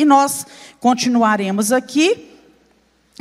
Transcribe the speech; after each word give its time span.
E 0.00 0.04
nós 0.06 0.46
continuaremos 0.80 1.72
aqui 1.72 2.30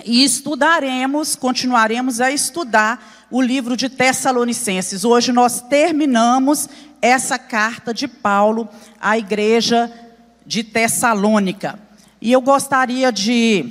e 0.05 0.23
estudaremos, 0.23 1.35
continuaremos 1.35 2.21
a 2.21 2.31
estudar 2.31 3.27
o 3.29 3.41
livro 3.41 3.75
de 3.75 3.89
Tessalonicenses. 3.89 5.03
Hoje 5.03 5.33
nós 5.33 5.59
terminamos 5.59 6.69
essa 7.01 7.37
carta 7.37 7.93
de 7.93 8.07
Paulo 8.07 8.69
à 8.97 9.17
igreja 9.17 9.91
de 10.45 10.63
Tessalônica. 10.63 11.77
E 12.21 12.31
eu 12.31 12.39
gostaria 12.39 13.11
de 13.11 13.69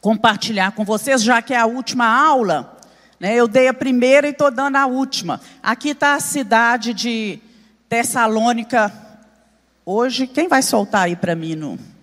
compartilhar 0.00 0.72
com 0.72 0.82
vocês, 0.82 1.22
já 1.22 1.42
que 1.42 1.52
é 1.52 1.58
a 1.58 1.66
última 1.66 2.06
aula, 2.06 2.78
né, 3.20 3.34
eu 3.34 3.46
dei 3.46 3.68
a 3.68 3.74
primeira 3.74 4.26
e 4.26 4.30
estou 4.30 4.50
dando 4.50 4.76
a 4.76 4.86
última. 4.86 5.42
Aqui 5.62 5.90
está 5.90 6.14
a 6.14 6.20
cidade 6.20 6.94
de 6.94 7.38
Tessalônica. 7.86 8.90
Hoje, 9.84 10.26
quem 10.26 10.48
vai 10.48 10.62
soltar 10.62 11.02
aí 11.02 11.16
para 11.16 11.34
mim 11.34 11.54
no. 11.54 11.93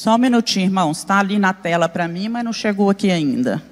Só 0.00 0.14
um 0.14 0.18
minutinho, 0.18 0.64
irmãos. 0.64 0.96
Está 0.96 1.18
ali 1.18 1.38
na 1.38 1.52
tela 1.52 1.86
para 1.86 2.08
mim, 2.08 2.30
mas 2.30 2.42
não 2.42 2.54
chegou 2.54 2.88
aqui 2.88 3.10
ainda. 3.10 3.62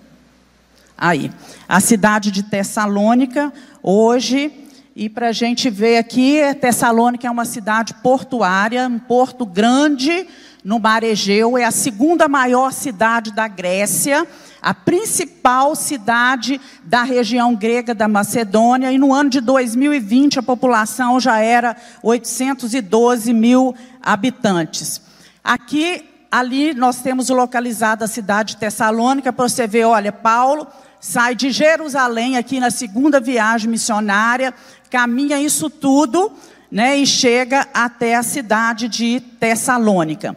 Aí. 0.94 1.32
A 1.66 1.80
cidade 1.80 2.30
de 2.30 2.42
Tessalônica, 2.42 3.50
hoje, 3.82 4.52
e 4.94 5.08
para 5.08 5.28
a 5.28 5.32
gente 5.32 5.70
ver 5.70 5.96
aqui, 5.96 6.38
Tessalônica 6.60 7.26
é 7.26 7.30
uma 7.30 7.46
cidade 7.46 7.94
portuária, 8.02 8.86
um 8.86 8.98
porto 8.98 9.46
grande 9.46 10.26
no 10.62 10.78
mar 10.78 11.02
Egeu, 11.02 11.56
é 11.56 11.64
a 11.64 11.70
segunda 11.70 12.28
maior 12.28 12.74
cidade 12.74 13.32
da 13.32 13.48
Grécia, 13.48 14.26
a 14.60 14.74
principal 14.74 15.74
cidade 15.74 16.60
da 16.84 17.04
região 17.04 17.54
grega 17.54 17.94
da 17.94 18.06
Macedônia, 18.06 18.92
e 18.92 18.98
no 18.98 19.14
ano 19.14 19.30
de 19.30 19.40
2020 19.40 20.40
a 20.40 20.42
população 20.42 21.18
já 21.18 21.40
era 21.40 21.74
812 22.02 23.32
mil 23.32 23.74
habitantes. 24.02 25.00
Aqui 25.42 26.04
ali 26.30 26.74
nós 26.74 27.00
temos 27.00 27.28
localizada 27.28 28.04
a 28.04 28.08
cidade 28.08 28.54
de 28.54 28.58
Tessalônica, 28.58 29.32
para 29.32 29.48
você 29.48 29.66
ver, 29.66 29.84
olha, 29.84 30.12
Paulo 30.12 30.66
sai 31.00 31.34
de 31.34 31.50
Jerusalém 31.50 32.36
aqui 32.36 32.60
na 32.60 32.70
segunda 32.70 33.20
viagem 33.20 33.70
missionária, 33.70 34.52
caminha 34.90 35.40
isso 35.40 35.70
tudo, 35.70 36.32
né, 36.70 36.96
e 36.98 37.06
chega 37.06 37.66
até 37.72 38.14
a 38.14 38.22
cidade 38.22 38.88
de 38.88 39.20
Tessalônica. 39.20 40.36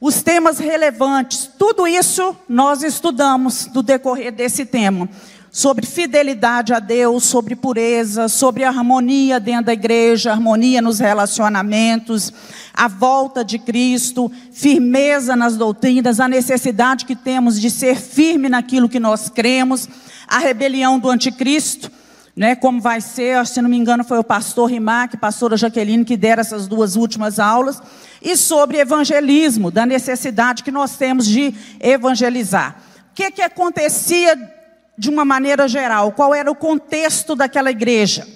Os 0.00 0.22
temas 0.22 0.58
relevantes, 0.58 1.50
tudo 1.58 1.86
isso 1.86 2.36
nós 2.48 2.82
estudamos 2.82 3.66
no 3.74 3.82
decorrer 3.82 4.30
desse 4.32 4.64
tema 4.64 5.08
sobre 5.56 5.86
fidelidade 5.86 6.74
a 6.74 6.78
Deus, 6.78 7.24
sobre 7.24 7.56
pureza, 7.56 8.28
sobre 8.28 8.62
harmonia 8.62 9.40
dentro 9.40 9.64
da 9.64 9.72
igreja, 9.72 10.30
harmonia 10.30 10.82
nos 10.82 10.98
relacionamentos, 10.98 12.30
a 12.74 12.86
volta 12.88 13.42
de 13.42 13.58
Cristo, 13.58 14.30
firmeza 14.52 15.34
nas 15.34 15.56
doutrinas, 15.56 16.20
a 16.20 16.28
necessidade 16.28 17.06
que 17.06 17.16
temos 17.16 17.58
de 17.58 17.70
ser 17.70 17.96
firme 17.96 18.50
naquilo 18.50 18.86
que 18.86 19.00
nós 19.00 19.30
cremos, 19.30 19.88
a 20.28 20.40
rebelião 20.40 20.98
do 20.98 21.08
anticristo, 21.08 21.90
né, 22.36 22.54
como 22.54 22.78
vai 22.78 23.00
ser, 23.00 23.46
se 23.46 23.62
não 23.62 23.70
me 23.70 23.78
engano, 23.78 24.04
foi 24.04 24.18
o 24.18 24.24
pastor 24.24 24.68
Rimac, 24.68 25.16
pastora 25.16 25.56
Jaqueline, 25.56 26.04
que 26.04 26.18
deram 26.18 26.42
essas 26.42 26.68
duas 26.68 26.96
últimas 26.96 27.38
aulas, 27.38 27.80
e 28.20 28.36
sobre 28.36 28.76
evangelismo, 28.76 29.70
da 29.70 29.86
necessidade 29.86 30.62
que 30.62 30.70
nós 30.70 30.98
temos 30.98 31.26
de 31.26 31.54
evangelizar. 31.80 32.76
O 33.10 33.14
que, 33.14 33.30
que 33.30 33.40
acontecia 33.40 34.54
de 34.98 35.10
uma 35.10 35.24
maneira 35.24 35.68
geral, 35.68 36.12
qual 36.12 36.34
era 36.34 36.50
o 36.50 36.54
contexto 36.54 37.34
daquela 37.34 37.70
igreja. 37.70 38.26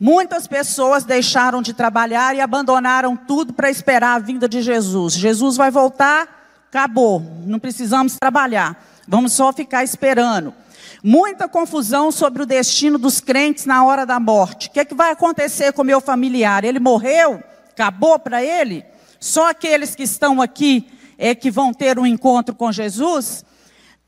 Muitas 0.00 0.46
pessoas 0.46 1.02
deixaram 1.02 1.60
de 1.60 1.72
trabalhar 1.72 2.36
e 2.36 2.40
abandonaram 2.40 3.16
tudo 3.16 3.52
para 3.52 3.70
esperar 3.70 4.14
a 4.14 4.18
vinda 4.18 4.48
de 4.48 4.62
Jesus. 4.62 5.14
Jesus 5.14 5.56
vai 5.56 5.70
voltar, 5.70 6.64
acabou, 6.68 7.20
não 7.44 7.58
precisamos 7.58 8.16
trabalhar, 8.16 8.80
vamos 9.08 9.32
só 9.32 9.52
ficar 9.52 9.82
esperando. 9.82 10.54
Muita 11.02 11.48
confusão 11.48 12.12
sobre 12.12 12.42
o 12.42 12.46
destino 12.46 12.98
dos 12.98 13.20
crentes 13.20 13.66
na 13.66 13.84
hora 13.84 14.04
da 14.04 14.20
morte. 14.20 14.68
O 14.68 14.70
que, 14.70 14.80
é 14.80 14.84
que 14.84 14.94
vai 14.94 15.12
acontecer 15.12 15.72
com 15.72 15.82
o 15.82 15.84
meu 15.84 16.00
familiar? 16.00 16.64
Ele 16.64 16.80
morreu? 16.80 17.42
Acabou 17.70 18.18
para 18.18 18.42
ele? 18.42 18.84
Só 19.20 19.50
aqueles 19.50 19.94
que 19.94 20.02
estão 20.02 20.40
aqui 20.40 20.88
é 21.16 21.34
que 21.34 21.50
vão 21.50 21.72
ter 21.72 21.98
um 21.98 22.06
encontro 22.06 22.54
com 22.54 22.70
Jesus? 22.70 23.44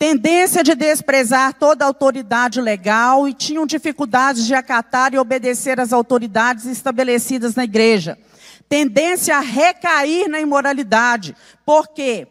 Tendência 0.01 0.65
de 0.65 0.75
desprezar 0.75 1.53
toda 1.53 1.85
autoridade 1.85 2.59
legal 2.59 3.29
e 3.29 3.35
tinham 3.35 3.67
dificuldades 3.67 4.47
de 4.47 4.55
acatar 4.55 5.13
e 5.13 5.19
obedecer 5.19 5.79
às 5.79 5.93
autoridades 5.93 6.65
estabelecidas 6.65 7.55
na 7.55 7.65
igreja. 7.65 8.19
Tendência 8.67 9.37
a 9.37 9.41
recair 9.41 10.27
na 10.27 10.41
imoralidade, 10.41 11.37
porque 11.67 12.27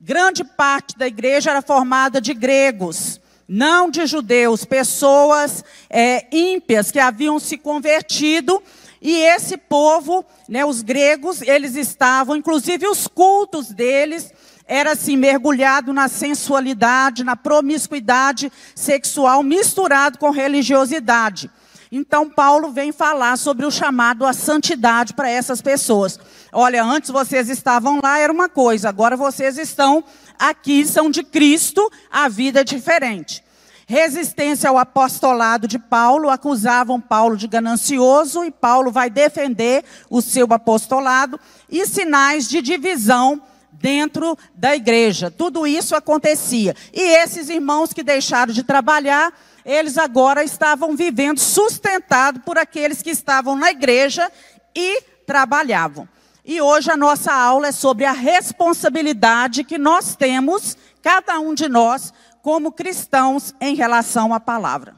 grande 0.00 0.42
parte 0.42 0.98
da 0.98 1.06
igreja 1.06 1.52
era 1.52 1.62
formada 1.62 2.20
de 2.20 2.34
gregos, 2.34 3.20
não 3.46 3.88
de 3.88 4.04
judeus, 4.04 4.64
pessoas 4.64 5.64
é, 5.88 6.26
ímpias 6.36 6.90
que 6.90 6.98
haviam 6.98 7.38
se 7.38 7.56
convertido. 7.56 8.60
E 9.00 9.14
esse 9.14 9.56
povo, 9.56 10.24
né, 10.48 10.64
os 10.64 10.82
gregos, 10.82 11.40
eles 11.40 11.76
estavam, 11.76 12.34
inclusive 12.34 12.88
os 12.88 13.06
cultos 13.06 13.68
deles, 13.68 14.32
era 14.72 14.92
assim 14.92 15.18
mergulhado 15.18 15.92
na 15.92 16.08
sensualidade, 16.08 17.22
na 17.22 17.36
promiscuidade 17.36 18.50
sexual, 18.74 19.42
misturado 19.42 20.16
com 20.16 20.30
religiosidade. 20.30 21.50
Então 21.94 22.30
Paulo 22.30 22.70
vem 22.70 22.90
falar 22.90 23.36
sobre 23.36 23.66
o 23.66 23.70
chamado 23.70 24.24
à 24.24 24.32
santidade 24.32 25.12
para 25.12 25.28
essas 25.28 25.60
pessoas. 25.60 26.18
Olha, 26.50 26.82
antes 26.82 27.10
vocês 27.10 27.50
estavam 27.50 28.00
lá 28.02 28.18
era 28.18 28.32
uma 28.32 28.48
coisa, 28.48 28.88
agora 28.88 29.14
vocês 29.14 29.58
estão 29.58 30.02
aqui, 30.38 30.86
são 30.86 31.10
de 31.10 31.22
Cristo, 31.22 31.92
a 32.10 32.30
vida 32.30 32.62
é 32.62 32.64
diferente. 32.64 33.44
Resistência 33.86 34.70
ao 34.70 34.78
apostolado 34.78 35.68
de 35.68 35.78
Paulo, 35.78 36.30
acusavam 36.30 36.98
Paulo 36.98 37.36
de 37.36 37.46
ganancioso 37.46 38.42
e 38.42 38.50
Paulo 38.50 38.90
vai 38.90 39.10
defender 39.10 39.84
o 40.08 40.22
seu 40.22 40.46
apostolado 40.50 41.38
e 41.68 41.84
sinais 41.84 42.48
de 42.48 42.62
divisão 42.62 43.42
dentro 43.82 44.38
da 44.54 44.76
igreja. 44.76 45.28
Tudo 45.28 45.66
isso 45.66 45.96
acontecia. 45.96 46.74
E 46.92 47.00
esses 47.00 47.48
irmãos 47.48 47.92
que 47.92 48.04
deixaram 48.04 48.52
de 48.52 48.62
trabalhar, 48.62 49.36
eles 49.66 49.98
agora 49.98 50.44
estavam 50.44 50.94
vivendo 50.96 51.40
sustentados 51.40 52.40
por 52.44 52.56
aqueles 52.56 53.02
que 53.02 53.10
estavam 53.10 53.56
na 53.56 53.72
igreja 53.72 54.30
e 54.72 55.02
trabalhavam. 55.26 56.08
E 56.44 56.60
hoje 56.60 56.92
a 56.92 56.96
nossa 56.96 57.32
aula 57.34 57.68
é 57.68 57.72
sobre 57.72 58.04
a 58.04 58.12
responsabilidade 58.12 59.64
que 59.64 59.78
nós 59.78 60.14
temos, 60.14 60.76
cada 61.02 61.40
um 61.40 61.52
de 61.52 61.68
nós, 61.68 62.12
como 62.40 62.70
cristãos, 62.70 63.52
em 63.60 63.74
relação 63.74 64.32
à 64.32 64.38
palavra. 64.38 64.94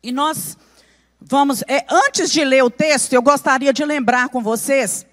E 0.00 0.12
nós 0.12 0.56
vamos, 1.20 1.62
é, 1.68 1.84
antes 1.90 2.30
de 2.30 2.44
ler 2.44 2.62
o 2.62 2.70
texto, 2.70 3.12
eu 3.12 3.22
gostaria 3.22 3.72
de 3.72 3.84
lembrar 3.84 4.28
com 4.28 4.42
vocês 4.42 5.06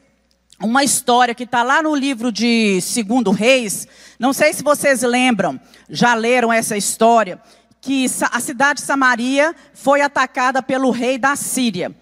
uma 0.59 0.83
história 0.83 1.35
que 1.35 1.43
está 1.43 1.63
lá 1.63 1.81
no 1.81 1.95
livro 1.95 2.31
de 2.31 2.79
Segundo 2.81 3.31
Reis. 3.31 3.87
Não 4.17 4.31
sei 4.31 4.53
se 4.53 4.63
vocês 4.63 5.01
lembram, 5.01 5.59
já 5.89 6.13
leram 6.13 6.51
essa 6.51 6.77
história, 6.77 7.41
que 7.81 8.05
a 8.31 8.39
cidade 8.39 8.79
de 8.79 8.85
Samaria 8.85 9.55
foi 9.73 10.01
atacada 10.01 10.63
pelo 10.63 10.89
rei 10.89 11.17
da 11.17 11.35
Síria. 11.35 11.95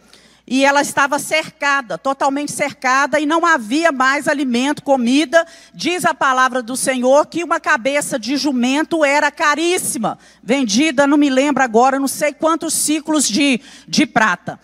E 0.46 0.66
ela 0.66 0.82
estava 0.82 1.20
cercada, 1.20 1.98
totalmente 1.98 2.52
cercada, 2.52 3.18
e 3.18 3.26
não 3.26 3.46
havia 3.46 3.94
mais 3.94 4.28
alimento, 4.28 4.84
comida. 4.84 5.48
Diz 5.74 6.04
a 6.04 6.14
palavra 6.14 6.62
do 6.62 6.76
Senhor 6.76 7.26
que 7.28 7.44
uma 7.44 7.62
cabeça 7.62 8.20
de 8.20 8.36
jumento 8.36 9.06
era 9.06 9.32
caríssima, 9.32 10.20
vendida, 10.44 11.08
não 11.08 11.18
me 11.18 11.30
lembro 11.30 11.64
agora, 11.64 11.98
não 11.98 12.10
sei 12.10 12.34
quantos 12.34 12.74
ciclos 12.74 13.28
de, 13.28 13.62
de 13.88 14.06
prata. 14.06 14.60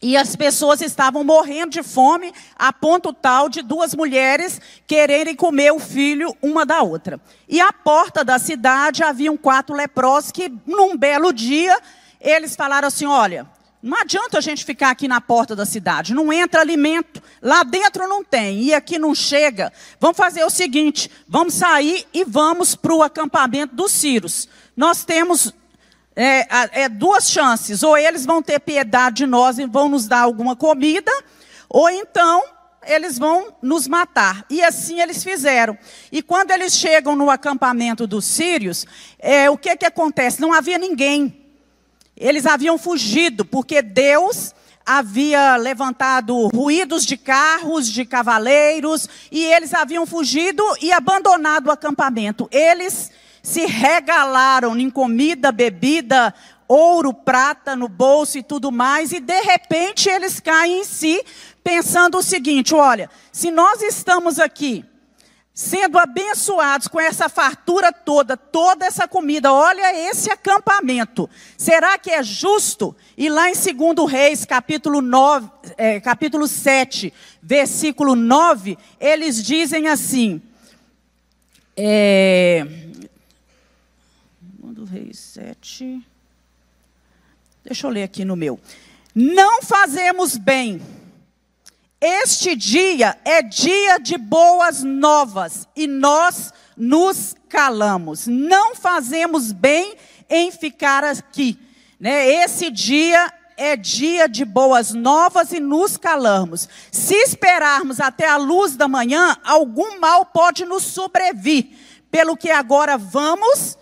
E 0.00 0.16
as 0.16 0.34
pessoas 0.34 0.80
estavam 0.80 1.22
morrendo 1.22 1.70
de 1.70 1.82
fome, 1.82 2.32
a 2.56 2.72
ponto 2.72 3.12
tal 3.12 3.48
de 3.48 3.62
duas 3.62 3.94
mulheres 3.94 4.60
quererem 4.84 5.34
comer 5.34 5.72
o 5.72 5.78
filho 5.78 6.36
uma 6.42 6.66
da 6.66 6.82
outra. 6.82 7.20
E 7.48 7.60
à 7.60 7.72
porta 7.72 8.24
da 8.24 8.36
cidade 8.38 9.04
haviam 9.04 9.36
quatro 9.36 9.76
leprosos 9.76 10.32
que, 10.32 10.52
num 10.66 10.96
belo 10.96 11.32
dia, 11.32 11.78
eles 12.20 12.56
falaram 12.56 12.88
assim: 12.88 13.06
olha, 13.06 13.46
não 13.82 13.98
adianta 13.98 14.38
a 14.38 14.40
gente 14.40 14.64
ficar 14.64 14.90
aqui 14.90 15.08
na 15.08 15.20
porta 15.20 15.56
da 15.56 15.66
cidade, 15.66 16.14
não 16.14 16.32
entra 16.32 16.60
alimento, 16.60 17.20
lá 17.42 17.64
dentro 17.64 18.06
não 18.06 18.22
tem, 18.22 18.62
e 18.62 18.72
aqui 18.72 18.98
não 18.98 19.14
chega. 19.14 19.72
Vamos 19.98 20.16
fazer 20.16 20.44
o 20.44 20.50
seguinte: 20.50 21.10
vamos 21.26 21.54
sair 21.54 22.06
e 22.14 22.24
vamos 22.24 22.76
para 22.76 22.94
o 22.94 23.02
acampamento 23.02 23.74
dos 23.74 23.90
Círios. 23.90 24.48
Nós 24.76 25.04
temos 25.04 25.52
é, 26.14 26.82
é, 26.82 26.88
duas 26.88 27.28
chances. 27.28 27.82
Ou 27.82 27.96
eles 27.96 28.24
vão 28.24 28.42
ter 28.42 28.60
piedade 28.60 29.16
de 29.16 29.26
nós 29.26 29.58
e 29.58 29.66
vão 29.66 29.88
nos 29.88 30.06
dar 30.06 30.20
alguma 30.20 30.54
comida, 30.54 31.10
ou 31.68 31.90
então 31.90 32.44
eles 32.84 33.18
vão 33.18 33.54
nos 33.62 33.86
matar. 33.86 34.44
E 34.50 34.62
assim 34.62 35.00
eles 35.00 35.22
fizeram. 35.22 35.76
E 36.10 36.22
quando 36.22 36.50
eles 36.50 36.74
chegam 36.74 37.14
no 37.16 37.30
acampamento 37.30 38.06
dos 38.06 38.24
sírios, 38.24 38.86
é, 39.18 39.48
o 39.50 39.56
que, 39.56 39.76
que 39.76 39.86
acontece? 39.86 40.40
Não 40.40 40.52
havia 40.52 40.78
ninguém. 40.78 41.41
Eles 42.22 42.46
haviam 42.46 42.78
fugido, 42.78 43.44
porque 43.44 43.82
Deus 43.82 44.54
havia 44.86 45.56
levantado 45.56 46.48
ruídos 46.48 47.04
de 47.04 47.16
carros, 47.16 47.88
de 47.88 48.04
cavaleiros, 48.04 49.08
e 49.30 49.44
eles 49.44 49.74
haviam 49.74 50.06
fugido 50.06 50.62
e 50.80 50.92
abandonado 50.92 51.66
o 51.66 51.72
acampamento. 51.72 52.48
Eles 52.52 53.10
se 53.42 53.66
regalaram 53.66 54.78
em 54.78 54.88
comida, 54.88 55.50
bebida, 55.50 56.32
ouro, 56.68 57.12
prata 57.12 57.74
no 57.74 57.88
bolso 57.88 58.38
e 58.38 58.42
tudo 58.42 58.70
mais, 58.70 59.10
e 59.10 59.18
de 59.18 59.40
repente 59.40 60.08
eles 60.08 60.38
caem 60.38 60.80
em 60.80 60.84
si, 60.84 61.20
pensando 61.64 62.18
o 62.18 62.22
seguinte: 62.22 62.72
olha, 62.72 63.10
se 63.32 63.50
nós 63.50 63.82
estamos 63.82 64.38
aqui 64.38 64.84
sendo 65.54 65.98
abençoados 65.98 66.88
com 66.88 66.98
essa 66.98 67.28
fartura 67.28 67.92
toda, 67.92 68.36
toda 68.36 68.86
essa 68.86 69.06
comida, 69.06 69.52
olha 69.52 70.08
esse 70.08 70.30
acampamento. 70.30 71.28
Será 71.58 71.98
que 71.98 72.10
é 72.10 72.22
justo? 72.22 72.96
E 73.16 73.28
lá 73.28 73.50
em 73.50 73.52
2 73.52 74.10
Reis, 74.10 74.44
capítulo, 74.44 75.02
9, 75.02 75.50
é, 75.76 76.00
capítulo 76.00 76.48
7, 76.48 77.12
versículo 77.42 78.14
9, 78.16 78.78
eles 78.98 79.42
dizem 79.42 79.88
assim. 79.88 80.40
É, 81.76 82.66
2 84.58 84.88
Reis 84.88 85.18
7. 85.18 86.02
Deixa 87.62 87.86
eu 87.86 87.90
ler 87.90 88.04
aqui 88.04 88.24
no 88.24 88.34
meu. 88.34 88.58
Não 89.14 89.62
fazemos 89.62 90.38
bem. 90.38 90.80
Este 92.04 92.56
dia 92.56 93.16
é 93.24 93.42
dia 93.42 93.96
de 93.96 94.18
boas 94.18 94.82
novas 94.82 95.68
e 95.76 95.86
nós 95.86 96.52
nos 96.76 97.36
calamos. 97.48 98.26
Não 98.26 98.74
fazemos 98.74 99.52
bem 99.52 99.94
em 100.28 100.50
ficar 100.50 101.04
aqui. 101.04 101.56
Né? 102.00 102.26
Esse 102.42 102.72
dia 102.72 103.32
é 103.56 103.76
dia 103.76 104.28
de 104.28 104.44
boas 104.44 104.92
novas 104.92 105.52
e 105.52 105.60
nos 105.60 105.96
calamos. 105.96 106.68
Se 106.90 107.14
esperarmos 107.14 108.00
até 108.00 108.26
a 108.26 108.36
luz 108.36 108.74
da 108.74 108.88
manhã, 108.88 109.36
algum 109.44 110.00
mal 110.00 110.26
pode 110.26 110.64
nos 110.64 110.82
sobrevir. 110.82 111.68
Pelo 112.10 112.36
que 112.36 112.50
agora 112.50 112.98
vamos 112.98 113.78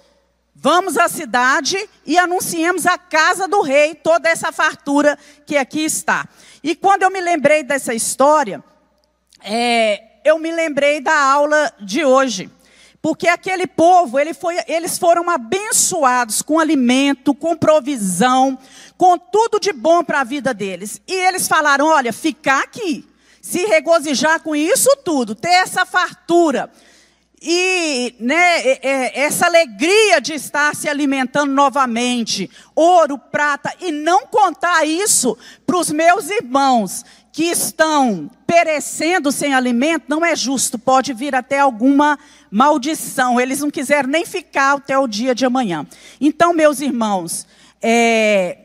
Vamos 0.62 0.98
à 0.98 1.08
cidade 1.08 1.88
e 2.04 2.18
anunciemos 2.18 2.84
a 2.84 2.98
casa 2.98 3.48
do 3.48 3.62
rei 3.62 3.94
toda 3.94 4.28
essa 4.28 4.52
fartura 4.52 5.18
que 5.46 5.56
aqui 5.56 5.86
está. 5.86 6.28
E 6.62 6.74
quando 6.74 7.02
eu 7.02 7.10
me 7.10 7.20
lembrei 7.20 7.62
dessa 7.62 7.94
história, 7.94 8.62
é, 9.42 10.02
eu 10.24 10.38
me 10.38 10.52
lembrei 10.52 11.00
da 11.00 11.16
aula 11.16 11.72
de 11.80 12.04
hoje. 12.04 12.50
Porque 13.02 13.28
aquele 13.28 13.66
povo, 13.66 14.18
ele 14.18 14.34
foi, 14.34 14.56
eles 14.68 14.98
foram 14.98 15.30
abençoados 15.30 16.42
com 16.42 16.58
alimento, 16.58 17.34
com 17.34 17.56
provisão, 17.56 18.58
com 18.98 19.16
tudo 19.16 19.58
de 19.58 19.72
bom 19.72 20.04
para 20.04 20.20
a 20.20 20.24
vida 20.24 20.52
deles. 20.52 21.00
E 21.08 21.12
eles 21.12 21.48
falaram: 21.48 21.86
olha, 21.86 22.12
ficar 22.12 22.62
aqui, 22.62 23.08
se 23.40 23.64
regozijar 23.64 24.42
com 24.42 24.54
isso 24.54 24.94
tudo, 25.02 25.34
ter 25.34 25.48
essa 25.48 25.86
fartura 25.86 26.70
e 27.42 28.14
né, 28.20 28.78
essa 29.14 29.46
alegria 29.46 30.20
de 30.20 30.34
estar 30.34 30.74
se 30.76 30.88
alimentando 30.88 31.50
novamente, 31.52 32.50
ouro, 32.74 33.16
prata, 33.16 33.72
e 33.80 33.90
não 33.90 34.26
contar 34.26 34.84
isso 34.84 35.38
para 35.66 35.78
os 35.78 35.90
meus 35.90 36.28
irmãos 36.28 37.02
que 37.32 37.44
estão 37.44 38.30
perecendo 38.46 39.32
sem 39.32 39.54
alimento, 39.54 40.04
não 40.08 40.24
é 40.24 40.36
justo, 40.36 40.78
pode 40.78 41.14
vir 41.14 41.34
até 41.34 41.60
alguma 41.60 42.18
maldição. 42.50 43.40
Eles 43.40 43.60
não 43.60 43.70
quiseram 43.70 44.10
nem 44.10 44.26
ficar 44.26 44.74
até 44.74 44.98
o 44.98 45.06
dia 45.06 45.34
de 45.34 45.46
amanhã. 45.46 45.86
Então, 46.20 46.52
meus 46.52 46.80
irmãos, 46.80 47.46
é, 47.80 48.58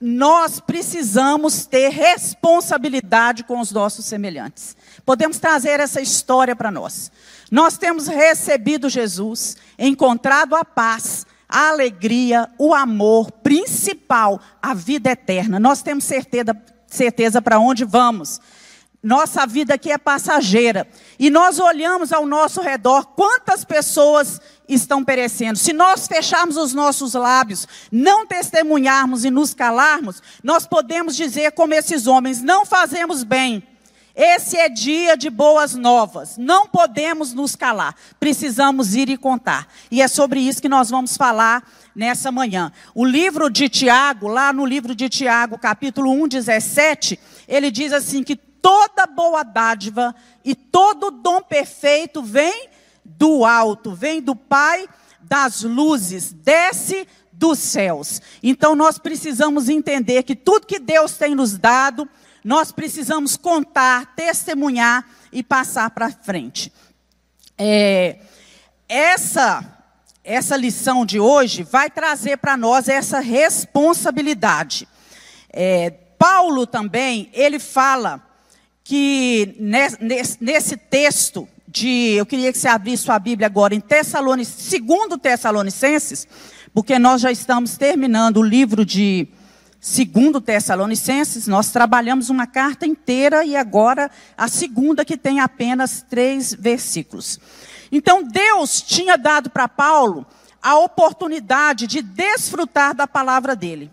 nós 0.00 0.58
precisamos 0.58 1.66
ter 1.66 1.90
responsabilidade 1.90 3.44
com 3.44 3.60
os 3.60 3.70
nossos 3.70 4.06
semelhantes. 4.06 4.76
Podemos 5.04 5.38
trazer 5.38 5.78
essa 5.78 6.00
história 6.00 6.56
para 6.56 6.70
nós. 6.70 7.12
Nós 7.52 7.76
temos 7.76 8.06
recebido 8.06 8.88
Jesus, 8.88 9.58
encontrado 9.78 10.56
a 10.56 10.64
paz, 10.64 11.26
a 11.46 11.68
alegria, 11.68 12.48
o 12.56 12.72
amor, 12.72 13.30
principal, 13.30 14.40
a 14.62 14.72
vida 14.72 15.10
eterna. 15.10 15.60
Nós 15.60 15.82
temos 15.82 16.04
certeza, 16.04 16.56
certeza 16.86 17.42
para 17.42 17.58
onde 17.58 17.84
vamos. 17.84 18.40
Nossa 19.02 19.44
vida 19.44 19.74
aqui 19.74 19.92
é 19.92 19.98
passageira. 19.98 20.88
E 21.18 21.28
nós 21.28 21.58
olhamos 21.58 22.10
ao 22.10 22.24
nosso 22.24 22.62
redor, 22.62 23.08
quantas 23.08 23.66
pessoas 23.66 24.40
estão 24.66 25.04
perecendo. 25.04 25.58
Se 25.58 25.74
nós 25.74 26.06
fecharmos 26.06 26.56
os 26.56 26.72
nossos 26.72 27.12
lábios, 27.12 27.68
não 27.90 28.26
testemunharmos 28.26 29.26
e 29.26 29.30
nos 29.30 29.52
calarmos, 29.52 30.22
nós 30.42 30.66
podemos 30.66 31.14
dizer 31.14 31.52
como 31.52 31.74
esses 31.74 32.06
homens: 32.06 32.40
não 32.40 32.64
fazemos 32.64 33.22
bem 33.22 33.62
esse 34.14 34.56
é 34.56 34.68
dia 34.68 35.16
de 35.16 35.30
boas 35.30 35.74
novas. 35.74 36.36
Não 36.36 36.66
podemos 36.66 37.32
nos 37.32 37.56
calar. 37.56 37.94
Precisamos 38.20 38.94
ir 38.94 39.08
e 39.08 39.16
contar. 39.16 39.66
E 39.90 40.02
é 40.02 40.08
sobre 40.08 40.40
isso 40.40 40.60
que 40.60 40.68
nós 40.68 40.90
vamos 40.90 41.16
falar 41.16 41.66
nessa 41.94 42.30
manhã. 42.30 42.72
O 42.94 43.04
livro 43.04 43.48
de 43.48 43.68
Tiago, 43.68 44.28
lá 44.28 44.52
no 44.52 44.66
livro 44.66 44.94
de 44.94 45.08
Tiago, 45.08 45.58
capítulo 45.58 46.10
1, 46.10 46.28
17, 46.28 47.18
ele 47.48 47.70
diz 47.70 47.92
assim: 47.92 48.22
que 48.22 48.36
toda 48.36 49.06
boa 49.06 49.42
dádiva 49.42 50.14
e 50.44 50.54
todo 50.54 51.10
dom 51.10 51.42
perfeito 51.42 52.22
vem 52.22 52.68
do 53.04 53.44
alto, 53.44 53.94
vem 53.94 54.20
do 54.20 54.36
Pai 54.36 54.86
das 55.20 55.62
luzes, 55.62 56.32
desce 56.32 57.06
dos 57.32 57.58
céus. 57.58 58.20
Então 58.42 58.74
nós 58.74 58.98
precisamos 58.98 59.68
entender 59.68 60.22
que 60.22 60.36
tudo 60.36 60.66
que 60.66 60.78
Deus 60.78 61.16
tem 61.16 61.34
nos 61.34 61.56
dado, 61.56 62.08
nós 62.44 62.72
precisamos 62.72 63.36
contar, 63.36 64.14
testemunhar 64.14 65.06
e 65.32 65.42
passar 65.42 65.90
para 65.90 66.10
frente. 66.10 66.72
É, 67.56 68.18
essa, 68.88 69.64
essa 70.24 70.56
lição 70.56 71.06
de 71.06 71.20
hoje 71.20 71.62
vai 71.62 71.88
trazer 71.88 72.38
para 72.38 72.56
nós 72.56 72.88
essa 72.88 73.20
responsabilidade. 73.20 74.88
É, 75.52 75.90
Paulo 76.18 76.66
também, 76.66 77.30
ele 77.32 77.58
fala 77.58 78.20
que 78.84 79.56
nesse, 79.58 80.38
nesse 80.40 80.76
texto 80.76 81.48
de, 81.66 82.14
eu 82.16 82.26
queria 82.26 82.52
que 82.52 82.58
você 82.58 82.68
abrisse 82.68 83.04
sua 83.04 83.18
Bíblia 83.18 83.46
agora 83.46 83.74
em 83.74 83.80
Tessalonicenses, 83.80 84.64
segundo 84.64 85.16
Tessalonicenses, 85.16 86.28
porque 86.74 86.98
nós 86.98 87.22
já 87.22 87.30
estamos 87.30 87.76
terminando 87.76 88.38
o 88.38 88.42
livro 88.42 88.84
de 88.84 89.28
Segundo 89.84 90.40
Tessalonicenses, 90.40 91.48
nós 91.48 91.72
trabalhamos 91.72 92.30
uma 92.30 92.46
carta 92.46 92.86
inteira 92.86 93.44
e 93.44 93.56
agora 93.56 94.12
a 94.38 94.46
segunda 94.46 95.04
que 95.04 95.16
tem 95.16 95.40
apenas 95.40 96.06
três 96.08 96.54
versículos. 96.54 97.40
Então 97.90 98.22
Deus 98.22 98.80
tinha 98.80 99.18
dado 99.18 99.50
para 99.50 99.66
Paulo 99.66 100.24
a 100.62 100.78
oportunidade 100.78 101.88
de 101.88 102.00
desfrutar 102.00 102.94
da 102.94 103.08
palavra 103.08 103.56
dele. 103.56 103.90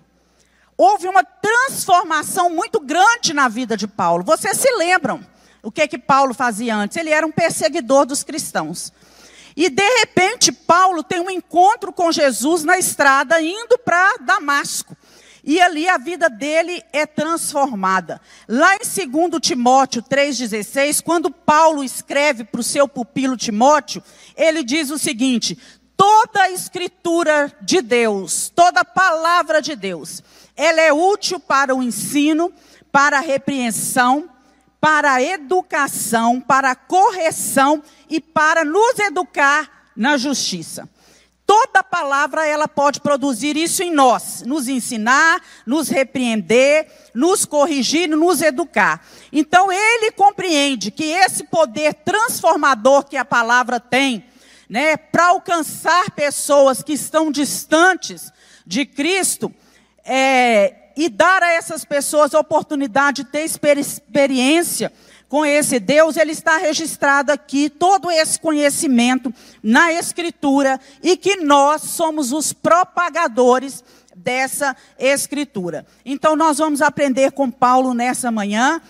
Houve 0.78 1.08
uma 1.08 1.24
transformação 1.24 2.52
muito 2.52 2.80
grande 2.80 3.34
na 3.34 3.48
vida 3.48 3.76
de 3.76 3.88
Paulo. 3.88 4.24
Vocês 4.24 4.58
se 4.58 4.72
lembram 4.78 5.26
o 5.64 5.72
que 5.72 5.88
que 5.88 5.98
Paulo 5.98 6.36
fazia 6.36 6.76
antes? 6.76 6.98
Ele 6.98 7.10
era 7.10 7.26
um 7.26 7.32
perseguidor 7.32 8.06
dos 8.06 8.22
cristãos. 8.22 8.94
E 9.58 9.72
de 9.72 9.90
repente 10.02 10.52
Paulo 10.52 11.02
tem 11.02 11.20
um 11.20 11.32
encontro 11.32 11.92
com 11.92 12.12
Jesus 12.12 12.64
na 12.64 12.78
estrada 12.78 13.42
indo 13.42 13.76
para 13.80 14.18
Damasco. 14.18 14.96
E 15.44 15.62
ali 15.62 15.88
a 15.88 15.98
vida 15.98 16.30
dele 16.30 16.84
é 16.92 17.06
transformada. 17.06 18.22
Lá 18.48 18.76
em 18.76 18.80
2 18.80 19.42
Timóteo 19.42 20.04
3,16, 20.04 21.02
quando 21.02 21.32
Paulo 21.32 21.84
escreve 21.84 22.44
para 22.44 22.62
o 22.62 22.64
seu 22.64 22.88
pupilo 22.88 23.38
Timóteo, 23.38 24.04
ele 24.36 24.64
diz 24.64 24.90
o 24.90 24.98
seguinte: 24.98 25.58
toda 25.96 26.44
a 26.44 26.52
escritura 26.52 27.52
de 27.62 27.82
Deus, 27.82 28.52
toda 28.54 28.82
a 28.82 28.86
palavra 28.86 29.62
de 29.62 29.76
Deus, 29.76 30.22
ela 30.56 30.82
é 30.82 30.92
útil 30.92 31.40
para 31.40 31.76
o 31.76 31.82
ensino, 31.82 32.52
para 32.92 33.18
a 33.18 33.22
repreensão, 33.22 34.30
para 34.82 35.14
a 35.14 35.22
educação, 35.22 36.42
para 36.42 36.72
a 36.72 36.76
correção 36.76 37.82
e 38.10 38.20
para 38.20 38.66
nos 38.66 39.00
educar 39.00 39.92
na 39.96 40.18
justiça 40.18 40.88
toda 41.50 41.84
palavra 41.84 42.46
ela 42.46 42.68
pode 42.68 43.02
produzir 43.02 43.58
isso 43.58 43.82
em 43.82 43.92
nós, 43.92 44.44
nos 44.46 44.68
ensinar, 44.68 45.42
nos 45.66 45.90
repreender, 45.90 46.86
nos 47.12 47.44
corrigir, 47.44 48.08
nos 48.08 48.44
educar. 48.44 49.04
Então 49.34 49.72
ele 49.72 50.12
compreende 50.12 50.92
que 50.92 51.06
esse 51.06 51.46
poder 51.46 51.96
transformador 51.96 53.04
que 53.04 53.18
a 53.18 53.26
palavra 53.26 53.80
tem, 53.80 54.24
né, 54.70 54.96
para 54.96 55.30
alcançar 55.30 56.12
pessoas 56.12 56.84
que 56.84 56.94
estão 56.94 57.32
distantes 57.32 58.32
de 58.64 58.86
Cristo, 58.86 59.52
é, 60.06 60.92
e 60.96 61.10
dar 61.10 61.42
a 61.42 61.52
essas 61.54 61.84
pessoas 61.84 62.36
a 62.36 62.40
oportunidade 62.40 63.24
de 63.24 63.30
ter 63.32 63.44
experiência 63.80 64.94
com 65.30 65.46
esse 65.46 65.80
Deus, 65.80 66.18
ele 66.18 66.32
está 66.32 66.58
registrado 66.58 67.32
aqui, 67.32 67.70
todo 67.70 68.10
esse 68.10 68.40
conhecimento 68.40 69.32
na 69.62 69.94
Escritura, 69.94 70.80
e 71.04 71.16
que 71.16 71.38
nós 71.38 71.84
somos 71.84 72.34
os 72.34 72.52
propagadores 72.52 73.84
dessa 74.16 74.76
Escritura. 74.98 75.86
Então, 76.04 76.36
nós 76.36 76.58
vamos 76.58 76.82
aprender 76.82 77.32
com 77.32 77.50
Paulo 77.50 77.94
nessa 77.94 78.32
manhã 78.32 78.82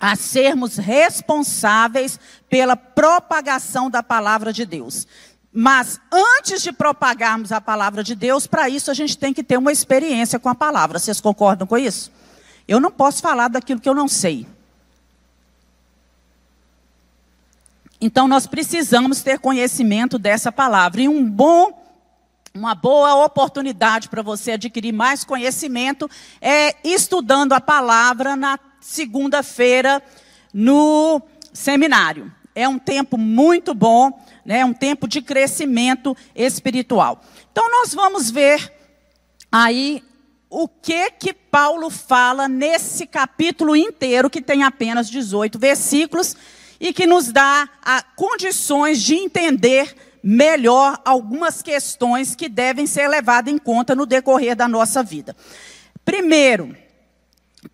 a 0.00 0.16
sermos 0.16 0.78
responsáveis 0.78 2.18
pela 2.50 2.76
propagação 2.76 3.88
da 3.88 4.02
palavra 4.02 4.52
de 4.52 4.66
Deus. 4.66 5.06
Mas 5.52 6.00
antes 6.10 6.60
de 6.60 6.72
propagarmos 6.72 7.52
a 7.52 7.60
palavra 7.60 8.02
de 8.02 8.16
Deus, 8.16 8.48
para 8.48 8.68
isso 8.68 8.90
a 8.90 8.94
gente 8.94 9.16
tem 9.16 9.32
que 9.32 9.44
ter 9.44 9.58
uma 9.58 9.70
experiência 9.70 10.40
com 10.40 10.48
a 10.48 10.56
palavra. 10.56 10.98
Vocês 10.98 11.20
concordam 11.20 11.68
com 11.68 11.78
isso? 11.78 12.10
Eu 12.66 12.80
não 12.80 12.90
posso 12.90 13.22
falar 13.22 13.46
daquilo 13.46 13.78
que 13.78 13.88
eu 13.88 13.94
não 13.94 14.08
sei. 14.08 14.44
Então 18.02 18.26
nós 18.26 18.48
precisamos 18.48 19.22
ter 19.22 19.38
conhecimento 19.38 20.18
dessa 20.18 20.50
palavra. 20.50 21.02
E 21.02 21.08
um 21.08 21.24
bom, 21.24 21.72
uma 22.52 22.74
boa 22.74 23.24
oportunidade 23.24 24.08
para 24.08 24.22
você 24.22 24.50
adquirir 24.50 24.90
mais 24.90 25.22
conhecimento 25.22 26.10
é 26.40 26.74
estudando 26.82 27.52
a 27.52 27.60
palavra 27.60 28.34
na 28.34 28.58
segunda-feira 28.80 30.02
no 30.52 31.22
seminário. 31.52 32.32
É 32.56 32.68
um 32.68 32.76
tempo 32.76 33.16
muito 33.16 33.72
bom, 33.72 34.20
né? 34.44 34.58
É 34.58 34.64
um 34.64 34.74
tempo 34.74 35.06
de 35.06 35.22
crescimento 35.22 36.16
espiritual. 36.34 37.22
Então 37.52 37.70
nós 37.70 37.94
vamos 37.94 38.32
ver 38.32 38.72
aí 39.50 40.02
o 40.50 40.66
que 40.66 41.08
que 41.12 41.32
Paulo 41.32 41.88
fala 41.88 42.48
nesse 42.48 43.06
capítulo 43.06 43.76
inteiro 43.76 44.28
que 44.28 44.42
tem 44.42 44.64
apenas 44.64 45.08
18 45.08 45.56
versículos 45.56 46.36
e 46.82 46.92
que 46.92 47.06
nos 47.06 47.30
dá 47.30 47.68
a, 47.80 48.02
condições 48.02 49.00
de 49.00 49.14
entender 49.14 49.94
melhor 50.20 51.00
algumas 51.04 51.62
questões 51.62 52.34
que 52.34 52.48
devem 52.48 52.88
ser 52.88 53.06
levadas 53.06 53.54
em 53.54 53.56
conta 53.56 53.94
no 53.94 54.04
decorrer 54.04 54.56
da 54.56 54.66
nossa 54.66 55.00
vida. 55.00 55.36
Primeiro, 56.04 56.76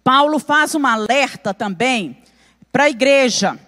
Paulo 0.04 0.38
faz 0.38 0.74
uma 0.74 0.92
alerta 0.92 1.54
também 1.54 2.22
para 2.70 2.84
a 2.84 2.90
igreja. 2.90 3.58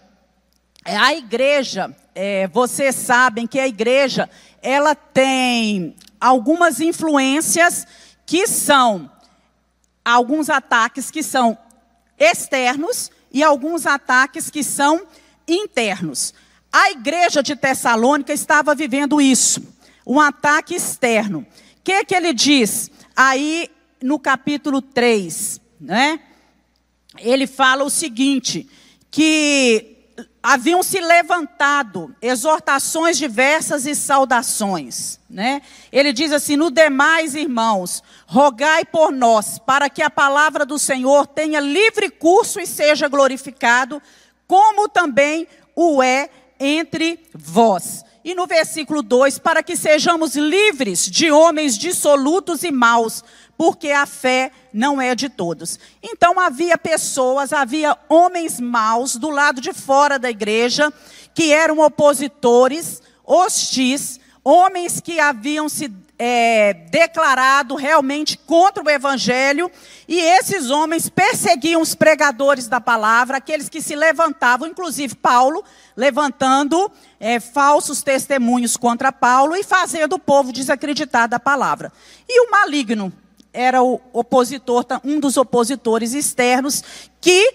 É, 0.84 0.94
a 0.94 1.14
igreja, 1.14 1.96
é, 2.14 2.46
vocês 2.48 2.94
sabem 2.94 3.46
que 3.46 3.58
a 3.58 3.66
igreja, 3.66 4.28
ela 4.60 4.94
tem 4.94 5.96
algumas 6.20 6.80
influências 6.80 7.86
que 8.26 8.46
são, 8.46 9.10
alguns 10.04 10.50
ataques 10.50 11.10
que 11.10 11.22
são 11.22 11.56
externos 12.18 13.10
e 13.32 13.42
alguns 13.42 13.86
ataques 13.86 14.50
que 14.50 14.62
são 14.62 15.06
internos. 15.54 16.34
A 16.72 16.90
igreja 16.90 17.42
de 17.42 17.56
Tessalônica 17.56 18.32
estava 18.32 18.74
vivendo 18.74 19.20
isso, 19.20 19.62
um 20.06 20.20
ataque 20.20 20.74
externo. 20.74 21.40
O 21.40 21.46
que, 21.82 22.04
que 22.04 22.14
ele 22.14 22.32
diz 22.32 22.90
aí 23.16 23.68
no 24.02 24.18
capítulo 24.18 24.80
3, 24.80 25.60
né? 25.80 26.20
Ele 27.18 27.46
fala 27.46 27.84
o 27.84 27.90
seguinte, 27.90 28.68
que 29.10 29.96
haviam 30.42 30.82
se 30.82 31.00
levantado 31.00 32.14
exortações 32.22 33.18
diversas 33.18 33.84
e 33.86 33.94
saudações, 33.94 35.18
né? 35.28 35.60
Ele 35.92 36.12
diz 36.12 36.32
assim: 36.32 36.56
"No 36.56 36.70
demais, 36.70 37.34
irmãos, 37.34 38.02
rogai 38.26 38.84
por 38.84 39.12
nós, 39.12 39.58
para 39.58 39.90
que 39.90 40.02
a 40.02 40.10
palavra 40.10 40.64
do 40.64 40.78
Senhor 40.78 41.26
tenha 41.26 41.60
livre 41.60 42.10
curso 42.10 42.60
e 42.60 42.66
seja 42.66 43.08
glorificado, 43.08 44.00
como 44.50 44.88
também 44.88 45.46
o 45.76 46.02
é 46.02 46.28
entre 46.58 47.20
vós. 47.32 48.04
E 48.24 48.34
no 48.34 48.48
versículo 48.48 49.00
2, 49.00 49.38
para 49.38 49.62
que 49.62 49.76
sejamos 49.76 50.34
livres 50.34 51.08
de 51.08 51.30
homens 51.30 51.78
dissolutos 51.78 52.64
e 52.64 52.72
maus, 52.72 53.22
porque 53.56 53.92
a 53.92 54.06
fé 54.06 54.50
não 54.72 55.00
é 55.00 55.14
de 55.14 55.28
todos. 55.28 55.78
Então 56.02 56.40
havia 56.40 56.76
pessoas, 56.76 57.52
havia 57.52 57.96
homens 58.08 58.58
maus 58.58 59.14
do 59.14 59.30
lado 59.30 59.60
de 59.60 59.72
fora 59.72 60.18
da 60.18 60.28
igreja, 60.28 60.92
que 61.32 61.52
eram 61.52 61.78
opositores, 61.78 63.00
hostis, 63.24 64.18
homens 64.42 64.98
que 65.00 65.20
haviam 65.20 65.68
se 65.68 65.88
é, 66.22 66.74
declarado 66.90 67.74
realmente 67.76 68.36
contra 68.36 68.84
o 68.84 68.90
evangelho, 68.90 69.70
e 70.06 70.20
esses 70.20 70.68
homens 70.68 71.08
perseguiam 71.08 71.80
os 71.80 71.94
pregadores 71.94 72.68
da 72.68 72.78
palavra, 72.78 73.38
aqueles 73.38 73.70
que 73.70 73.80
se 73.80 73.96
levantavam, 73.96 74.68
inclusive 74.68 75.14
Paulo, 75.14 75.64
levantando 75.96 76.92
é, 77.18 77.40
falsos 77.40 78.02
testemunhos 78.02 78.76
contra 78.76 79.10
Paulo 79.10 79.56
e 79.56 79.64
fazendo 79.64 80.16
o 80.16 80.18
povo 80.18 80.52
desacreditar 80.52 81.26
da 81.26 81.40
palavra. 81.40 81.90
E 82.28 82.46
o 82.46 82.50
maligno 82.50 83.10
era 83.50 83.82
o 83.82 83.98
opositor, 84.12 84.84
um 85.02 85.18
dos 85.18 85.38
opositores 85.38 86.12
externos, 86.12 86.84
que 87.18 87.54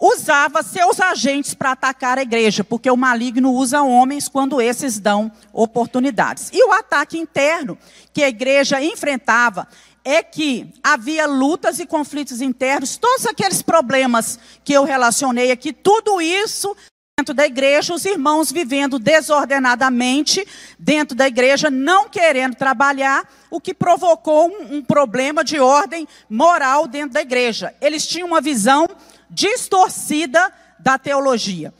usava 0.00 0.62
seus 0.62 1.00
agentes 1.00 1.54
para 1.54 1.72
atacar 1.72 2.18
a 2.18 2.22
igreja, 2.22 2.62
porque 2.62 2.90
o 2.90 2.96
maligno 2.96 3.52
usa 3.52 3.82
homens 3.82 4.28
quando 4.28 4.60
esses 4.60 4.98
dão 4.98 5.30
oportunidades. 5.52 6.50
E 6.52 6.64
o 6.64 6.72
ataque 6.72 7.18
interno 7.18 7.76
que 8.12 8.22
a 8.22 8.28
igreja 8.28 8.80
enfrentava 8.80 9.66
é 10.04 10.22
que 10.22 10.72
havia 10.82 11.26
lutas 11.26 11.80
e 11.80 11.86
conflitos 11.86 12.40
internos, 12.40 12.96
todos 12.96 13.26
aqueles 13.26 13.60
problemas 13.60 14.38
que 14.64 14.72
eu 14.72 14.84
relacionei 14.84 15.50
aqui, 15.50 15.72
tudo 15.72 16.20
isso 16.20 16.74
dentro 17.18 17.34
da 17.34 17.44
igreja, 17.44 17.92
os 17.92 18.04
irmãos 18.04 18.52
vivendo 18.52 18.96
desordenadamente 18.96 20.46
dentro 20.78 21.16
da 21.16 21.26
igreja, 21.26 21.68
não 21.68 22.08
querendo 22.08 22.54
trabalhar, 22.54 23.28
o 23.50 23.60
que 23.60 23.74
provocou 23.74 24.48
um, 24.48 24.76
um 24.76 24.82
problema 24.82 25.42
de 25.42 25.58
ordem 25.58 26.06
moral 26.30 26.86
dentro 26.86 27.14
da 27.14 27.20
igreja. 27.20 27.74
Eles 27.80 28.06
tinham 28.06 28.28
uma 28.28 28.40
visão 28.40 28.88
distorcida 29.30 30.52
da 30.78 30.98
teologia. 30.98 31.72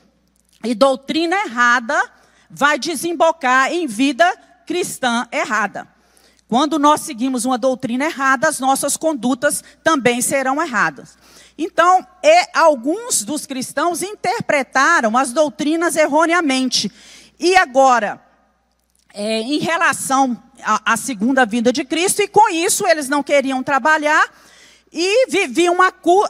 E 0.65 0.75
doutrina 0.75 1.37
errada 1.45 2.01
vai 2.51 2.79
desembocar 2.79 3.73
em 3.73 3.87
vida 3.87 4.25
cristã 4.67 5.27
errada. 5.31 5.87
Quando 6.49 6.79
nós 6.79 7.03
seguimos 7.03 7.45
uma 7.45 7.59
doutrina 7.59 8.07
errada, 8.07 8.49
as 8.49 8.59
nossas 8.59 8.97
condutas 8.97 9.63
também 9.85 10.23
serão 10.23 10.63
erradas. 10.63 11.17
Então, 11.59 12.07
é, 12.23 12.59
alguns 12.59 13.23
dos 13.23 13.45
cristãos 13.45 14.01
interpretaram 14.01 15.17
as 15.17 15.33
doutrinas 15.33 15.95
erroneamente. 15.95 16.91
E 17.39 17.55
agora, 17.55 18.23
é, 19.13 19.41
em 19.41 19.59
relação 19.59 20.43
à, 20.63 20.93
à 20.93 20.97
segunda 20.97 21.45
vinda 21.45 21.73
de 21.73 21.85
Cristo, 21.85 22.23
e 22.23 22.29
com 22.29 22.49
isso 22.49 22.87
eles 22.87 23.09
não 23.09 23.23
queriam 23.23 23.63
trabalhar, 23.63 24.25
e 24.93 25.27
viviam 25.29 25.77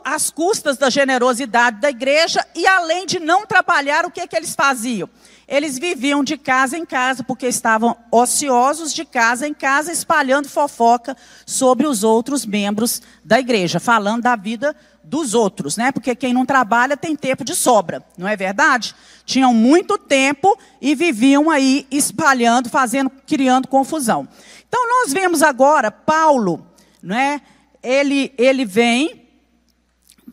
às 0.05 0.31
custas 0.31 0.77
da 0.77 0.91
generosidade 0.91 1.81
da 1.81 1.91
igreja, 1.91 2.45
e 2.55 2.67
além 2.67 3.07
de 3.07 3.21
não 3.21 3.47
trabalhar, 3.47 4.05
o 4.05 4.11
que, 4.11 4.27
que 4.27 4.37
eles 4.37 4.55
faziam? 4.55 5.09
Eles 5.47 5.79
viviam 5.79 6.23
de 6.23 6.37
casa 6.37 6.77
em 6.77 6.85
casa, 6.85 7.25
porque 7.25 7.47
estavam 7.47 7.97
ociosos 8.11 8.93
de 8.93 9.05
casa 9.05 9.49
em 9.49 9.55
casa, 9.55 9.91
espalhando 9.91 10.49
fofoca 10.49 11.17
sobre 11.47 11.87
os 11.87 12.05
outros 12.05 12.45
membros 12.45 13.01
da 13.25 13.39
igreja, 13.39 13.81
falando 13.81 14.25
da 14.25 14.37
vida 14.37 14.77
dos 15.03 15.33
outros, 15.33 15.77
né? 15.79 15.91
Porque 15.91 16.15
quem 16.15 16.35
não 16.35 16.45
trabalha 16.45 16.99
tem 16.99 17.17
tempo 17.17 17.45
de 17.45 17.55
sobra, 17.55 18.05
não 18.19 18.29
é 18.29 18.37
verdade? 18.37 18.95
Tinham 19.25 19.55
muito 19.55 19.97
tempo 19.97 20.59
e 20.83 20.95
viviam 20.95 21.49
aí 21.49 21.87
espalhando, 21.91 22.69
fazendo, 22.69 23.11
criando 23.27 23.69
confusão. 23.69 24.29
Então 24.69 24.87
nós 24.87 25.15
vemos 25.15 25.43
agora 25.43 25.91
Paulo, 25.91 26.67
não 27.03 27.17
é? 27.17 27.41
Ele, 27.83 28.33
ele 28.37 28.65
vem 28.65 29.29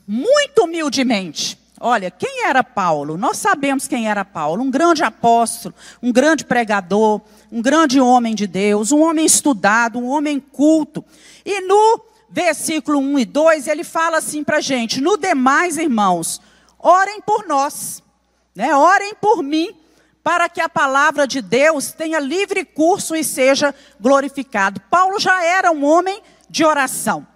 muito 0.08 0.64
humildemente. 0.64 1.58
Olha, 1.80 2.10
quem 2.10 2.46
era 2.46 2.64
Paulo? 2.64 3.18
Nós 3.18 3.38
sabemos 3.38 3.88
quem 3.88 4.08
era 4.08 4.24
Paulo, 4.24 4.64
um 4.64 4.72
grande 4.72 5.04
apóstolo, 5.04 5.76
um 6.02 6.12
grande 6.12 6.46
pregador, 6.46 7.22
um 7.52 7.62
grande 7.62 8.00
homem 8.00 8.34
de 8.34 8.48
Deus, 8.48 8.92
um 8.92 9.02
homem 9.02 9.26
estudado, 9.26 10.00
um 10.00 10.08
homem 10.08 10.40
culto. 10.40 11.04
E 11.46 11.62
no 11.62 12.02
versículo 12.30 13.00
1 13.00 13.20
e 13.20 13.26
2, 13.26 13.68
ele 13.68 13.84
fala 13.84 14.18
assim 14.18 14.44
para 14.44 14.58
a 14.58 14.62
gente: 14.62 15.02
No 15.02 15.18
demais, 15.18 15.78
irmãos, 15.78 16.42
orem 16.80 17.20
por 17.22 17.46
nós, 17.46 18.02
né? 18.56 18.74
orem 18.74 19.14
por 19.16 19.44
mim, 19.44 19.76
para 20.24 20.48
que 20.48 20.62
a 20.62 20.70
palavra 20.70 21.28
de 21.28 21.42
Deus 21.42 21.92
tenha 21.92 22.20
livre 22.20 22.64
curso 22.64 23.16
e 23.16 23.24
seja 23.24 23.76
glorificado. 24.00 24.82
Paulo 24.90 25.20
já 25.20 25.44
era 25.44 25.72
um 25.72 25.84
homem 25.84 26.22
de 26.50 26.64
oração. 26.64 27.28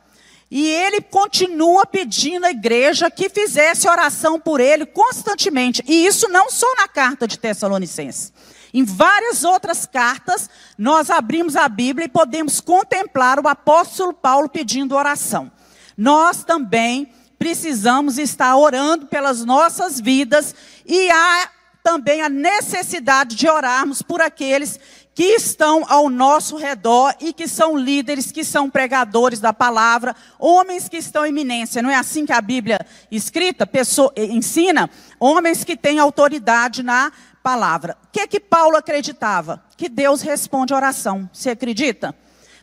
E 0.51 0.67
ele 0.67 0.99
continua 0.99 1.85
pedindo 1.85 2.45
à 2.45 2.51
igreja 2.51 3.11
que 3.11 3.29
fizesse 3.29 3.87
oração 3.87 4.39
por 4.39 4.59
ele 4.59 4.85
constantemente. 4.85 5.83
E 5.87 6.05
isso 6.07 6.27
não 6.29 6.49
só 6.49 6.67
na 6.75 6.87
carta 6.87 7.27
de 7.27 7.37
Tessalonicenses. 7.37 8.33
Em 8.73 8.83
várias 8.83 9.43
outras 9.43 9.85
cartas, 9.85 10.49
nós 10.77 11.09
abrimos 11.09 11.55
a 11.55 11.67
Bíblia 11.67 12.05
e 12.05 12.09
podemos 12.09 12.59
contemplar 12.59 13.39
o 13.39 13.47
apóstolo 13.47 14.13
Paulo 14.13 14.49
pedindo 14.49 14.95
oração. 14.95 15.51
Nós 15.97 16.43
também 16.43 17.11
precisamos 17.37 18.17
estar 18.17 18.55
orando 18.55 19.07
pelas 19.07 19.45
nossas 19.45 19.99
vidas 19.99 20.53
e 20.85 21.09
há 21.09 21.49
também 21.81 22.21
a 22.21 22.29
necessidade 22.29 23.35
de 23.35 23.47
orarmos 23.47 24.01
por 24.01 24.21
aqueles 24.21 24.79
que 25.19 25.35
estão 25.35 25.83
ao 25.89 26.09
nosso 26.09 26.55
redor 26.55 27.13
e 27.19 27.33
que 27.33 27.45
são 27.45 27.75
líderes, 27.75 28.31
que 28.31 28.41
são 28.41 28.69
pregadores 28.69 29.41
da 29.41 29.51
palavra, 29.51 30.15
homens 30.39 30.87
que 30.87 30.95
estão 30.95 31.25
em 31.25 31.27
eminência. 31.27 31.81
Não 31.81 31.89
é 31.89 31.95
assim 31.95 32.25
que 32.25 32.31
a 32.31 32.39
Bíblia 32.39 32.79
escrita 33.11 33.67
pessoa, 33.67 34.13
ensina? 34.15 34.89
Homens 35.19 35.65
que 35.65 35.75
têm 35.75 35.99
autoridade 35.99 36.81
na 36.81 37.11
palavra. 37.43 37.97
O 38.05 38.07
que 38.13 38.21
é 38.21 38.27
que 38.27 38.39
Paulo 38.39 38.77
acreditava? 38.77 39.61
Que 39.75 39.89
Deus 39.89 40.21
responde 40.21 40.73
oração. 40.73 41.29
Você 41.33 41.49
acredita? 41.49 42.15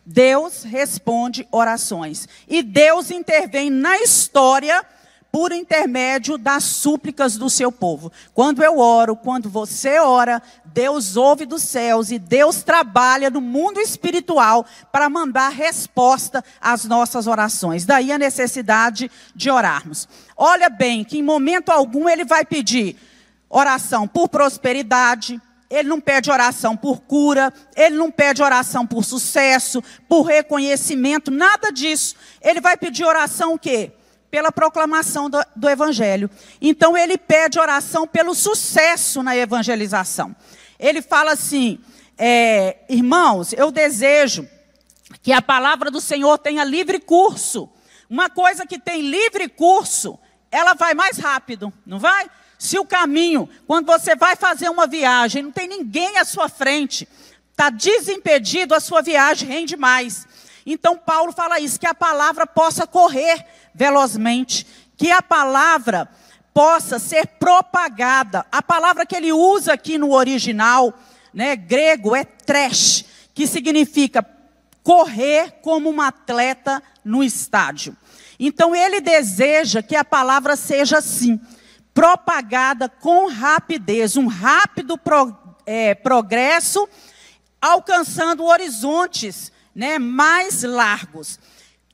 Deus 0.03 0.63
responde 0.63 1.47
orações. 1.51 2.27
E 2.47 2.63
Deus 2.63 3.11
intervém 3.11 3.69
na 3.69 3.99
história 3.99 4.83
por 5.31 5.51
intermédio 5.51 6.37
das 6.37 6.63
súplicas 6.63 7.37
do 7.37 7.49
seu 7.49 7.71
povo. 7.71 8.11
Quando 8.33 8.63
eu 8.63 8.79
oro, 8.79 9.15
quando 9.15 9.49
você 9.49 9.99
ora, 9.99 10.41
Deus 10.65 11.17
ouve 11.17 11.45
dos 11.45 11.63
céus 11.63 12.11
e 12.11 12.19
Deus 12.19 12.63
trabalha 12.63 13.29
no 13.29 13.41
mundo 13.41 13.79
espiritual 13.79 14.65
para 14.91 15.09
mandar 15.09 15.49
resposta 15.49 16.43
às 16.61 16.85
nossas 16.85 17.27
orações. 17.27 17.85
Daí 17.85 18.11
a 18.11 18.17
necessidade 18.17 19.11
de 19.35 19.49
orarmos. 19.49 20.07
Olha 20.35 20.69
bem, 20.69 21.03
que 21.03 21.17
em 21.17 21.23
momento 21.23 21.69
algum 21.69 22.07
ele 22.07 22.25
vai 22.25 22.45
pedir 22.45 22.95
oração 23.49 24.07
por 24.07 24.29
prosperidade, 24.29 25.41
ele 25.69 25.89
não 25.89 25.99
pede 25.99 26.31
oração 26.31 26.77
por 26.77 27.01
cura, 27.01 27.53
ele 27.75 27.95
não 27.95 28.09
pede 28.09 28.41
oração 28.41 28.87
por 28.87 29.03
sucesso, 29.03 29.83
por 30.07 30.21
reconhecimento, 30.23 31.29
nada 31.29 31.71
disso. 31.71 32.15
Ele 32.41 32.61
vai 32.61 32.77
pedir 32.77 33.03
oração 33.03 33.53
o 33.53 33.59
quê? 33.59 33.91
Pela 34.29 34.51
proclamação 34.51 35.29
do, 35.29 35.37
do 35.55 35.69
evangelho. 35.69 36.29
Então 36.61 36.97
ele 36.97 37.17
pede 37.17 37.59
oração 37.59 38.05
pelo 38.05 38.35
sucesso 38.35 39.23
na 39.23 39.35
evangelização. 39.35 40.35
Ele 40.79 41.01
fala 41.01 41.31
assim: 41.31 41.79
é, 42.17 42.77
irmãos, 42.89 43.53
eu 43.53 43.71
desejo 43.71 44.47
que 45.21 45.31
a 45.31 45.41
palavra 45.41 45.89
do 45.91 46.01
Senhor 46.01 46.37
tenha 46.37 46.63
livre 46.63 46.99
curso. 46.99 47.69
Uma 48.09 48.29
coisa 48.29 48.65
que 48.65 48.79
tem 48.79 49.01
livre 49.01 49.49
curso, 49.49 50.17
ela 50.51 50.73
vai 50.73 50.93
mais 50.93 51.17
rápido, 51.17 51.71
não 51.85 51.99
vai? 51.99 52.29
Se 52.57 52.79
o 52.79 52.85
caminho, 52.85 53.47
quando 53.67 53.85
você 53.85 54.15
vai 54.15 54.35
fazer 54.35 54.69
uma 54.69 54.87
viagem, 54.87 55.43
não 55.43 55.51
tem 55.51 55.67
ninguém 55.67 56.17
à 56.17 56.25
sua 56.25 56.49
frente, 56.49 57.07
está 57.51 57.69
desimpedido, 57.69 58.73
a 58.73 58.79
sua 58.79 59.01
viagem 59.01 59.47
rende 59.47 59.77
mais. 59.77 60.25
Então 60.65 60.97
Paulo 60.97 61.31
fala 61.31 61.59
isso, 61.59 61.79
que 61.79 61.87
a 61.87 61.93
palavra 61.93 62.47
possa 62.47 62.87
correr 62.87 63.45
velozmente, 63.77 64.65
que 64.97 65.11
a 65.11 65.21
palavra 65.21 66.09
possa 66.51 66.97
ser 66.97 67.27
propagada. 67.27 68.43
A 68.51 68.63
palavra 68.63 69.05
que 69.05 69.15
ele 69.15 69.31
usa 69.31 69.73
aqui 69.73 69.99
no 69.99 70.11
original, 70.11 70.91
né, 71.31 71.55
grego, 71.55 72.15
é 72.15 72.23
trash, 72.23 73.05
que 73.35 73.45
significa 73.45 74.25
correr 74.81 75.59
como 75.61 75.91
um 75.91 76.01
atleta 76.01 76.81
no 77.05 77.23
estádio. 77.23 77.95
Então 78.39 78.75
ele 78.75 78.99
deseja 78.99 79.83
que 79.83 79.95
a 79.95 80.03
palavra 80.03 80.55
seja 80.55 80.97
assim 80.97 81.39
propagada 81.93 82.89
com 82.89 83.27
rapidez, 83.27 84.17
um 84.17 84.27
rápido 84.27 84.97
pro, 84.97 85.35
é, 85.65 85.93
progresso, 85.93 86.87
alcançando 87.61 88.43
horizontes 88.43 89.51
né, 89.75 89.99
mais 89.99 90.63
largos. 90.63 91.39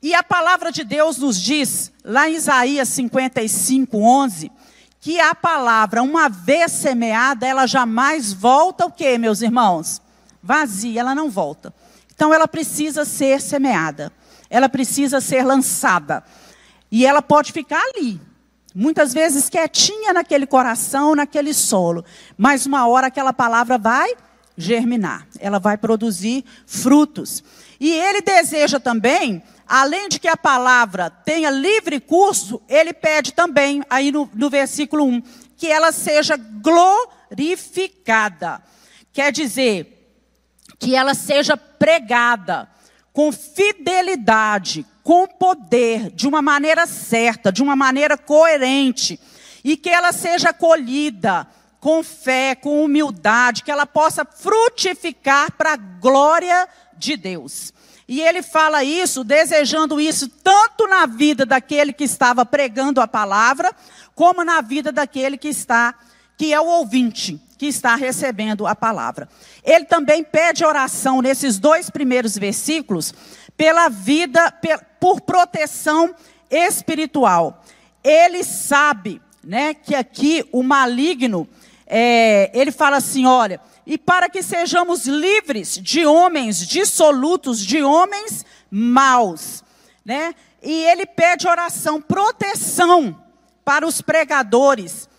E 0.03 0.13
a 0.13 0.21
palavra 0.21 0.71
de 0.71 0.83
Deus 0.83 1.17
nos 1.17 1.39
diz, 1.39 1.91
lá 2.03 2.29
em 2.29 2.35
Isaías 2.35 2.89
55, 2.89 3.97
11, 3.97 4.51
que 4.99 5.19
a 5.19 5.33
palavra, 5.33 6.03
uma 6.03 6.27
vez 6.27 6.73
semeada, 6.73 7.47
ela 7.47 7.65
jamais 7.65 8.33
volta 8.33 8.85
o 8.85 8.91
quê, 8.91 9.17
meus 9.17 9.41
irmãos? 9.41 10.01
Vazia, 10.43 10.99
ela 10.99 11.15
não 11.15 11.29
volta. 11.29 11.73
Então 12.13 12.33
ela 12.33 12.47
precisa 12.47 13.05
ser 13.05 13.41
semeada, 13.41 14.11
ela 14.49 14.67
precisa 14.67 15.21
ser 15.21 15.43
lançada. 15.43 16.23
E 16.91 17.05
ela 17.05 17.21
pode 17.21 17.53
ficar 17.53 17.81
ali, 17.95 18.19
Muitas 18.75 19.13
vezes 19.13 19.49
quietinha 19.49 20.13
naquele 20.13 20.47
coração, 20.47 21.13
naquele 21.13 21.53
solo. 21.53 22.03
Mas 22.35 22.65
uma 22.65 22.87
hora 22.87 23.07
aquela 23.07 23.31
palavra 23.31 23.77
vai 23.77 24.15
germinar. 24.57 25.27
Ela 25.39 25.59
vai 25.59 25.77
produzir 25.77 26.43
frutos. 26.65 27.43
E 27.79 27.91
ele 27.91 28.21
deseja 28.21 28.79
também, 28.79 29.43
além 29.75 30.07
de 30.07 30.19
que 30.19 30.27
a 30.27 30.37
palavra 30.37 31.09
tenha 31.09 31.49
livre 31.49 31.99
curso, 31.99 32.61
ele 32.69 32.93
pede 32.93 33.33
também, 33.33 33.81
aí 33.89 34.11
no, 34.11 34.29
no 34.31 34.47
versículo 34.47 35.03
1, 35.03 35.19
que 35.57 35.65
ela 35.65 35.91
seja 35.91 36.37
glorificada. 36.37 38.61
Quer 39.11 39.31
dizer, 39.31 40.15
que 40.77 40.95
ela 40.95 41.15
seja 41.15 41.57
pregada 41.57 42.69
com 43.11 43.31
fidelidade, 43.31 44.85
com 45.01 45.25
poder, 45.25 46.11
de 46.11 46.27
uma 46.27 46.43
maneira 46.43 46.85
certa, 46.85 47.51
de 47.51 47.63
uma 47.63 47.75
maneira 47.75 48.15
coerente, 48.15 49.19
e 49.63 49.75
que 49.75 49.89
ela 49.89 50.11
seja 50.11 50.49
acolhida 50.49 51.47
com 51.79 52.03
fé, 52.03 52.53
com 52.53 52.83
humildade, 52.83 53.63
que 53.63 53.71
ela 53.71 53.87
possa 53.87 54.23
frutificar 54.23 55.51
para 55.53 55.73
a 55.73 55.77
glória 55.77 56.69
de 56.95 57.17
Deus. 57.17 57.73
E 58.07 58.21
ele 58.21 58.41
fala 58.41 58.83
isso, 58.83 59.23
desejando 59.23 59.99
isso 59.99 60.27
tanto 60.27 60.87
na 60.87 61.05
vida 61.05 61.45
daquele 61.45 61.93
que 61.93 62.03
estava 62.03 62.45
pregando 62.45 62.99
a 62.99 63.07
palavra, 63.07 63.73
como 64.13 64.43
na 64.43 64.61
vida 64.61 64.91
daquele 64.91 65.37
que 65.37 65.47
está, 65.47 65.95
que 66.37 66.53
é 66.53 66.59
o 66.59 66.65
ouvinte, 66.65 67.39
que 67.57 67.67
está 67.67 67.95
recebendo 67.95 68.67
a 68.67 68.75
palavra. 68.75 69.29
Ele 69.63 69.85
também 69.85 70.23
pede 70.23 70.65
oração 70.65 71.21
nesses 71.21 71.57
dois 71.57 71.89
primeiros 71.89 72.37
versículos 72.37 73.13
pela 73.55 73.87
vida, 73.87 74.53
por 74.99 75.21
proteção 75.21 76.13
espiritual. 76.49 77.63
Ele 78.03 78.43
sabe, 78.43 79.21
né, 79.43 79.73
que 79.73 79.95
aqui 79.95 80.43
o 80.51 80.61
maligno, 80.61 81.47
é, 81.87 82.51
ele 82.53 82.71
fala 82.71 82.97
assim, 82.97 83.25
olha, 83.25 83.61
e 83.85 83.97
para 83.97 84.29
que 84.29 84.41
sejamos 84.41 85.05
livres 85.05 85.77
de 85.77 86.05
homens 86.05 86.65
dissolutos, 86.67 87.59
de 87.63 87.81
homens 87.83 88.45
maus, 88.69 89.63
né? 90.05 90.33
E 90.61 90.71
ele 90.85 91.05
pede 91.05 91.47
oração, 91.47 92.01
proteção 92.01 93.21
para 93.65 93.85
os 93.85 94.01
pregadores 94.01 95.09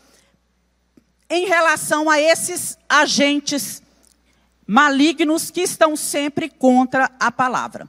em 1.29 1.47
relação 1.47 2.09
a 2.09 2.21
esses 2.21 2.79
agentes 2.89 3.83
malignos 4.67 5.51
que 5.51 5.61
estão 5.61 5.97
sempre 5.97 6.49
contra 6.49 7.11
a 7.21 7.31
palavra 7.31 7.89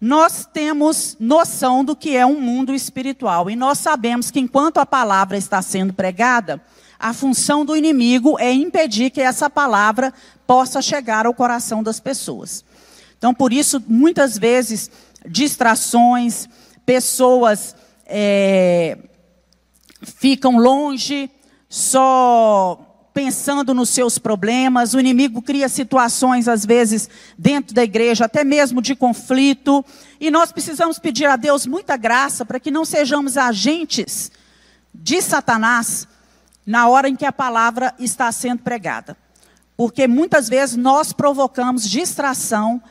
nós 0.00 0.46
temos 0.52 1.16
noção 1.18 1.84
do 1.84 1.96
que 1.96 2.16
é 2.16 2.26
um 2.26 2.40
mundo 2.40 2.74
espiritual. 2.74 3.50
E 3.50 3.56
nós 3.56 3.78
sabemos 3.78 4.30
que 4.30 4.38
enquanto 4.38 4.78
a 4.78 4.86
palavra 4.86 5.36
está 5.38 5.62
sendo 5.62 5.92
pregada, 5.92 6.62
a 6.98 7.12
função 7.12 7.64
do 7.64 7.76
inimigo 7.76 8.38
é 8.38 8.52
impedir 8.52 9.10
que 9.10 9.20
essa 9.20 9.50
palavra 9.50 10.12
possa 10.46 10.80
chegar 10.80 11.26
ao 11.26 11.34
coração 11.34 11.82
das 11.82 12.00
pessoas. 12.00 12.64
Então, 13.18 13.34
por 13.34 13.52
isso, 13.52 13.82
muitas 13.86 14.38
vezes, 14.38 14.90
distrações, 15.28 16.48
pessoas 16.84 17.74
é, 18.06 18.98
ficam 20.02 20.56
longe, 20.56 21.30
só 21.68 22.82
pensando 23.12 23.72
nos 23.72 23.88
seus 23.88 24.18
problemas, 24.18 24.92
o 24.92 25.00
inimigo 25.00 25.40
cria 25.40 25.70
situações, 25.70 26.48
às 26.48 26.66
vezes, 26.66 27.08
dentro 27.36 27.74
da 27.74 27.82
igreja, 27.82 28.26
até 28.26 28.44
mesmo 28.44 28.82
de 28.82 28.94
conflito, 28.94 29.82
e 30.20 30.30
nós 30.30 30.52
precisamos 30.52 30.98
pedir 30.98 31.24
a 31.24 31.36
Deus 31.36 31.66
muita 31.66 31.96
graça 31.96 32.44
para 32.44 32.60
que 32.60 32.70
não 32.70 32.84
sejamos 32.84 33.38
agentes 33.38 34.30
de 34.94 35.22
Satanás 35.22 36.06
na 36.66 36.88
hora 36.88 37.08
em 37.08 37.14
que 37.14 37.24
a 37.24 37.32
palavra 37.32 37.94
está 37.98 38.30
sendo 38.32 38.62
pregada. 38.62 39.16
Porque 39.76 40.08
muitas 40.08 40.48
vezes 40.48 40.76
nós 40.76 41.12
provocamos 41.12 41.88
distração 41.88 42.82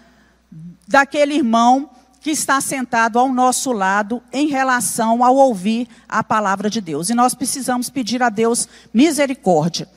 daquele 0.88 1.36
irmão 1.36 1.90
que 2.22 2.32
está 2.32 2.62
sentado 2.62 3.20
ao 3.20 3.32
nosso 3.32 3.72
lado 3.72 4.24
em 4.32 4.48
relação 4.48 5.24
ao 5.24 5.36
ouvir 5.36 5.88
a 6.08 6.24
palavra 6.24 6.70
de 6.70 6.80
Deus. 6.80 7.10
E 7.10 7.14
nós 7.14 7.36
precisamos 7.36 7.90
pedir 7.90 8.24
a 8.24 8.30
Deus 8.30 8.68
misericórdia 8.94 9.88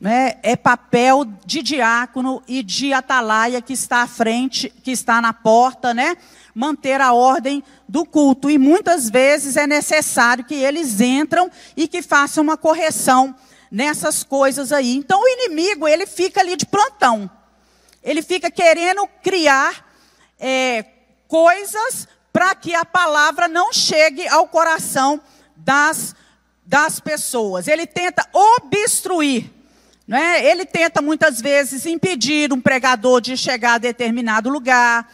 né, 0.00 0.34
é 0.42 0.54
papel 0.54 1.24
de 1.44 1.62
diácono 1.62 2.42
e 2.46 2.62
de 2.62 2.92
atalaia 2.92 3.60
que 3.60 3.72
está 3.72 4.02
à 4.02 4.06
frente, 4.06 4.72
que 4.82 4.92
está 4.92 5.20
na 5.20 5.32
porta, 5.32 5.92
né, 5.92 6.16
manter 6.58 7.00
a 7.00 7.12
ordem 7.12 7.62
do 7.88 8.04
culto. 8.04 8.50
E 8.50 8.58
muitas 8.58 9.08
vezes 9.08 9.56
é 9.56 9.64
necessário 9.64 10.44
que 10.44 10.56
eles 10.56 11.00
entram 11.00 11.48
e 11.76 11.86
que 11.86 12.02
façam 12.02 12.42
uma 12.42 12.56
correção 12.56 13.32
nessas 13.70 14.24
coisas 14.24 14.72
aí. 14.72 14.96
Então 14.96 15.22
o 15.22 15.28
inimigo, 15.28 15.86
ele 15.86 16.04
fica 16.04 16.40
ali 16.40 16.56
de 16.56 16.66
plantão. 16.66 17.30
Ele 18.02 18.22
fica 18.22 18.50
querendo 18.50 19.06
criar 19.22 19.86
é, 20.36 20.84
coisas 21.28 22.08
para 22.32 22.52
que 22.56 22.74
a 22.74 22.84
palavra 22.84 23.46
não 23.46 23.72
chegue 23.72 24.26
ao 24.26 24.48
coração 24.48 25.20
das, 25.56 26.12
das 26.66 26.98
pessoas. 26.98 27.68
Ele 27.68 27.86
tenta 27.86 28.28
obstruir. 28.32 29.48
Né? 30.08 30.44
Ele 30.44 30.64
tenta 30.64 31.00
muitas 31.00 31.40
vezes 31.40 31.86
impedir 31.86 32.52
um 32.52 32.60
pregador 32.60 33.20
de 33.20 33.36
chegar 33.36 33.74
a 33.74 33.78
determinado 33.78 34.50
lugar, 34.50 35.08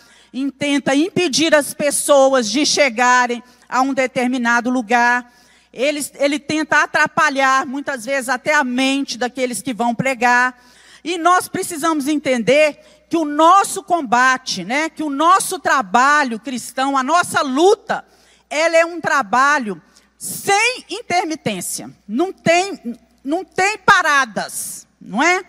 tenta 0.51 0.95
impedir 0.95 1.55
as 1.55 1.73
pessoas 1.73 2.51
de 2.51 2.67
chegarem 2.67 3.43
a 3.69 3.81
um 3.83 3.95
determinado 3.95 4.69
lugar. 4.69 5.33
Ele, 5.73 6.05
ele 6.15 6.39
tenta 6.39 6.83
atrapalhar, 6.83 7.65
muitas 7.67 8.05
vezes, 8.05 8.29
até 8.29 8.55
a 8.55 8.65
mente 8.65 9.17
daqueles 9.17 9.63
que 9.63 9.73
vão 9.73 9.95
pregar. 9.95 10.61
E 11.05 11.19
nós 11.19 11.49
precisamos 11.49 12.09
entender 12.09 12.81
que 13.09 13.17
o 13.17 13.25
nosso 13.25 13.83
combate, 13.83 14.65
né, 14.65 14.89
que 14.89 15.03
o 15.03 15.11
nosso 15.11 15.59
trabalho 15.59 16.41
cristão, 16.41 16.97
a 16.97 17.03
nossa 17.03 17.43
luta, 17.43 18.05
ela 18.51 18.77
é 18.77 18.85
um 18.85 19.01
trabalho 19.01 19.81
sem 20.19 20.85
intermitência. 20.91 21.91
Não 22.09 22.33
tem, 22.33 22.99
não 23.23 23.45
tem 23.45 23.79
paradas, 23.79 24.87
não 25.01 25.23
é? 25.23 25.45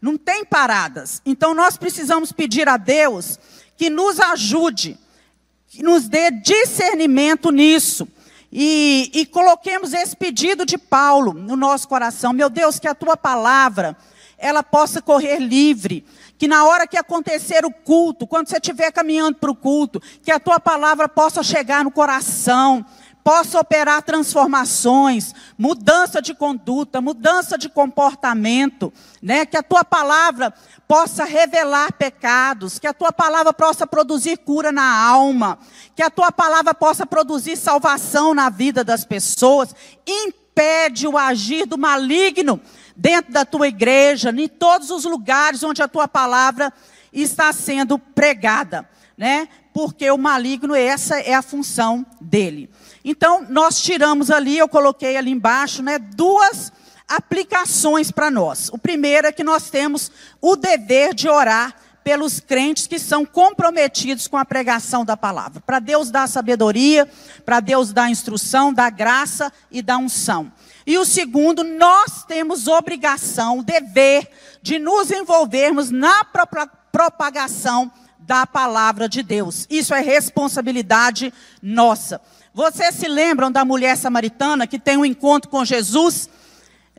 Não 0.00 0.18
tem 0.18 0.44
paradas. 0.44 1.22
Então 1.24 1.54
nós 1.54 1.76
precisamos 1.76 2.32
pedir 2.32 2.68
a 2.68 2.76
Deus 2.76 3.38
que 3.76 3.90
nos 3.90 4.18
ajude, 4.18 4.98
que 5.68 5.82
nos 5.82 6.08
dê 6.08 6.30
discernimento 6.30 7.50
nisso. 7.50 8.08
E, 8.50 9.10
e 9.12 9.26
coloquemos 9.26 9.92
esse 9.92 10.16
pedido 10.16 10.64
de 10.64 10.78
Paulo 10.78 11.34
no 11.34 11.56
nosso 11.56 11.86
coração. 11.86 12.32
Meu 12.32 12.48
Deus, 12.48 12.78
que 12.78 12.88
a 12.88 12.94
tua 12.94 13.16
palavra 13.16 13.96
ela 14.38 14.62
possa 14.62 15.02
correr 15.02 15.38
livre. 15.38 16.04
Que 16.38 16.46
na 16.46 16.64
hora 16.64 16.86
que 16.86 16.96
acontecer 16.96 17.64
o 17.64 17.72
culto, 17.72 18.26
quando 18.26 18.48
você 18.48 18.56
estiver 18.56 18.90
caminhando 18.92 19.36
para 19.38 19.50
o 19.50 19.56
culto, 19.56 20.00
que 20.22 20.30
a 20.30 20.38
tua 20.38 20.60
palavra 20.60 21.08
possa 21.08 21.42
chegar 21.42 21.82
no 21.82 21.90
coração, 21.90 22.84
possa 23.24 23.58
operar 23.58 24.02
transformações, 24.02 25.34
mudança 25.58 26.22
de 26.22 26.32
conduta, 26.32 27.00
mudança 27.00 27.58
de 27.58 27.68
comportamento, 27.68 28.92
né? 29.20 29.44
Que 29.44 29.56
a 29.56 29.62
tua 29.62 29.84
palavra 29.84 30.54
possa 30.88 31.24
revelar 31.24 31.92
pecados, 31.92 32.78
que 32.78 32.86
a 32.86 32.94
tua 32.94 33.12
palavra 33.12 33.52
possa 33.52 33.86
produzir 33.86 34.38
cura 34.38 34.70
na 34.70 34.98
alma, 35.04 35.58
que 35.94 36.02
a 36.02 36.10
tua 36.10 36.30
palavra 36.30 36.72
possa 36.72 37.04
produzir 37.04 37.56
salvação 37.56 38.32
na 38.32 38.48
vida 38.48 38.84
das 38.84 39.04
pessoas, 39.04 39.74
impede 40.06 41.08
o 41.08 41.18
agir 41.18 41.66
do 41.66 41.76
maligno 41.76 42.60
dentro 42.96 43.32
da 43.32 43.44
tua 43.44 43.68
igreja, 43.68 44.30
em 44.30 44.48
todos 44.48 44.90
os 44.90 45.04
lugares 45.04 45.62
onde 45.62 45.82
a 45.82 45.88
tua 45.88 46.06
palavra 46.06 46.72
está 47.12 47.52
sendo 47.52 47.98
pregada, 47.98 48.88
né? 49.16 49.48
Porque 49.72 50.10
o 50.10 50.16
maligno, 50.16 50.74
essa 50.74 51.18
é 51.18 51.34
a 51.34 51.42
função 51.42 52.06
dele. 52.20 52.70
Então, 53.04 53.44
nós 53.48 53.80
tiramos 53.80 54.30
ali, 54.30 54.56
eu 54.56 54.68
coloquei 54.68 55.16
ali 55.16 55.30
embaixo, 55.30 55.82
né, 55.82 55.98
duas 55.98 56.72
aplicações 57.08 58.10
para 58.10 58.30
nós. 58.30 58.68
O 58.70 58.78
primeiro 58.78 59.26
é 59.26 59.32
que 59.32 59.44
nós 59.44 59.70
temos 59.70 60.10
o 60.40 60.56
dever 60.56 61.14
de 61.14 61.28
orar 61.28 61.74
pelos 62.02 62.38
crentes 62.38 62.86
que 62.86 63.00
são 63.00 63.26
comprometidos 63.26 64.28
com 64.28 64.36
a 64.36 64.44
pregação 64.44 65.04
da 65.04 65.16
palavra. 65.16 65.60
Para 65.60 65.80
Deus 65.80 66.08
dar 66.08 66.28
sabedoria, 66.28 67.08
para 67.44 67.58
Deus 67.58 67.92
dar 67.92 68.08
instrução, 68.08 68.72
dar 68.72 68.90
graça 68.90 69.52
e 69.72 69.82
dar 69.82 69.98
unção. 69.98 70.52
E 70.86 70.96
o 70.98 71.04
segundo, 71.04 71.64
nós 71.64 72.24
temos 72.24 72.68
obrigação, 72.68 73.60
dever 73.60 74.30
de 74.62 74.78
nos 74.78 75.10
envolvermos 75.10 75.90
na 75.90 76.24
propagação 76.92 77.90
da 78.20 78.46
palavra 78.46 79.08
de 79.08 79.22
Deus. 79.22 79.66
Isso 79.68 79.92
é 79.92 80.00
responsabilidade 80.00 81.34
nossa. 81.60 82.20
Vocês 82.54 82.94
se 82.94 83.08
lembram 83.08 83.50
da 83.50 83.64
mulher 83.64 83.96
samaritana 83.96 84.66
que 84.66 84.78
tem 84.78 84.96
um 84.96 85.04
encontro 85.04 85.50
com 85.50 85.64
Jesus 85.64 86.30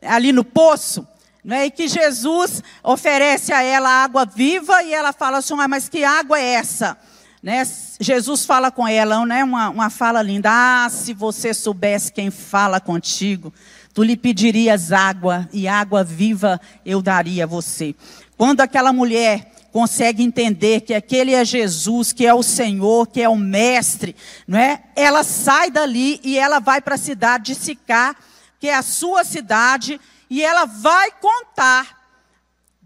ali 0.02 0.32
no 0.32 0.44
poço? 0.44 1.06
Né, 1.44 1.66
e 1.66 1.70
que 1.70 1.88
Jesus 1.88 2.62
oferece 2.82 3.52
a 3.52 3.62
ela 3.62 3.88
água 3.88 4.26
viva 4.26 4.82
e 4.82 4.92
ela 4.92 5.12
fala 5.12 5.38
assim: 5.38 5.54
ah, 5.58 5.68
mas 5.68 5.88
que 5.88 6.04
água 6.04 6.38
é 6.38 6.54
essa? 6.54 6.98
Né, 7.42 7.62
Jesus 8.00 8.44
fala 8.44 8.70
com 8.70 8.86
ela, 8.86 9.24
né, 9.24 9.44
uma, 9.44 9.70
uma 9.70 9.88
fala 9.88 10.20
linda: 10.20 10.50
Ah, 10.52 10.88
se 10.90 11.14
você 11.14 11.54
soubesse 11.54 12.12
quem 12.12 12.30
fala 12.30 12.80
contigo, 12.80 13.54
tu 13.94 14.02
lhe 14.02 14.16
pedirias 14.16 14.92
água, 14.92 15.48
e 15.52 15.66
água 15.68 16.04
viva 16.04 16.60
eu 16.84 17.00
daria 17.00 17.44
a 17.44 17.46
você. 17.46 17.94
Quando 18.36 18.60
aquela 18.60 18.92
mulher 18.92 19.52
consegue 19.72 20.22
entender 20.22 20.80
que 20.80 20.94
aquele 20.94 21.34
é 21.34 21.44
Jesus, 21.44 22.12
que 22.12 22.26
é 22.26 22.34
o 22.34 22.42
Senhor, 22.42 23.06
que 23.06 23.20
é 23.20 23.28
o 23.28 23.36
Mestre, 23.36 24.16
não 24.46 24.58
é? 24.58 24.82
Ela 24.96 25.22
sai 25.22 25.70
dali 25.70 26.20
e 26.24 26.38
ela 26.38 26.58
vai 26.58 26.80
para 26.80 26.94
a 26.94 26.98
cidade 26.98 27.46
de 27.46 27.54
Sicá, 27.54 28.16
que 28.58 28.68
é 28.68 28.74
a 28.74 28.82
sua 28.82 29.24
cidade, 29.24 30.00
e 30.28 30.42
ela 30.42 30.64
vai 30.64 31.10
contar 31.12 31.98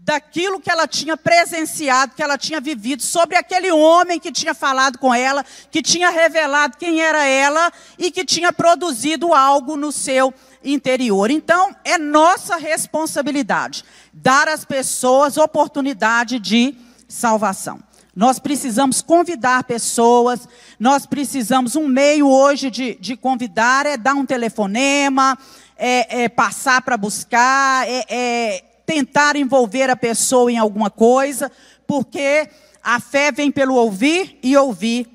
daquilo 0.03 0.59
que 0.59 0.69
ela 0.69 0.85
tinha 0.85 1.15
presenciado, 1.15 2.13
que 2.13 2.21
ela 2.21 2.37
tinha 2.37 2.59
vivido, 2.59 3.01
sobre 3.01 3.37
aquele 3.37 3.71
homem 3.71 4.19
que 4.19 4.31
tinha 4.31 4.53
falado 4.53 4.97
com 4.97 5.13
ela, 5.13 5.45
que 5.71 5.81
tinha 5.81 6.09
revelado 6.09 6.77
quem 6.77 7.01
era 7.01 7.23
ela 7.25 7.71
e 7.97 8.11
que 8.11 8.25
tinha 8.25 8.51
produzido 8.51 9.33
algo 9.33 9.77
no 9.77 9.91
seu 9.91 10.33
interior. 10.63 11.31
Então, 11.31 11.73
é 11.85 11.97
nossa 11.97 12.57
responsabilidade 12.57 13.85
dar 14.11 14.47
às 14.49 14.65
pessoas 14.65 15.37
oportunidade 15.37 16.37
de 16.37 16.75
salvação. 17.07 17.81
Nós 18.15 18.37
precisamos 18.37 19.01
convidar 19.01 19.63
pessoas, 19.63 20.47
nós 20.79 21.05
precisamos, 21.07 21.75
um 21.75 21.87
meio 21.87 22.29
hoje 22.29 22.69
de, 22.69 22.93
de 22.95 23.17
convidar 23.17 23.87
é 23.87 23.97
dar 23.97 24.13
um 24.13 24.25
telefonema, 24.25 25.35
é, 25.77 26.23
é 26.23 26.29
passar 26.29 26.81
para 26.81 26.97
buscar, 26.97 27.87
é, 27.87 28.05
é 28.09 28.63
tentar 28.85 29.35
envolver 29.35 29.89
a 29.89 29.95
pessoa 29.95 30.51
em 30.51 30.57
alguma 30.57 30.89
coisa, 30.89 31.51
porque 31.87 32.49
a 32.83 32.99
fé 32.99 33.31
vem 33.31 33.51
pelo 33.51 33.75
ouvir 33.75 34.37
e 34.43 34.55
ouvir 34.57 35.07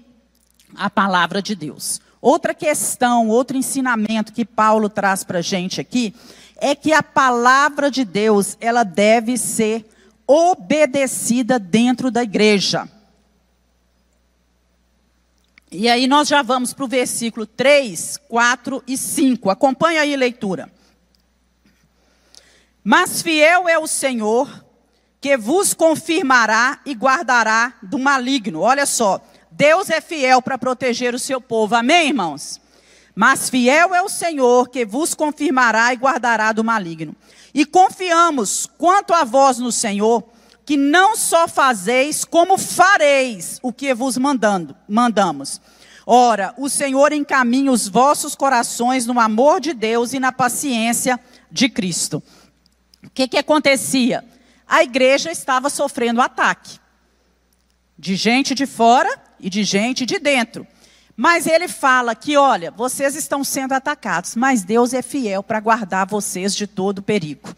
a 0.75 0.89
palavra 0.89 1.43
de 1.43 1.55
Deus. 1.55 2.01
Outra 2.21 2.53
questão, 2.55 3.29
outro 3.29 3.57
ensinamento 3.57 4.33
que 4.33 4.45
Paulo 4.45 4.89
traz 4.89 5.23
para 5.23 5.39
a 5.39 5.43
gente 5.43 5.81
aqui, 5.81 6.15
é 6.57 6.75
que 6.75 6.93
a 6.93 7.03
palavra 7.03 7.91
de 7.91 8.05
Deus, 8.05 8.57
ela 8.61 8.83
deve 8.83 9.39
ser 9.39 9.89
obedecida 10.27 11.59
dentro 11.59 12.11
da 12.11 12.23
igreja. 12.23 12.89
E 15.71 15.89
aí 15.89 16.07
nós 16.07 16.29
já 16.29 16.41
vamos 16.41 16.73
para 16.73 16.85
o 16.85 16.89
versículo 16.89 17.47
3, 17.47 18.19
4 18.29 18.83
e 18.87 18.97
5. 18.97 19.51
Acompanha 19.51 20.01
aí 20.01 20.15
a 20.15 20.17
leitura. 20.17 20.71
Mas 22.83 23.21
fiel 23.21 23.69
é 23.69 23.79
o 23.79 23.87
Senhor, 23.87 24.65
que 25.21 25.37
vos 25.37 25.75
confirmará 25.75 26.81
e 26.87 26.95
guardará 26.95 27.75
do 27.83 27.99
maligno. 27.99 28.61
Olha 28.61 28.87
só, 28.87 29.21
Deus 29.51 29.91
é 29.91 30.01
fiel 30.01 30.41
para 30.41 30.57
proteger 30.57 31.15
o 31.15 31.19
seu 31.19 31.39
povo. 31.39 31.75
Amém, 31.75 32.09
irmãos? 32.09 32.59
Mas 33.15 33.51
fiel 33.51 33.95
é 33.95 34.01
o 34.01 34.09
Senhor, 34.09 34.71
que 34.71 34.87
vos 34.87 35.13
confirmará 35.13 35.93
e 35.93 35.97
guardará 35.97 36.51
do 36.53 36.65
maligno. 36.65 37.15
E 37.53 37.67
confiamos, 37.67 38.67
quanto 38.79 39.13
a 39.13 39.25
vós 39.25 39.59
no 39.59 39.73
Senhor, 39.73 40.25
que 40.69 40.77
não 40.77 41.17
só 41.17 41.49
fazeis, 41.49 42.27
como 42.27 42.59
fareis 42.59 43.59
o 43.63 43.73
que 43.73 43.95
vos 43.95 44.19
mandando, 44.19 44.77
mandamos. 44.87 45.63
Ora, 46.07 46.53
o 46.59 46.69
Senhor 46.69 47.11
encaminha 47.11 47.73
os 47.73 47.89
vossos 47.89 48.35
corações 48.35 49.07
no 49.07 49.19
amor 49.19 49.63
de 49.63 49.73
Deus 49.73 50.13
e 50.13 50.21
na 50.21 50.31
paciência 50.31 51.19
de 51.51 51.71
Cristo. 51.71 52.23
O 53.03 53.09
que, 53.09 53.27
que 53.27 53.39
acontecia? 53.39 54.23
A 54.67 54.83
igreja 54.83 55.33
estava 55.33 55.71
sofrendo 55.71 56.21
ataque 56.21 56.79
de 57.99 58.15
gente 58.15 58.55
de 58.55 58.67
fora 58.67 59.09
e 59.41 59.49
de 59.49 59.65
gente 59.65 60.05
de 60.05 60.19
dentro. 60.19 60.67
Mas 61.17 61.47
ele 61.47 61.67
fala 61.67 62.15
que, 62.15 62.37
olha, 62.37 62.71
vocês 62.71 63.17
estão 63.17 63.43
sendo 63.43 63.73
atacados, 63.73 64.37
mas 64.37 64.65
Deus 64.65 64.93
é 64.93 65.01
fiel 65.01 65.43
para 65.43 65.61
guardar 65.61 66.07
vocês 66.07 66.55
de 66.55 66.67
todo 66.67 67.01
perigo. 67.01 67.57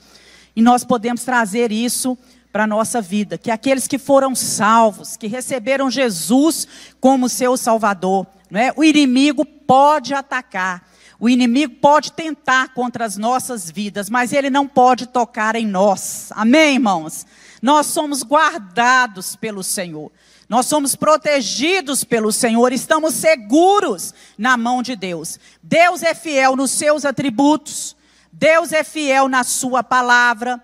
E 0.54 0.62
nós 0.62 0.84
podemos 0.84 1.24
trazer 1.24 1.72
isso 1.72 2.16
para 2.52 2.64
a 2.64 2.66
nossa 2.66 3.00
vida, 3.00 3.38
que 3.38 3.50
aqueles 3.50 3.86
que 3.86 3.98
foram 3.98 4.34
salvos, 4.34 5.16
que 5.16 5.26
receberam 5.26 5.90
Jesus 5.90 6.66
como 7.00 7.28
seu 7.28 7.56
Salvador, 7.56 8.26
não 8.50 8.60
é? 8.60 8.72
o 8.76 8.82
inimigo 8.82 9.44
pode 9.44 10.12
atacar, 10.12 10.88
o 11.18 11.28
inimigo 11.28 11.74
pode 11.76 12.12
tentar 12.12 12.72
contra 12.74 13.04
as 13.04 13.16
nossas 13.16 13.70
vidas, 13.70 14.10
mas 14.10 14.32
ele 14.32 14.50
não 14.50 14.66
pode 14.66 15.06
tocar 15.06 15.54
em 15.54 15.66
nós. 15.66 16.30
Amém, 16.32 16.74
irmãos? 16.74 17.26
Nós 17.60 17.86
somos 17.86 18.22
guardados 18.22 19.36
pelo 19.36 19.62
Senhor. 19.62 20.10
Nós 20.48 20.66
somos 20.66 20.96
protegidos 20.96 22.02
pelo 22.02 22.32
Senhor, 22.32 22.72
estamos 22.72 23.14
seguros 23.14 24.12
na 24.36 24.56
mão 24.56 24.82
de 24.82 24.96
Deus. 24.96 25.38
Deus 25.62 26.02
é 26.02 26.12
fiel 26.12 26.56
nos 26.56 26.72
seus 26.72 27.04
atributos, 27.04 27.94
Deus 28.32 28.72
é 28.72 28.82
fiel 28.82 29.28
na 29.28 29.44
sua 29.44 29.84
palavra, 29.84 30.60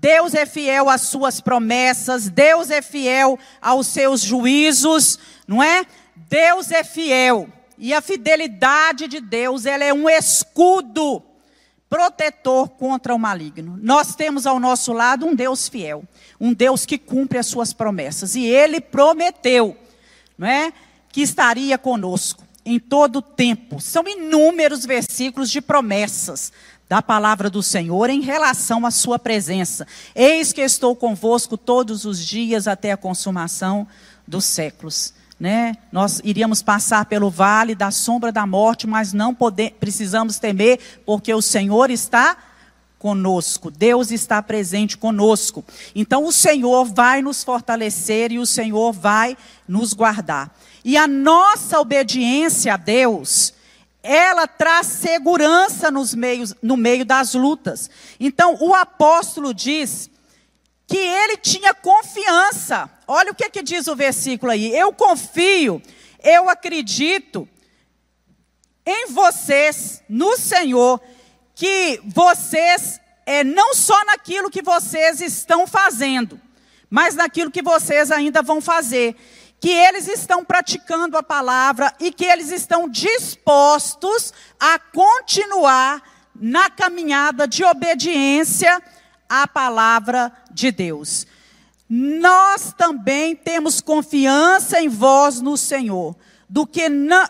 Deus 0.00 0.34
é 0.34 0.46
fiel 0.46 0.88
às 0.88 1.02
suas 1.02 1.40
promessas, 1.40 2.28
Deus 2.28 2.70
é 2.70 2.80
fiel 2.80 3.38
aos 3.60 3.88
seus 3.88 4.20
juízos, 4.20 5.18
não 5.46 5.62
é? 5.62 5.84
Deus 6.14 6.70
é 6.70 6.84
fiel. 6.84 7.48
e 7.80 7.94
a 7.94 8.00
fidelidade 8.00 9.06
de 9.06 9.20
Deus, 9.20 9.64
ela 9.64 9.84
é 9.84 9.92
um 9.92 10.08
escudo 10.08 11.22
protetor 11.88 12.68
contra 12.70 13.14
o 13.14 13.18
maligno. 13.18 13.78
Nós 13.80 14.16
temos 14.16 14.46
ao 14.46 14.58
nosso 14.58 14.92
lado 14.92 15.24
um 15.26 15.34
Deus 15.34 15.68
fiel, 15.68 16.04
um 16.40 16.52
Deus 16.52 16.84
que 16.84 16.98
cumpre 16.98 17.38
as 17.38 17.46
suas 17.46 17.72
promessas, 17.72 18.34
e 18.34 18.44
ele 18.44 18.80
prometeu, 18.80 19.76
não 20.36 20.48
é, 20.48 20.72
que 21.10 21.22
estaria 21.22 21.78
conosco 21.78 22.42
em 22.64 22.78
todo 22.78 23.16
o 23.16 23.22
tempo. 23.22 23.80
São 23.80 24.06
inúmeros 24.06 24.84
versículos 24.84 25.50
de 25.50 25.60
promessas 25.60 26.52
da 26.88 27.02
palavra 27.02 27.50
do 27.50 27.62
Senhor 27.62 28.08
em 28.08 28.20
relação 28.20 28.86
à 28.86 28.90
sua 28.90 29.18
presença. 29.18 29.86
Eis 30.14 30.52
que 30.52 30.62
estou 30.62 30.96
convosco 30.96 31.56
todos 31.56 32.04
os 32.04 32.24
dias 32.24 32.66
até 32.66 32.92
a 32.92 32.96
consumação 32.96 33.86
dos 34.26 34.44
séculos. 34.44 35.12
Né? 35.38 35.76
Nós 35.92 36.20
iríamos 36.24 36.62
passar 36.62 37.04
pelo 37.04 37.30
vale 37.30 37.74
da 37.74 37.90
sombra 37.90 38.32
da 38.32 38.46
morte, 38.46 38.86
mas 38.86 39.12
não 39.12 39.36
precisamos 39.78 40.38
temer, 40.38 40.80
porque 41.04 41.32
o 41.32 41.42
Senhor 41.42 41.90
está 41.90 42.36
conosco. 42.98 43.70
Deus 43.70 44.10
está 44.10 44.42
presente 44.42 44.96
conosco. 44.96 45.64
Então 45.94 46.24
o 46.24 46.32
Senhor 46.32 46.86
vai 46.86 47.22
nos 47.22 47.44
fortalecer 47.44 48.32
e 48.32 48.38
o 48.38 48.46
Senhor 48.46 48.92
vai 48.92 49.36
nos 49.68 49.92
guardar. 49.92 50.52
E 50.84 50.96
a 50.96 51.06
nossa 51.06 51.78
obediência 51.78 52.74
a 52.74 52.76
Deus, 52.76 53.52
ela 54.08 54.46
traz 54.46 54.86
segurança 54.86 55.90
nos 55.90 56.14
meios, 56.14 56.54
no 56.62 56.78
meio 56.78 57.04
das 57.04 57.34
lutas. 57.34 57.90
Então, 58.18 58.56
o 58.58 58.74
apóstolo 58.74 59.52
diz 59.52 60.08
que 60.86 60.96
ele 60.96 61.36
tinha 61.36 61.74
confiança. 61.74 62.90
Olha 63.06 63.32
o 63.32 63.34
que, 63.34 63.50
que 63.50 63.62
diz 63.62 63.86
o 63.86 63.94
versículo 63.94 64.50
aí. 64.50 64.74
Eu 64.74 64.94
confio, 64.94 65.82
eu 66.22 66.48
acredito 66.48 67.46
em 68.86 69.08
vocês, 69.08 70.02
no 70.08 70.38
Senhor, 70.38 70.98
que 71.54 72.00
vocês, 72.06 72.98
é, 73.26 73.44
não 73.44 73.74
só 73.74 74.02
naquilo 74.06 74.50
que 74.50 74.62
vocês 74.62 75.20
estão 75.20 75.66
fazendo, 75.66 76.40
mas 76.88 77.14
naquilo 77.14 77.50
que 77.50 77.60
vocês 77.60 78.10
ainda 78.10 78.40
vão 78.40 78.62
fazer 78.62 79.14
que 79.60 79.70
eles 79.70 80.06
estão 80.06 80.44
praticando 80.44 81.16
a 81.16 81.22
palavra 81.22 81.92
e 81.98 82.12
que 82.12 82.24
eles 82.24 82.50
estão 82.50 82.88
dispostos 82.88 84.32
a 84.58 84.78
continuar 84.78 86.02
na 86.34 86.70
caminhada 86.70 87.46
de 87.46 87.64
obediência 87.64 88.80
à 89.28 89.46
palavra 89.46 90.32
de 90.50 90.70
Deus. 90.70 91.26
Nós 91.88 92.72
também 92.76 93.34
temos 93.34 93.80
confiança 93.80 94.80
em 94.80 94.88
vós 94.88 95.40
no 95.40 95.56
Senhor, 95.56 96.14
do 96.48 96.66
que 96.66 96.88
não, 96.88 97.26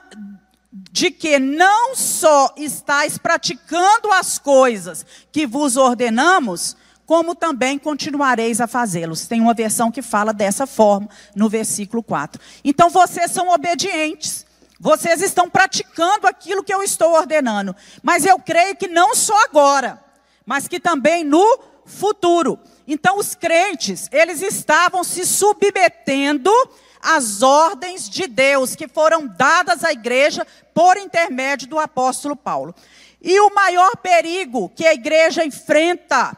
de 0.72 1.10
que 1.10 1.38
não 1.38 1.94
só 1.94 2.52
estáis 2.56 3.16
praticando 3.16 4.10
as 4.12 4.38
coisas 4.38 5.06
que 5.32 5.46
vos 5.46 5.76
ordenamos, 5.76 6.76
como 7.08 7.34
também 7.34 7.78
continuareis 7.78 8.60
a 8.60 8.66
fazê-los. 8.66 9.26
Tem 9.26 9.40
uma 9.40 9.54
versão 9.54 9.90
que 9.90 10.02
fala 10.02 10.30
dessa 10.30 10.66
forma, 10.66 11.08
no 11.34 11.48
versículo 11.48 12.02
4. 12.02 12.38
Então 12.62 12.90
vocês 12.90 13.30
são 13.30 13.48
obedientes. 13.48 14.44
Vocês 14.78 15.22
estão 15.22 15.48
praticando 15.48 16.26
aquilo 16.26 16.62
que 16.62 16.72
eu 16.72 16.82
estou 16.82 17.14
ordenando. 17.14 17.74
Mas 18.02 18.26
eu 18.26 18.38
creio 18.38 18.76
que 18.76 18.86
não 18.86 19.14
só 19.14 19.42
agora, 19.44 19.98
mas 20.44 20.68
que 20.68 20.78
também 20.78 21.24
no 21.24 21.58
futuro. 21.86 22.60
Então 22.86 23.16
os 23.16 23.34
crentes, 23.34 24.10
eles 24.12 24.42
estavam 24.42 25.02
se 25.02 25.24
submetendo 25.24 26.52
às 27.00 27.40
ordens 27.40 28.06
de 28.06 28.26
Deus 28.26 28.76
que 28.76 28.86
foram 28.86 29.26
dadas 29.26 29.82
à 29.82 29.92
igreja 29.92 30.46
por 30.74 30.98
intermédio 30.98 31.68
do 31.68 31.78
apóstolo 31.78 32.36
Paulo. 32.36 32.74
E 33.22 33.40
o 33.40 33.54
maior 33.54 33.96
perigo 33.96 34.68
que 34.76 34.86
a 34.86 34.92
igreja 34.92 35.42
enfrenta 35.42 36.36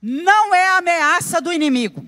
não 0.00 0.54
é 0.54 0.68
a 0.68 0.78
ameaça 0.78 1.40
do 1.40 1.52
inimigo. 1.52 2.06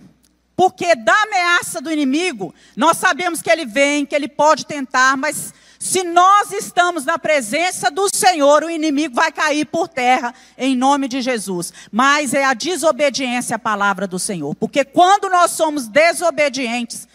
Porque 0.54 0.94
da 0.94 1.14
ameaça 1.22 1.80
do 1.80 1.90
inimigo, 1.90 2.54
nós 2.76 2.96
sabemos 2.96 3.42
que 3.42 3.50
ele 3.50 3.64
vem, 3.64 4.06
que 4.06 4.14
ele 4.14 4.28
pode 4.28 4.66
tentar, 4.66 5.16
mas 5.16 5.52
se 5.78 6.04
nós 6.04 6.52
estamos 6.52 7.04
na 7.04 7.18
presença 7.18 7.90
do 7.90 8.08
Senhor, 8.08 8.62
o 8.62 8.70
inimigo 8.70 9.16
vai 9.16 9.32
cair 9.32 9.66
por 9.66 9.88
terra 9.88 10.32
em 10.56 10.76
nome 10.76 11.08
de 11.08 11.20
Jesus. 11.20 11.72
Mas 11.90 12.34
é 12.34 12.44
a 12.44 12.54
desobediência 12.54 13.56
à 13.56 13.58
palavra 13.58 14.06
do 14.06 14.16
Senhor. 14.16 14.54
Porque 14.54 14.84
quando 14.84 15.28
nós 15.28 15.50
somos 15.50 15.88
desobedientes, 15.88 17.08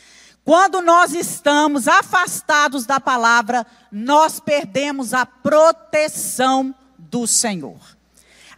quando 0.43 0.81
nós 0.81 1.13
estamos 1.13 1.87
afastados 1.87 2.85
da 2.85 2.99
palavra, 2.99 3.65
nós 3.89 4.39
perdemos 4.39 5.13
a 5.13 5.25
proteção 5.25 6.75
do 6.97 7.25
Senhor. 7.25 7.96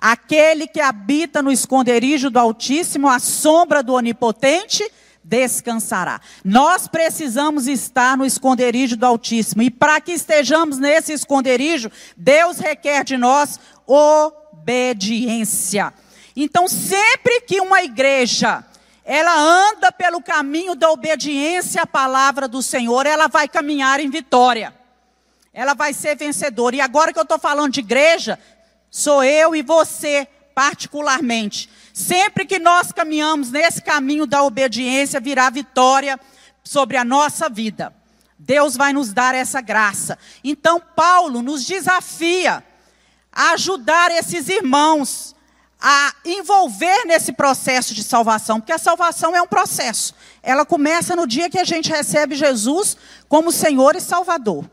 Aquele 0.02 0.66
que 0.66 0.80
habita 0.80 1.42
no 1.42 1.52
esconderijo 1.52 2.30
do 2.30 2.40
Altíssimo, 2.40 3.10
à 3.10 3.20
sombra 3.20 3.84
do 3.84 3.94
Onipotente, 3.94 4.90
descansará. 5.22 6.22
Nós 6.44 6.88
precisamos 6.88 7.68
estar 7.68 8.18
no 8.18 8.26
esconderijo 8.26 8.96
do 8.96 9.06
Altíssimo. 9.06 9.62
E 9.62 9.70
para 9.70 10.00
que 10.00 10.14
estejamos 10.14 10.78
nesse 10.78 11.12
esconderijo, 11.12 11.92
Deus 12.16 12.60
requer 12.60 13.04
de 13.04 13.18
nós 13.18 13.60
obediência. 13.86 15.94
Então, 16.36 16.68
sempre 16.68 17.42
que 17.42 17.60
uma 17.60 17.84
igreja 17.84 18.64
ela 19.04 19.36
anda 19.36 19.92
pelo 19.92 20.22
caminho 20.22 20.76
da 20.76 20.92
obediência 20.92 21.82
à 21.82 21.88
palavra 21.88 22.48
do 22.48 22.62
Senhor, 22.62 23.06
ela 23.06 23.28
vai 23.28 23.48
caminhar 23.48 24.00
em 24.00 24.10
vitória. 24.10 24.74
Ela 25.52 25.74
vai 25.74 25.94
ser 25.94 26.16
vencedora. 26.16 26.76
E 26.76 26.82
agora 26.82 27.12
que 27.12 27.18
eu 27.18 27.24
estou 27.24 27.40
falando 27.40 27.74
de 27.74 27.80
igreja, 27.80 28.40
sou 28.90 29.24
eu 29.24 29.56
e 29.56 29.62
você, 29.62 30.28
particularmente. 30.54 31.70
Sempre 31.94 32.46
que 32.46 32.60
nós 32.60 32.92
caminhamos 32.92 33.52
nesse 33.52 33.82
caminho 33.82 34.26
da 34.26 34.44
obediência, 34.44 35.20
virá 35.20 35.50
vitória 35.50 36.20
sobre 36.64 36.98
a 36.98 37.04
nossa 37.04 37.50
vida. 37.50 37.94
Deus 38.38 38.78
vai 38.78 38.94
nos 38.94 39.12
dar 39.12 39.36
essa 39.36 39.60
graça. 39.60 40.18
Então, 40.44 40.80
Paulo 40.80 41.42
nos 41.42 41.66
desafia 41.66 42.64
a 43.32 43.52
ajudar 43.52 44.12
esses 44.12 44.48
irmãos 44.48 45.36
a 45.82 46.14
envolver 46.26 47.06
nesse 47.06 47.32
processo 47.32 47.94
de 47.94 48.04
salvação, 48.04 48.60
porque 48.60 48.74
a 48.74 48.78
salvação 48.78 49.36
é 49.36 49.42
um 49.42 49.48
processo. 49.48 50.14
Ela 50.44 50.66
começa 50.66 51.16
no 51.16 51.26
dia 51.26 51.50
que 51.50 51.58
a 51.58 51.64
gente 51.64 51.90
recebe 51.90 52.36
Jesus 52.36 52.98
como 53.30 53.52
Senhor 53.52 53.96
e 53.96 54.02
Salvador. 54.02 54.70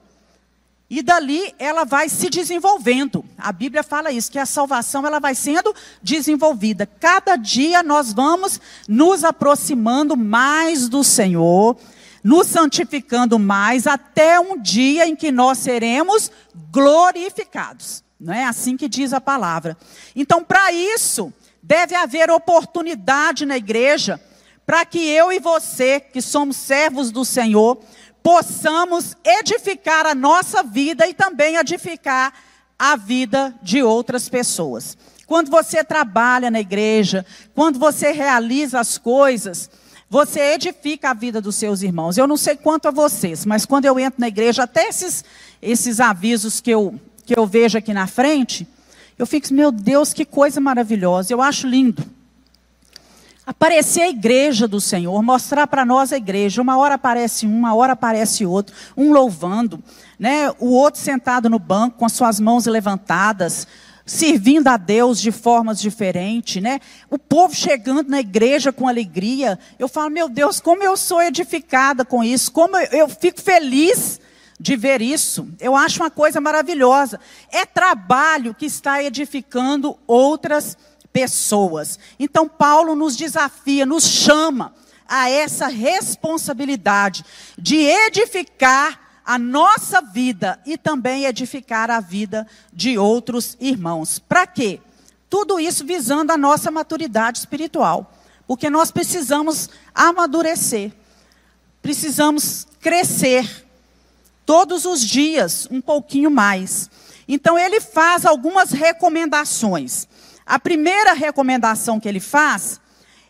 E 0.88 1.02
dali 1.02 1.52
ela 1.58 1.84
vai 1.84 2.08
se 2.08 2.30
desenvolvendo. 2.30 3.24
A 3.36 3.50
Bíblia 3.50 3.82
fala 3.82 4.12
isso, 4.12 4.30
que 4.30 4.38
a 4.38 4.46
salvação 4.46 5.04
ela 5.04 5.18
vai 5.18 5.34
sendo 5.34 5.74
desenvolvida. 6.00 6.86
Cada 6.86 7.36
dia 7.36 7.82
nós 7.82 8.12
vamos 8.12 8.60
nos 8.88 9.24
aproximando 9.24 10.16
mais 10.16 10.88
do 10.88 11.02
Senhor, 11.02 11.76
nos 12.22 12.46
santificando 12.46 13.38
mais, 13.38 13.86
até 13.86 14.38
um 14.38 14.60
dia 14.60 15.06
em 15.06 15.16
que 15.16 15.32
nós 15.32 15.58
seremos 15.58 16.30
glorificados. 16.70 18.04
Não 18.18 18.32
é 18.32 18.44
assim 18.44 18.76
que 18.76 18.88
diz 18.88 19.12
a 19.12 19.20
palavra. 19.20 19.76
Então, 20.14 20.42
para 20.42 20.72
isso, 20.72 21.32
deve 21.62 21.94
haver 21.94 22.30
oportunidade 22.30 23.44
na 23.44 23.56
igreja, 23.56 24.20
para 24.64 24.84
que 24.84 24.98
eu 24.98 25.32
e 25.32 25.38
você, 25.38 26.00
que 26.00 26.22
somos 26.22 26.56
servos 26.56 27.10
do 27.10 27.24
Senhor, 27.24 27.78
possamos 28.26 29.16
edificar 29.24 30.04
a 30.04 30.12
nossa 30.12 30.60
vida 30.60 31.06
e 31.06 31.14
também 31.14 31.54
edificar 31.54 32.32
a 32.76 32.96
vida 32.96 33.54
de 33.62 33.84
outras 33.84 34.28
pessoas. 34.28 34.98
Quando 35.28 35.48
você 35.48 35.84
trabalha 35.84 36.50
na 36.50 36.58
igreja, 36.58 37.24
quando 37.54 37.78
você 37.78 38.10
realiza 38.10 38.80
as 38.80 38.98
coisas, 38.98 39.70
você 40.10 40.40
edifica 40.54 41.10
a 41.10 41.14
vida 41.14 41.40
dos 41.40 41.54
seus 41.54 41.82
irmãos. 41.82 42.18
Eu 42.18 42.26
não 42.26 42.36
sei 42.36 42.56
quanto 42.56 42.88
a 42.88 42.90
vocês, 42.90 43.46
mas 43.46 43.64
quando 43.64 43.84
eu 43.84 43.96
entro 43.96 44.20
na 44.20 44.26
igreja, 44.26 44.64
até 44.64 44.88
esses, 44.88 45.24
esses 45.62 46.00
avisos 46.00 46.60
que 46.60 46.72
eu, 46.72 46.98
que 47.24 47.38
eu 47.38 47.46
vejo 47.46 47.78
aqui 47.78 47.94
na 47.94 48.08
frente, 48.08 48.66
eu 49.16 49.24
fico, 49.24 49.54
meu 49.54 49.70
Deus, 49.70 50.12
que 50.12 50.24
coisa 50.24 50.60
maravilhosa, 50.60 51.32
eu 51.32 51.40
acho 51.40 51.68
lindo 51.68 52.15
aparecer 53.46 54.02
a 54.02 54.08
igreja 54.08 54.66
do 54.66 54.80
Senhor, 54.80 55.22
mostrar 55.22 55.68
para 55.68 55.84
nós 55.84 56.12
a 56.12 56.16
igreja. 56.16 56.60
Uma 56.60 56.76
hora 56.76 56.96
aparece 56.96 57.46
um, 57.46 57.56
uma 57.56 57.74
hora 57.74 57.92
aparece 57.92 58.44
outro, 58.44 58.74
um 58.96 59.12
louvando, 59.12 59.82
né? 60.18 60.50
o 60.58 60.70
outro 60.72 61.00
sentado 61.00 61.48
no 61.48 61.58
banco 61.58 61.98
com 61.98 62.04
as 62.04 62.12
suas 62.12 62.40
mãos 62.40 62.66
levantadas, 62.66 63.68
servindo 64.04 64.66
a 64.66 64.76
Deus 64.76 65.20
de 65.20 65.30
formas 65.30 65.80
diferentes, 65.80 66.62
né? 66.62 66.80
O 67.10 67.18
povo 67.18 67.54
chegando 67.54 68.08
na 68.08 68.20
igreja 68.20 68.72
com 68.72 68.86
alegria. 68.88 69.58
Eu 69.78 69.88
falo, 69.88 70.10
meu 70.10 70.28
Deus, 70.28 70.60
como 70.60 70.82
eu 70.82 70.96
sou 70.96 71.22
edificada 71.22 72.04
com 72.04 72.22
isso, 72.22 72.50
como 72.52 72.76
eu, 72.76 73.00
eu 73.00 73.08
fico 73.08 73.40
feliz 73.40 74.20
de 74.58 74.76
ver 74.76 75.02
isso. 75.02 75.48
Eu 75.60 75.76
acho 75.76 76.00
uma 76.02 76.10
coisa 76.10 76.40
maravilhosa. 76.40 77.20
É 77.50 77.64
trabalho 77.64 78.54
que 78.54 78.66
está 78.66 79.02
edificando 79.02 79.96
outras 80.06 80.74
pessoas 80.74 80.95
pessoas. 81.16 81.98
Então, 82.18 82.46
Paulo 82.46 82.94
nos 82.94 83.16
desafia, 83.16 83.86
nos 83.86 84.04
chama 84.04 84.74
a 85.08 85.30
essa 85.30 85.66
responsabilidade 85.66 87.24
de 87.56 87.76
edificar 87.76 89.22
a 89.24 89.38
nossa 89.38 90.02
vida 90.02 90.60
e 90.66 90.76
também 90.76 91.24
edificar 91.24 91.90
a 91.90 92.00
vida 92.00 92.46
de 92.70 92.98
outros 92.98 93.56
irmãos. 93.58 94.18
Para 94.18 94.46
quê? 94.46 94.78
Tudo 95.30 95.58
isso 95.58 95.86
visando 95.86 96.32
a 96.32 96.36
nossa 96.36 96.70
maturidade 96.70 97.38
espiritual. 97.38 98.12
Porque 98.46 98.68
nós 98.68 98.90
precisamos 98.90 99.70
amadurecer, 99.94 100.92
precisamos 101.80 102.66
crescer 102.78 103.66
todos 104.44 104.84
os 104.84 105.00
dias 105.00 105.66
um 105.70 105.80
pouquinho 105.80 106.30
mais. 106.30 106.90
Então 107.26 107.58
ele 107.58 107.80
faz 107.80 108.26
algumas 108.26 108.70
recomendações. 108.70 110.06
A 110.46 110.60
primeira 110.60 111.12
recomendação 111.12 111.98
que 111.98 112.08
ele 112.08 112.20
faz, 112.20 112.80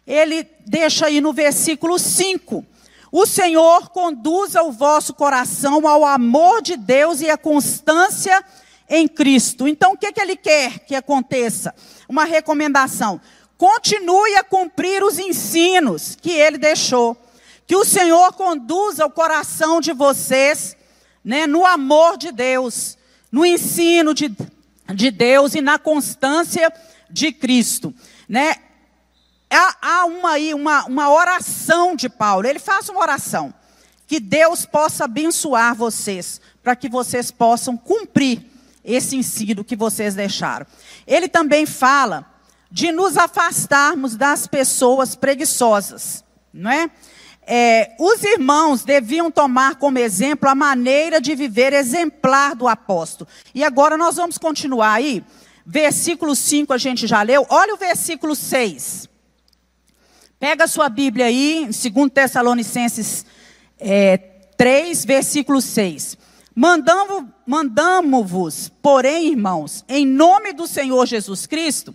ele 0.06 0.46
deixa 0.66 1.06
aí 1.06 1.18
no 1.18 1.32
versículo 1.32 1.98
5. 1.98 2.62
O 3.10 3.24
Senhor 3.24 3.88
conduza 3.88 4.62
o 4.62 4.70
vosso 4.70 5.14
coração 5.14 5.88
ao 5.88 6.04
amor 6.04 6.60
de 6.60 6.76
Deus 6.76 7.22
e 7.22 7.30
à 7.30 7.38
constância 7.38 8.44
em 8.86 9.08
Cristo. 9.08 9.66
Então, 9.66 9.92
o 9.92 9.96
que, 9.96 10.12
que 10.12 10.20
ele 10.20 10.36
quer 10.36 10.80
que 10.80 10.94
aconteça? 10.94 11.74
Uma 12.06 12.24
recomendação. 12.24 13.18
Continue 13.56 14.36
a 14.36 14.44
cumprir 14.44 15.02
os 15.02 15.18
ensinos 15.18 16.18
que 16.20 16.30
ele 16.30 16.58
deixou. 16.58 17.16
Que 17.66 17.74
o 17.74 17.84
Senhor 17.84 18.34
conduza 18.34 19.06
o 19.06 19.10
coração 19.10 19.80
de 19.80 19.94
vocês 19.94 20.76
né, 21.24 21.46
no 21.46 21.64
amor 21.64 22.18
de 22.18 22.30
Deus, 22.30 22.98
no 23.32 23.46
ensino 23.46 24.12
de, 24.12 24.30
de 24.94 25.10
Deus 25.10 25.54
e 25.54 25.62
na 25.62 25.78
constância 25.78 26.72
de 27.10 27.32
Cristo. 27.32 27.94
Né? 28.28 28.54
Há, 29.50 30.04
uma, 30.06 30.32
aí, 30.32 30.52
uma, 30.52 30.84
uma 30.86 31.10
oração 31.10 31.94
de 31.94 32.08
Paulo. 32.08 32.46
Ele 32.46 32.58
faz 32.58 32.88
uma 32.88 33.00
oração. 33.00 33.54
Que 34.06 34.20
Deus 34.20 34.64
possa 34.64 35.04
abençoar 35.04 35.74
vocês, 35.74 36.40
para 36.62 36.76
que 36.76 36.88
vocês 36.88 37.30
possam 37.30 37.76
cumprir 37.76 38.44
esse 38.84 39.16
ensino 39.16 39.64
que 39.64 39.74
vocês 39.74 40.14
deixaram. 40.14 40.66
Ele 41.06 41.28
também 41.28 41.66
fala 41.66 42.24
de 42.70 42.92
nos 42.92 43.16
afastarmos 43.16 44.16
das 44.16 44.46
pessoas 44.46 45.14
preguiçosas, 45.14 46.24
não 46.52 46.70
é? 46.70 46.90
é? 47.46 47.96
Os 47.98 48.22
irmãos 48.22 48.84
deviam 48.84 49.30
tomar 49.30 49.76
como 49.76 49.98
exemplo 49.98 50.48
a 50.48 50.54
maneira 50.54 51.20
de 51.20 51.34
viver 51.34 51.72
exemplar 51.72 52.54
do 52.54 52.68
apóstolo. 52.68 53.28
E 53.54 53.64
agora 53.64 53.96
nós 53.96 54.16
vamos 54.16 54.38
continuar 54.38 54.92
aí. 54.92 55.24
Versículo 55.66 56.36
5 56.36 56.72
a 56.72 56.78
gente 56.78 57.08
já 57.08 57.20
leu. 57.22 57.44
Olha 57.50 57.74
o 57.74 57.76
versículo 57.76 58.36
6. 58.36 59.08
Pega 60.38 60.68
sua 60.68 60.88
Bíblia 60.88 61.26
aí, 61.26 61.64
em 61.64 61.90
2 61.90 62.12
Tessalonicenses 62.12 63.26
é, 63.80 64.16
3, 64.56 65.04
versículo 65.04 65.60
6. 65.60 66.16
Mandamos-vos, 66.54 67.26
mandamos 67.46 68.72
porém, 68.80 69.28
irmãos, 69.30 69.84
em 69.88 70.06
nome 70.06 70.52
do 70.52 70.66
Senhor 70.66 71.04
Jesus 71.04 71.46
Cristo, 71.46 71.94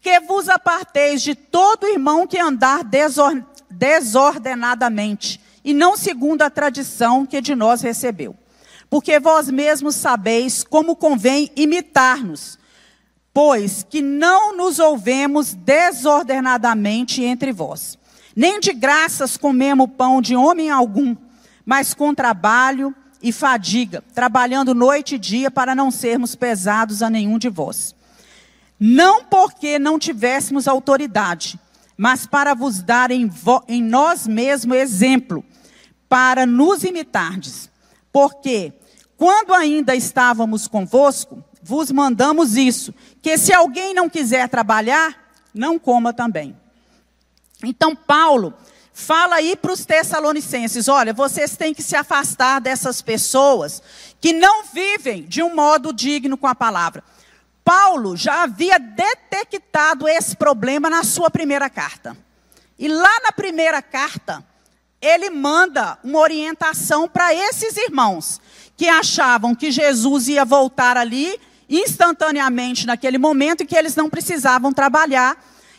que 0.00 0.20
vos 0.20 0.48
aparteis 0.48 1.20
de 1.22 1.34
todo 1.34 1.88
irmão 1.88 2.26
que 2.26 2.38
andar 2.38 2.82
desordenadamente, 3.70 5.40
e 5.64 5.74
não 5.74 5.96
segundo 5.96 6.42
a 6.42 6.50
tradição 6.50 7.26
que 7.26 7.40
de 7.40 7.54
nós 7.54 7.82
recebeu. 7.82 8.36
Porque 8.88 9.18
vós 9.18 9.50
mesmos 9.50 9.96
sabeis 9.96 10.62
como 10.62 10.96
convém 10.96 11.50
imitar-nos, 11.54 12.58
pois 13.38 13.86
que 13.88 14.02
não 14.02 14.56
nos 14.56 14.80
ouvemos 14.80 15.54
desordenadamente 15.54 17.22
entre 17.22 17.52
vós. 17.52 17.96
Nem 18.34 18.58
de 18.58 18.72
graças 18.72 19.36
comemos 19.36 19.88
pão 19.96 20.20
de 20.20 20.34
homem 20.34 20.70
algum, 20.70 21.14
mas 21.64 21.94
com 21.94 22.12
trabalho 22.12 22.92
e 23.22 23.30
fadiga, 23.30 24.02
trabalhando 24.12 24.74
noite 24.74 25.14
e 25.14 25.18
dia 25.20 25.52
para 25.52 25.72
não 25.72 25.88
sermos 25.88 26.34
pesados 26.34 27.00
a 27.00 27.08
nenhum 27.08 27.38
de 27.38 27.48
vós 27.48 27.94
não 28.80 29.24
porque 29.24 29.78
não 29.78 30.00
tivéssemos 30.00 30.66
autoridade, 30.66 31.58
mas 31.96 32.26
para 32.26 32.54
vos 32.54 32.82
dar 32.82 33.12
em, 33.12 33.30
em 33.68 33.82
nós 33.82 34.26
mesmos 34.26 34.76
exemplo, 34.76 35.44
para 36.08 36.44
nos 36.46 36.84
imitardes. 36.84 37.68
Porque, 38.12 38.72
quando 39.16 39.52
ainda 39.52 39.96
estávamos 39.96 40.68
convosco, 40.68 41.42
vos 41.68 41.90
mandamos 41.90 42.56
isso, 42.56 42.94
que 43.28 43.36
se 43.36 43.52
alguém 43.52 43.92
não 43.92 44.08
quiser 44.08 44.48
trabalhar, 44.48 45.14
não 45.52 45.78
coma 45.78 46.14
também. 46.14 46.56
Então, 47.62 47.94
Paulo 47.94 48.54
fala 48.90 49.34
aí 49.34 49.54
para 49.54 49.70
os 49.70 49.84
tessalonicenses: 49.84 50.88
olha, 50.88 51.12
vocês 51.12 51.54
têm 51.54 51.74
que 51.74 51.82
se 51.82 51.94
afastar 51.94 52.58
dessas 52.58 53.02
pessoas 53.02 53.82
que 54.18 54.32
não 54.32 54.64
vivem 54.64 55.24
de 55.24 55.42
um 55.42 55.54
modo 55.54 55.92
digno 55.92 56.38
com 56.38 56.46
a 56.46 56.54
palavra. 56.54 57.04
Paulo 57.62 58.16
já 58.16 58.44
havia 58.44 58.78
detectado 58.78 60.08
esse 60.08 60.34
problema 60.34 60.88
na 60.88 61.04
sua 61.04 61.30
primeira 61.30 61.68
carta. 61.68 62.16
E 62.78 62.88
lá 62.88 63.20
na 63.24 63.30
primeira 63.30 63.82
carta, 63.82 64.42
ele 65.02 65.28
manda 65.28 65.98
uma 66.02 66.18
orientação 66.20 67.06
para 67.06 67.34
esses 67.34 67.76
irmãos 67.76 68.40
que 68.74 68.88
achavam 68.88 69.54
que 69.54 69.70
Jesus 69.70 70.28
ia 70.28 70.46
voltar 70.46 70.96
ali 70.96 71.38
instantaneamente 71.68 72.86
naquele 72.86 73.18
momento 73.18 73.62
e 73.62 73.66
que 73.66 73.76
eles 73.76 73.94
não 73.94 74.08
precisavam 74.08 74.72
trabalhar 74.72 75.36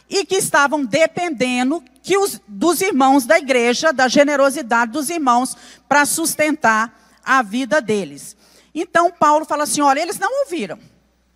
e 0.09 0.25
que 0.25 0.35
estavam 0.35 0.85
dependendo 0.85 1.83
que 2.01 2.17
os, 2.17 2.41
dos 2.47 2.81
irmãos 2.81 3.25
da 3.25 3.37
igreja, 3.37 3.93
da 3.93 4.07
generosidade 4.07 4.91
dos 4.91 5.09
irmãos 5.09 5.55
para 5.87 6.05
sustentar 6.05 7.19
a 7.23 7.41
vida 7.41 7.81
deles. 7.81 8.35
Então 8.73 9.11
Paulo 9.11 9.45
fala 9.45 9.63
assim: 9.63 9.81
olha, 9.81 9.99
eles 9.99 10.19
não 10.19 10.41
ouviram. 10.41 10.79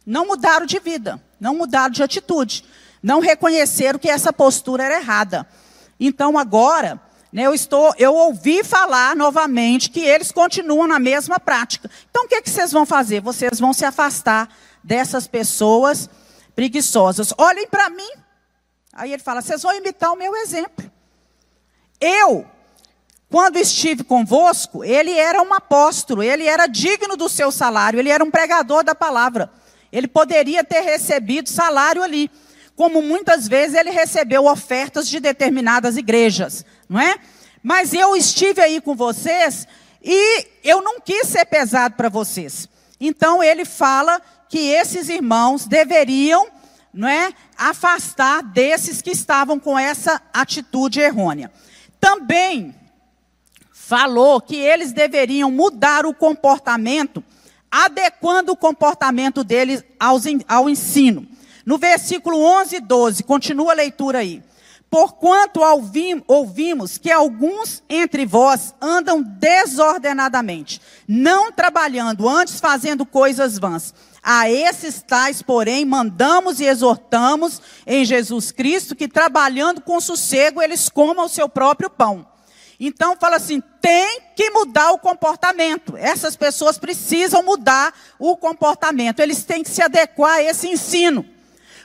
Não 0.05 0.27
mudaram 0.27 0.65
de 0.65 0.79
vida, 0.79 1.21
não 1.39 1.55
mudaram 1.55 1.91
de 1.91 2.03
atitude, 2.03 2.65
não 3.01 3.21
reconheceram 3.21 3.97
que 3.97 4.09
essa 4.09 4.33
postura 4.33 4.83
era 4.83 4.97
errada. 4.99 5.47
Então 5.97 6.37
agora, 6.37 6.99
eu 7.41 7.53
estou, 7.53 7.93
eu 7.97 8.13
ouvi 8.13 8.63
falar 8.63 9.15
novamente 9.15 9.89
que 9.89 10.01
eles 10.01 10.31
continuam 10.31 10.87
na 10.87 10.99
mesma 10.99 11.39
prática. 11.39 11.89
Então 12.09 12.25
o 12.25 12.27
que, 12.27 12.35
é 12.35 12.41
que 12.41 12.49
vocês 12.49 12.71
vão 12.71 12.85
fazer? 12.85 13.21
Vocês 13.21 13.59
vão 13.59 13.73
se 13.73 13.83
afastar 13.83 14.49
dessas 14.83 15.27
pessoas 15.27 16.07
preguiçosas. 16.55 17.33
Olhem 17.37 17.67
para 17.67 17.89
mim. 17.89 18.11
Aí 18.93 19.11
ele 19.11 19.23
fala: 19.23 19.41
vocês 19.41 19.63
vão 19.63 19.75
imitar 19.75 20.13
o 20.13 20.15
meu 20.15 20.35
exemplo. 20.35 20.91
Eu, 21.99 22.45
quando 23.29 23.57
estive 23.57 24.03
convosco, 24.03 24.83
ele 24.83 25.11
era 25.11 25.41
um 25.41 25.53
apóstolo, 25.53 26.21
ele 26.21 26.45
era 26.45 26.67
digno 26.67 27.17
do 27.17 27.27
seu 27.27 27.51
salário, 27.51 27.99
ele 27.99 28.09
era 28.09 28.23
um 28.23 28.29
pregador 28.29 28.83
da 28.83 28.93
palavra. 28.93 29.51
Ele 29.91 30.07
poderia 30.07 30.63
ter 30.63 30.81
recebido 30.81 31.49
salário 31.49 32.03
ali, 32.03 32.29
como 32.75 33.01
muitas 33.01 33.47
vezes 33.47 33.75
ele 33.75 33.91
recebeu 33.91 34.45
ofertas 34.45 35.07
de 35.07 35.19
determinadas 35.19 35.97
igrejas, 35.97 36.65
não 36.89 36.99
é? 36.99 37.15
Mas 37.61 37.93
eu 37.93 38.15
estive 38.15 38.61
aí 38.61 38.81
com 38.81 38.95
vocês 38.95 39.67
e 40.03 40.47
eu 40.63 40.81
não 40.81 40.99
quis 40.99 41.27
ser 41.27 41.45
pesado 41.45 41.95
para 41.95 42.09
vocês. 42.09 42.67
Então 42.99 43.43
ele 43.43 43.63
fala 43.63 44.21
que 44.49 44.59
esses 44.59 45.09
irmãos 45.09 45.65
deveriam, 45.65 46.47
não 46.93 47.07
é, 47.07 47.33
afastar 47.57 48.43
desses 48.43 49.01
que 49.01 49.11
estavam 49.11 49.59
com 49.59 49.77
essa 49.77 50.21
atitude 50.33 50.99
errônea. 50.99 51.51
Também 51.99 52.75
falou 53.71 54.41
que 54.41 54.55
eles 54.55 54.91
deveriam 54.91 55.49
mudar 55.49 56.05
o 56.05 56.13
comportamento 56.13 57.23
adequando 57.73 58.51
o 58.51 58.55
comportamento 58.55 59.43
deles 59.43 59.83
ao 60.47 60.69
ensino. 60.69 61.27
No 61.65 61.77
versículo 61.77 62.39
11 62.39 62.75
e 62.75 62.79
12, 62.79 63.23
continua 63.23 63.71
a 63.71 63.75
leitura 63.75 64.19
aí. 64.19 64.43
Porquanto 64.89 65.61
ouvimos 66.27 66.99
que 66.99 67.09
alguns 67.09 67.81
entre 67.89 68.27
vós 68.27 68.75
andam 68.79 69.23
desordenadamente, 69.23 70.79
não 71.07 71.51
trabalhando, 71.51 72.29
antes 72.29 72.59
fazendo 72.59 73.03
coisas 73.03 73.57
vãs. 73.57 73.91
A 74.21 74.49
esses 74.51 75.01
tais, 75.01 75.41
porém, 75.41 75.83
mandamos 75.83 76.59
e 76.59 76.65
exortamos 76.65 77.59
em 77.87 78.05
Jesus 78.05 78.51
Cristo 78.51 78.95
que, 78.95 79.07
trabalhando 79.07 79.81
com 79.81 79.99
sossego, 79.99 80.61
eles 80.61 80.87
comam 80.89 81.25
o 81.25 81.29
seu 81.29 81.49
próprio 81.49 81.89
pão. 81.89 82.27
Então 82.79 83.17
fala 83.19 83.37
assim, 83.37 83.63
tem 83.81 84.21
que 84.35 84.51
mudar 84.51 84.91
o 84.91 84.99
comportamento. 84.99 85.97
Essas 85.97 86.35
pessoas 86.35 86.77
precisam 86.77 87.41
mudar 87.41 87.93
o 88.19 88.37
comportamento. 88.37 89.21
Eles 89.21 89.43
têm 89.43 89.63
que 89.63 89.69
se 89.69 89.81
adequar 89.81 90.35
a 90.35 90.43
esse 90.43 90.67
ensino. 90.67 91.32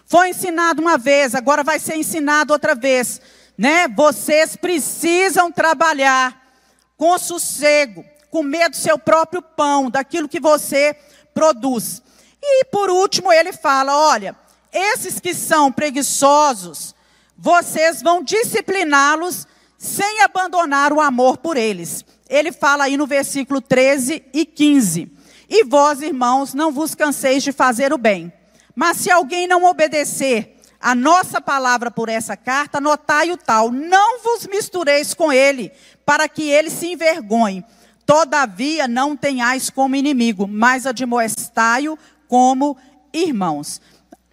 Foi 0.08 0.30
ensinado 0.30 0.80
uma 0.80 0.96
vez, 0.96 1.34
agora 1.34 1.62
vai 1.62 1.78
ser 1.78 1.96
ensinado 1.96 2.54
outra 2.54 2.74
vez, 2.74 3.20
né? 3.58 3.86
Vocês 3.88 4.56
precisam 4.56 5.52
trabalhar 5.52 6.50
com 6.96 7.18
sossego, 7.18 8.02
comer 8.30 8.70
do 8.70 8.76
seu 8.76 8.98
próprio 8.98 9.42
pão, 9.42 9.90
daquilo 9.90 10.26
que 10.26 10.40
você 10.40 10.96
produz. 11.34 12.02
E 12.42 12.64
por 12.64 12.88
último, 12.88 13.30
ele 13.30 13.52
fala: 13.52 13.94
olha, 13.94 14.34
esses 14.72 15.20
que 15.20 15.34
são 15.34 15.70
preguiçosos, 15.70 16.94
vocês 17.36 18.00
vão 18.00 18.22
discipliná-los 18.22 19.46
sem 19.76 20.22
abandonar 20.22 20.90
o 20.90 21.02
amor 21.02 21.36
por 21.36 21.58
eles. 21.58 22.02
ele 22.30 22.50
fala 22.50 22.84
aí 22.84 22.96
no 22.96 23.06
versículo 23.06 23.60
13 23.60 24.24
e 24.32 24.46
15: 24.46 25.12
E 25.50 25.64
vós, 25.64 26.00
irmãos, 26.00 26.54
não 26.54 26.72
vos 26.72 26.94
canseis 26.94 27.42
de 27.42 27.52
fazer 27.52 27.92
o 27.92 27.98
bem. 27.98 28.32
Mas 28.78 28.98
se 28.98 29.10
alguém 29.10 29.48
não 29.48 29.64
obedecer 29.64 30.56
a 30.80 30.94
nossa 30.94 31.40
palavra 31.40 31.90
por 31.90 32.08
essa 32.08 32.36
carta, 32.36 32.80
notai 32.80 33.32
o 33.32 33.36
tal: 33.36 33.72
não 33.72 34.20
vos 34.22 34.46
mistureis 34.46 35.12
com 35.14 35.32
ele, 35.32 35.72
para 36.06 36.28
que 36.28 36.48
ele 36.48 36.70
se 36.70 36.92
envergonhe. 36.92 37.64
Todavia 38.06 38.86
não 38.86 39.16
tenhais 39.16 39.68
como 39.68 39.96
inimigo, 39.96 40.46
mas 40.46 40.86
admoestai-o 40.86 41.98
como 42.28 42.76
irmãos. 43.12 43.80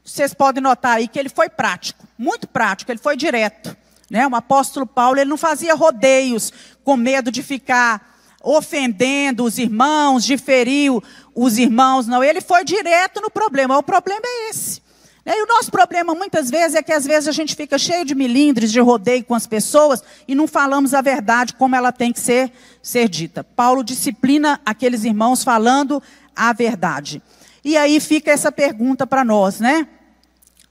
Vocês 0.04 0.32
podem 0.32 0.62
notar 0.62 0.98
aí 0.98 1.08
que 1.08 1.18
ele 1.18 1.30
foi 1.30 1.50
prático, 1.50 2.08
muito 2.16 2.48
prático, 2.48 2.92
ele 2.92 3.00
foi 3.00 3.18
direto. 3.18 3.76
Né? 4.12 4.28
O 4.28 4.36
apóstolo 4.36 4.86
Paulo 4.86 5.20
ele 5.20 5.28
não 5.32 5.38
fazia 5.38 5.74
rodeios 5.74 6.54
com 6.84 6.96
medo 6.96 7.32
de 7.32 7.42
ficar 7.42 8.15
ofendendo 8.46 9.44
os 9.44 9.58
irmãos, 9.58 10.24
de 10.24 10.38
ferir 10.38 10.92
os 11.34 11.58
irmãos, 11.58 12.06
não. 12.06 12.24
Ele 12.24 12.40
foi 12.40 12.64
direto 12.64 13.20
no 13.20 13.30
problema. 13.30 13.76
O 13.78 13.84
problema 13.84 14.22
é 14.24 14.50
esse. 14.52 14.86
E 15.26 15.44
o 15.44 15.48
nosso 15.48 15.72
problema 15.72 16.14
muitas 16.14 16.52
vezes 16.52 16.76
é 16.76 16.84
que 16.84 16.94
às 16.94 17.04
vezes 17.04 17.28
a 17.28 17.32
gente 17.32 17.56
fica 17.56 17.80
cheio 17.80 18.06
de 18.06 18.14
milindres, 18.14 18.72
de 18.72 18.80
rodeio 18.80 19.24
com 19.24 19.34
as 19.34 19.48
pessoas 19.48 20.04
e 20.28 20.36
não 20.36 20.46
falamos 20.48 20.94
a 20.94 21.02
verdade 21.02 21.56
como 21.56 21.76
ela 21.76 21.92
tem 21.92 22.14
que 22.14 22.20
ser, 22.20 22.52
ser 22.80 23.10
dita. 23.10 23.44
Paulo 23.44 23.84
disciplina 23.84 24.62
aqueles 24.64 25.04
irmãos 25.04 25.44
falando 25.44 26.02
a 26.36 26.54
verdade. 26.54 27.24
E 27.64 27.76
aí 27.76 28.00
fica 28.00 28.30
essa 28.30 28.52
pergunta 28.52 29.08
para 29.08 29.26
nós, 29.26 29.60
né? 29.60 29.88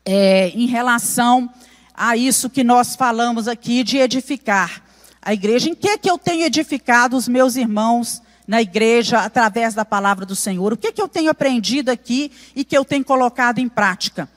É, 0.05 0.51
em 0.51 0.67
relação 0.67 1.51
a 1.93 2.17
isso 2.17 2.49
que 2.49 2.63
nós 2.63 2.95
falamos 2.95 3.49
aqui 3.49 3.83
de 3.83 3.99
edificar 3.99 4.84
a 5.25 5.33
igreja. 5.33 5.71
Em 5.71 5.75
que, 5.75 5.97
que 5.97 6.11
eu 6.11 6.19
tenho 6.19 6.45
edificado 6.45 7.17
os 7.17 7.27
meus 7.27 7.57
irmãos 7.57 8.23
na 8.47 8.61
igreja 8.61 9.21
através 9.21 9.73
da 9.73 9.85
palavra 9.85 10.27
do 10.27 10.37
Senhor? 10.37 10.75
O 10.75 10.77
que, 10.77 10.93
que 10.93 11.01
eu 11.01 11.09
tenho 11.09 11.31
aprendido 11.31 11.89
aqui 11.89 12.31
e 12.55 12.63
que 12.63 12.77
eu 12.77 12.85
tenho 12.85 13.05
colocado 13.05 13.59
em 13.59 13.69
prática? 13.69 14.29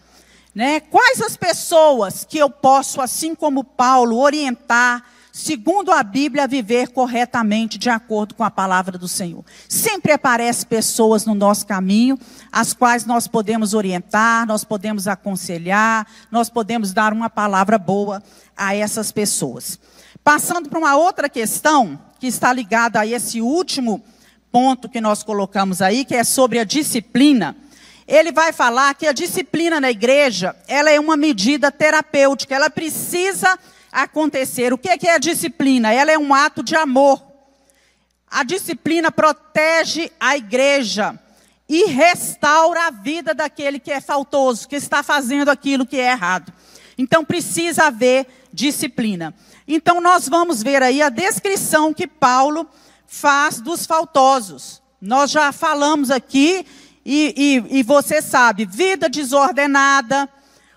Né? 0.55 0.79
Quais 0.79 1.21
as 1.21 1.35
pessoas 1.35 2.23
que 2.23 2.37
eu 2.37 2.49
posso, 2.49 3.01
assim 3.01 3.35
como 3.35 3.63
Paulo, 3.63 4.17
orientar, 4.17 5.03
segundo 5.31 5.91
a 5.91 6.01
Bíblia, 6.01 6.45
a 6.45 6.47
viver 6.47 6.87
corretamente 6.87 7.77
de 7.77 7.91
acordo 7.91 8.33
com 8.33 8.43
a 8.43 8.49
palavra 8.49 8.97
do 8.97 9.07
Senhor? 9.07 9.43
Sempre 9.69 10.13
aparecem 10.13 10.67
pessoas 10.67 11.25
no 11.25 11.35
nosso 11.35 11.67
caminho, 11.67 12.17
as 12.51 12.73
quais 12.73 13.05
nós 13.05 13.27
podemos 13.27 13.75
orientar, 13.75 14.47
nós 14.47 14.63
podemos 14.63 15.07
aconselhar, 15.07 16.07
nós 16.31 16.49
podemos 16.49 16.91
dar 16.91 17.13
uma 17.13 17.29
palavra 17.29 17.77
boa 17.77 18.23
a 18.55 18.73
essas 18.73 19.11
pessoas. 19.11 19.77
Passando 20.27 20.67
para 20.67 20.77
uma 20.77 20.97
outra 20.97 21.29
questão, 21.29 21.97
que 22.19 22.27
está 22.27 22.51
ligada 22.51 22.99
a 22.99 23.07
esse 23.07 23.39
último 23.39 24.03
ponto 24.51 24.89
que 24.89 24.99
nós 24.99 25.23
colocamos 25.23 25.81
aí, 25.81 26.03
que 26.03 26.13
é 26.13 26.21
sobre 26.25 26.59
a 26.59 26.65
disciplina 26.65 27.55
ele 28.05 28.33
vai 28.33 28.51
falar 28.51 28.93
que 28.95 29.07
a 29.07 29.13
disciplina 29.13 29.79
na 29.79 29.89
igreja, 29.89 30.53
ela 30.67 30.89
é 30.89 30.99
uma 30.99 31.15
medida 31.15 31.71
terapêutica, 31.71 32.55
ela 32.55 32.69
precisa 32.69 33.57
acontecer. 33.89 34.73
O 34.73 34.77
que 34.77 34.89
é 35.07 35.15
a 35.15 35.17
disciplina? 35.17 35.93
Ela 35.93 36.11
é 36.11 36.17
um 36.17 36.33
ato 36.33 36.61
de 36.61 36.75
amor. 36.75 37.21
A 38.29 38.43
disciplina 38.43 39.11
protege 39.11 40.11
a 40.19 40.35
igreja 40.37 41.17
e 41.67 41.85
restaura 41.85 42.87
a 42.87 42.91
vida 42.91 43.33
daquele 43.33 43.79
que 43.79 43.91
é 43.91 44.01
faltoso, 44.01 44.67
que 44.67 44.75
está 44.75 45.03
fazendo 45.03 45.49
aquilo 45.49 45.85
que 45.85 45.99
é 45.99 46.11
errado. 46.11 46.51
Então 46.97 47.23
precisa 47.23 47.85
haver 47.85 48.25
disciplina. 48.53 49.33
Então 49.67 49.99
nós 49.99 50.29
vamos 50.29 50.63
ver 50.63 50.81
aí 50.81 51.01
a 51.01 51.09
descrição 51.09 51.93
que 51.93 52.07
Paulo 52.07 52.67
faz 53.05 53.59
dos 53.59 53.85
faltosos. 53.85 54.81
Nós 55.01 55.29
já 55.29 55.51
falamos 55.51 56.09
aqui 56.09 56.65
e, 57.05 57.33
e, 57.69 57.79
e 57.79 57.83
você 57.83 58.21
sabe, 58.21 58.65
vida 58.65 59.09
desordenada, 59.09 60.27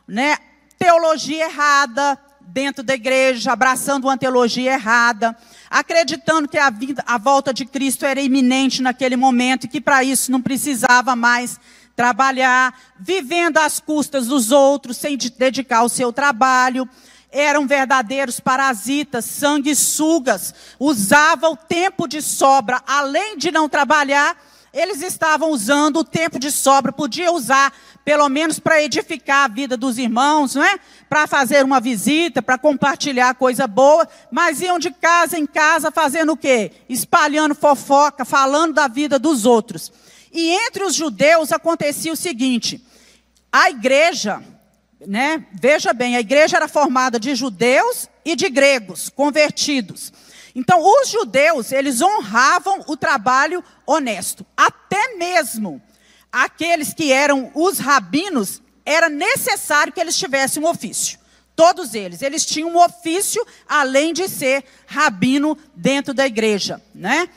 né? 0.06 0.36
teologia 0.78 1.44
errada 1.44 2.18
dentro 2.40 2.82
da 2.82 2.94
igreja, 2.94 3.52
abraçando 3.52 4.04
uma 4.04 4.18
teologia 4.18 4.72
errada, 4.72 5.36
acreditando 5.68 6.48
que 6.48 6.58
a, 6.58 6.68
vida, 6.70 7.02
a 7.06 7.16
volta 7.16 7.54
de 7.54 7.64
Cristo 7.64 8.04
era 8.04 8.20
iminente 8.20 8.82
naquele 8.82 9.16
momento 9.16 9.64
e 9.64 9.68
que 9.68 9.80
para 9.80 10.02
isso 10.02 10.32
não 10.32 10.42
precisava 10.42 11.14
mais 11.14 11.60
trabalhar, 11.94 12.74
vivendo 12.98 13.58
às 13.58 13.78
custas 13.78 14.26
dos 14.26 14.50
outros, 14.50 14.96
sem 14.96 15.16
dedicar 15.16 15.78
ao 15.78 15.88
seu 15.88 16.12
trabalho. 16.12 16.88
Eram 17.32 17.66
verdadeiros 17.66 18.40
parasitas, 18.40 19.24
sanguessugas, 19.24 20.54
usavam 20.78 21.52
o 21.52 21.56
tempo 21.56 22.08
de 22.08 22.20
sobra, 22.20 22.82
além 22.86 23.36
de 23.36 23.50
não 23.50 23.68
trabalhar, 23.68 24.36
eles 24.72 25.02
estavam 25.02 25.50
usando 25.50 25.98
o 25.98 26.04
tempo 26.04 26.38
de 26.38 26.50
sobra, 26.50 26.92
podia 26.92 27.32
usar 27.32 27.72
pelo 28.04 28.28
menos 28.28 28.58
para 28.58 28.82
edificar 28.82 29.44
a 29.44 29.52
vida 29.52 29.76
dos 29.76 29.98
irmãos, 29.98 30.54
não 30.54 30.64
é? 30.64 30.78
Para 31.08 31.26
fazer 31.26 31.64
uma 31.64 31.80
visita, 31.80 32.40
para 32.40 32.56
compartilhar 32.56 33.34
coisa 33.34 33.66
boa, 33.66 34.08
mas 34.30 34.60
iam 34.60 34.78
de 34.78 34.90
casa 34.90 35.38
em 35.38 35.46
casa 35.46 35.90
fazendo 35.90 36.32
o 36.32 36.36
quê? 36.36 36.72
Espalhando 36.88 37.54
fofoca, 37.54 38.24
falando 38.24 38.74
da 38.74 38.86
vida 38.86 39.18
dos 39.18 39.44
outros. 39.44 39.92
E 40.32 40.50
entre 40.50 40.84
os 40.84 40.94
judeus 40.94 41.50
acontecia 41.50 42.12
o 42.12 42.16
seguinte: 42.16 42.80
a 43.52 43.70
igreja, 43.70 44.40
né? 45.06 45.44
Veja 45.52 45.92
bem, 45.92 46.16
a 46.16 46.20
igreja 46.20 46.56
era 46.56 46.68
formada 46.68 47.18
de 47.18 47.34
judeus 47.34 48.08
e 48.24 48.36
de 48.36 48.48
gregos 48.48 49.08
convertidos. 49.08 50.12
Então, 50.54 50.82
os 50.82 51.08
judeus, 51.08 51.72
eles 51.72 52.00
honravam 52.00 52.84
o 52.86 52.96
trabalho 52.96 53.64
honesto. 53.86 54.44
Até 54.56 55.14
mesmo 55.14 55.80
aqueles 56.30 56.92
que 56.92 57.12
eram 57.12 57.50
os 57.54 57.78
rabinos, 57.78 58.60
era 58.84 59.08
necessário 59.08 59.92
que 59.92 60.00
eles 60.00 60.16
tivessem 60.16 60.62
um 60.62 60.68
ofício. 60.68 61.18
Todos 61.54 61.94
eles, 61.94 62.22
eles 62.22 62.44
tinham 62.44 62.70
um 62.70 62.78
ofício 62.78 63.44
além 63.68 64.12
de 64.12 64.28
ser 64.28 64.64
rabino 64.86 65.56
dentro 65.74 66.14
da 66.14 66.26
igreja, 66.26 66.80
né? 66.94 67.28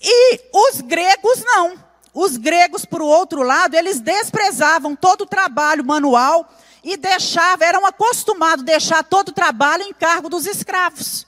E 0.00 0.40
os 0.52 0.80
gregos 0.80 1.44
não. 1.44 1.74
Os 2.12 2.36
gregos, 2.36 2.84
por 2.84 3.02
outro 3.02 3.42
lado, 3.42 3.74
eles 3.74 4.00
desprezavam 4.00 4.96
todo 4.96 5.22
o 5.22 5.26
trabalho 5.26 5.84
manual 5.84 6.50
e 6.82 6.96
deixavam, 6.96 7.66
eram 7.66 7.86
acostumados 7.86 8.62
a 8.62 8.66
deixar 8.66 9.04
todo 9.04 9.28
o 9.28 9.32
trabalho 9.32 9.82
em 9.82 9.92
cargo 9.92 10.28
dos 10.28 10.46
escravos. 10.46 11.26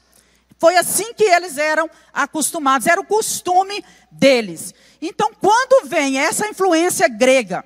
Foi 0.58 0.76
assim 0.76 1.12
que 1.14 1.24
eles 1.24 1.58
eram 1.58 1.90
acostumados, 2.12 2.86
era 2.86 3.00
o 3.00 3.04
costume 3.04 3.84
deles. 4.10 4.72
Então, 5.00 5.32
quando 5.40 5.88
vem 5.88 6.18
essa 6.18 6.46
influência 6.46 7.08
grega 7.08 7.64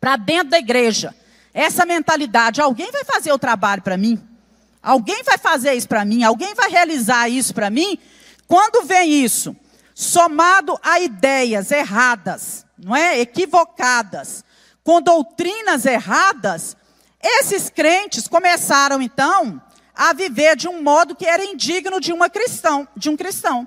para 0.00 0.16
dentro 0.16 0.50
da 0.50 0.58
igreja, 0.58 1.14
essa 1.52 1.84
mentalidade, 1.84 2.60
alguém 2.60 2.90
vai 2.90 3.04
fazer 3.04 3.32
o 3.32 3.38
trabalho 3.38 3.82
para 3.82 3.96
mim? 3.96 4.22
Alguém 4.82 5.22
vai 5.22 5.36
fazer 5.36 5.74
isso 5.74 5.88
para 5.88 6.04
mim? 6.04 6.22
Alguém 6.22 6.54
vai 6.54 6.70
realizar 6.70 7.28
isso 7.28 7.52
para 7.52 7.68
mim? 7.68 7.98
Quando 8.46 8.86
vem 8.86 9.24
isso, 9.24 9.54
somado 9.94 10.78
a 10.82 11.00
ideias 11.00 11.70
erradas, 11.70 12.64
não 12.78 12.94
é? 12.94 13.18
Equivocadas, 13.18 14.44
com 14.86 15.02
doutrinas 15.02 15.84
erradas, 15.84 16.76
esses 17.20 17.68
crentes 17.68 18.28
começaram 18.28 19.02
então 19.02 19.60
a 19.92 20.12
viver 20.12 20.54
de 20.54 20.68
um 20.68 20.80
modo 20.80 21.16
que 21.16 21.26
era 21.26 21.44
indigno 21.44 22.00
de 22.00 22.12
uma 22.12 22.30
cristão, 22.30 22.86
de 22.96 23.10
um 23.10 23.16
cristão. 23.16 23.66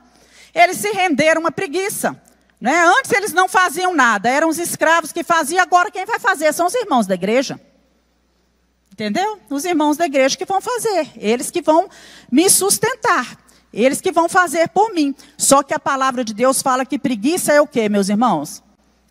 Eles 0.55 0.77
se 0.77 0.89
renderam 0.91 1.45
à 1.45 1.51
preguiça. 1.51 2.19
Né? 2.59 2.85
Antes 2.85 3.11
eles 3.11 3.33
não 3.33 3.49
faziam 3.49 3.93
nada, 3.93 4.29
eram 4.29 4.47
os 4.47 4.57
escravos 4.57 5.11
que 5.11 5.21
faziam, 5.21 5.61
agora 5.61 5.91
quem 5.91 6.05
vai 6.05 6.19
fazer 6.19 6.53
são 6.53 6.67
os 6.67 6.73
irmãos 6.73 7.05
da 7.05 7.15
igreja. 7.15 7.59
Entendeu? 8.89 9.39
Os 9.49 9.65
irmãos 9.65 9.97
da 9.97 10.05
igreja 10.05 10.37
que 10.37 10.45
vão 10.45 10.61
fazer, 10.61 11.09
eles 11.17 11.51
que 11.51 11.61
vão 11.61 11.89
me 12.31 12.49
sustentar, 12.49 13.37
eles 13.73 13.99
que 13.99 14.11
vão 14.11 14.29
fazer 14.29 14.69
por 14.69 14.93
mim. 14.93 15.13
Só 15.37 15.63
que 15.63 15.73
a 15.73 15.79
palavra 15.79 16.23
de 16.23 16.33
Deus 16.33 16.61
fala 16.61 16.85
que 16.85 16.97
preguiça 16.97 17.51
é 17.51 17.59
o 17.59 17.67
quê, 17.67 17.89
meus 17.89 18.07
irmãos? 18.07 18.63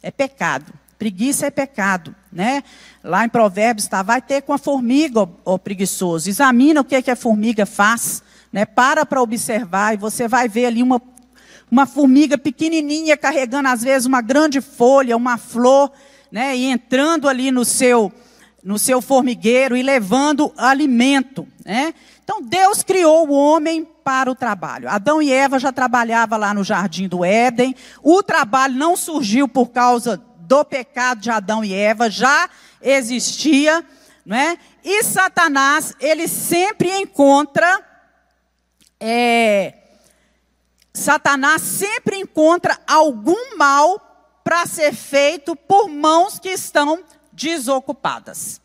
É 0.03 0.11
pecado. 0.11 0.78
Preguiça 0.99 1.47
é 1.47 1.51
pecado, 1.51 2.13
né? 2.33 2.65
Lá 3.05 3.25
em 3.25 3.29
Provérbios 3.29 3.85
está, 3.85 4.03
vai 4.03 4.21
ter 4.21 4.43
com 4.43 4.53
a 4.53 4.59
formiga, 4.59 5.21
ó, 5.21 5.29
ó 5.45 5.57
preguiçoso. 5.57 6.29
Examina 6.29 6.81
o 6.81 6.85
que, 6.85 6.97
é 6.97 7.03
que 7.03 7.11
a 7.11 7.15
formiga 7.15 7.65
faz, 7.65 8.21
né? 8.53 8.67
Para 8.67 9.07
para 9.07 9.23
observar 9.23 9.95
e 9.95 9.97
você 9.97 10.27
vai 10.27 10.49
ver 10.49 10.67
ali 10.67 10.83
uma, 10.83 11.01
uma 11.71 11.87
formiga 11.87 12.37
pequenininha 12.37 13.17
carregando 13.17 13.69
às 13.69 13.83
vezes 13.83 14.07
uma 14.07 14.21
grande 14.21 14.61
folha, 14.61 15.17
uma 15.17 15.39
flor, 15.39 15.93
né? 16.33 16.57
E 16.57 16.65
entrando 16.65 17.29
ali 17.29 17.53
no 17.53 17.65
seu 17.65 18.13
no 18.61 18.77
seu 18.77 19.01
formigueiro 19.01 19.77
e 19.77 19.83
levando 19.83 20.53
alimento, 20.57 21.47
né? 21.65 21.95
Então 22.25 22.43
Deus 22.43 22.83
criou 22.83 23.29
o 23.29 23.33
homem 23.33 23.87
para 24.03 24.31
o 24.31 24.35
trabalho. 24.35 24.89
Adão 24.89 25.23
e 25.23 25.33
Eva 25.33 25.61
já 25.61 25.71
trabalhavam 25.71 26.39
lá 26.39 26.53
no 26.53 26.65
jardim 26.65 27.07
do 27.07 27.25
Éden. 27.25 27.75
O 28.03 28.21
trabalho 28.21 28.75
não 28.75 28.97
surgiu 28.97 29.47
por 29.47 29.69
causa 29.69 30.21
do 30.49 30.65
pecado 30.65 31.21
de 31.21 31.31
Adão 31.31 31.63
e 31.63 31.75
Eva 31.75 32.09
já 32.09 32.49
existia, 32.81 33.85
não 34.25 34.37
é? 34.37 34.59
E 34.83 35.05
Satanás, 35.05 35.95
ele 36.01 36.27
sempre 36.27 36.91
encontra 36.91 37.85
é, 39.01 39.75
Satanás 40.93 41.63
sempre 41.63 42.17
encontra 42.17 42.77
algum 42.87 43.57
mal 43.57 44.41
para 44.43 44.67
ser 44.67 44.93
feito 44.93 45.55
por 45.55 45.89
mãos 45.89 46.39
que 46.39 46.49
estão 46.49 47.05
desocupadas. 47.33 48.61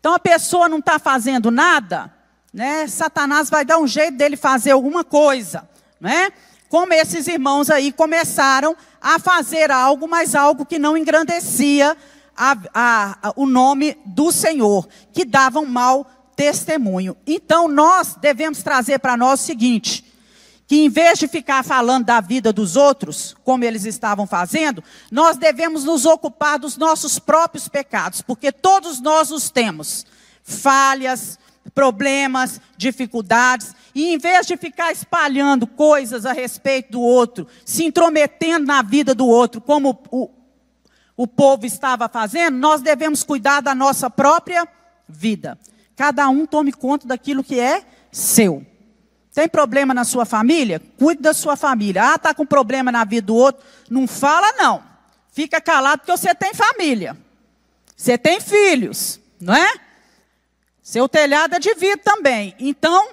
Então 0.00 0.14
a 0.14 0.18
pessoa 0.18 0.68
não 0.68 0.78
está 0.78 0.98
fazendo 0.98 1.50
nada, 1.50 2.10
né? 2.52 2.86
Satanás 2.86 3.50
vai 3.50 3.64
dar 3.64 3.78
um 3.78 3.86
jeito 3.86 4.16
dele 4.16 4.36
fazer 4.36 4.70
alguma 4.70 5.04
coisa, 5.04 5.68
né? 6.00 6.32
Como 6.74 6.92
esses 6.92 7.28
irmãos 7.28 7.70
aí 7.70 7.92
começaram 7.92 8.76
a 9.00 9.16
fazer 9.20 9.70
algo, 9.70 10.08
mas 10.08 10.34
algo 10.34 10.66
que 10.66 10.76
não 10.76 10.98
engrandecia 10.98 11.96
a, 12.36 12.56
a, 12.74 13.28
a, 13.28 13.32
o 13.36 13.46
nome 13.46 13.96
do 14.04 14.32
Senhor, 14.32 14.88
que 15.12 15.24
davam 15.24 15.64
mau 15.66 16.04
testemunho. 16.34 17.16
Então 17.24 17.68
nós 17.68 18.16
devemos 18.20 18.60
trazer 18.64 18.98
para 18.98 19.16
nós 19.16 19.40
o 19.40 19.44
seguinte: 19.44 20.04
que 20.66 20.82
em 20.82 20.88
vez 20.88 21.16
de 21.20 21.28
ficar 21.28 21.62
falando 21.62 22.06
da 22.06 22.20
vida 22.20 22.52
dos 22.52 22.74
outros, 22.74 23.36
como 23.44 23.62
eles 23.62 23.84
estavam 23.84 24.26
fazendo, 24.26 24.82
nós 25.12 25.36
devemos 25.36 25.84
nos 25.84 26.04
ocupar 26.04 26.58
dos 26.58 26.76
nossos 26.76 27.20
próprios 27.20 27.68
pecados, 27.68 28.20
porque 28.20 28.50
todos 28.50 29.00
nós 29.00 29.30
os 29.30 29.48
temos. 29.48 30.04
Falhas, 30.42 31.38
problemas, 31.72 32.60
dificuldades, 32.76 33.74
e 33.94 34.12
em 34.12 34.18
vez 34.18 34.46
de 34.46 34.56
ficar 34.56 34.90
espalhando 34.90 35.66
coisas 35.66 36.26
a 36.26 36.32
respeito 36.32 36.92
do 36.92 37.00
outro, 37.00 37.46
se 37.64 37.84
intrometendo 37.84 38.66
na 38.66 38.82
vida 38.82 39.14
do 39.14 39.26
outro, 39.26 39.60
como 39.60 39.98
o, 40.10 40.30
o 41.16 41.26
povo 41.26 41.64
estava 41.64 42.08
fazendo, 42.08 42.58
nós 42.58 42.82
devemos 42.82 43.22
cuidar 43.22 43.60
da 43.60 43.74
nossa 43.74 44.10
própria 44.10 44.66
vida. 45.08 45.58
Cada 45.94 46.28
um 46.28 46.44
tome 46.44 46.72
conta 46.72 47.06
daquilo 47.06 47.44
que 47.44 47.60
é 47.60 47.84
seu. 48.10 48.66
Tem 49.32 49.48
problema 49.48 49.94
na 49.94 50.04
sua 50.04 50.24
família? 50.24 50.80
Cuide 50.96 51.22
da 51.22 51.34
sua 51.34 51.56
família. 51.56 52.12
Ah, 52.12 52.14
está 52.14 52.34
com 52.34 52.46
problema 52.46 52.90
na 52.90 53.04
vida 53.04 53.26
do 53.26 53.34
outro? 53.34 53.64
Não 53.90 54.06
fala, 54.06 54.52
não. 54.52 54.82
Fica 55.32 55.60
calado 55.60 56.00
porque 56.00 56.16
você 56.16 56.34
tem 56.34 56.54
família. 56.54 57.16
Você 57.96 58.18
tem 58.18 58.40
filhos, 58.40 59.20
não 59.40 59.54
é? 59.54 59.72
Seu 60.82 61.08
telhado 61.08 61.54
é 61.54 61.58
de 61.58 61.74
vidro 61.74 62.04
também. 62.04 62.54
Então, 62.58 63.08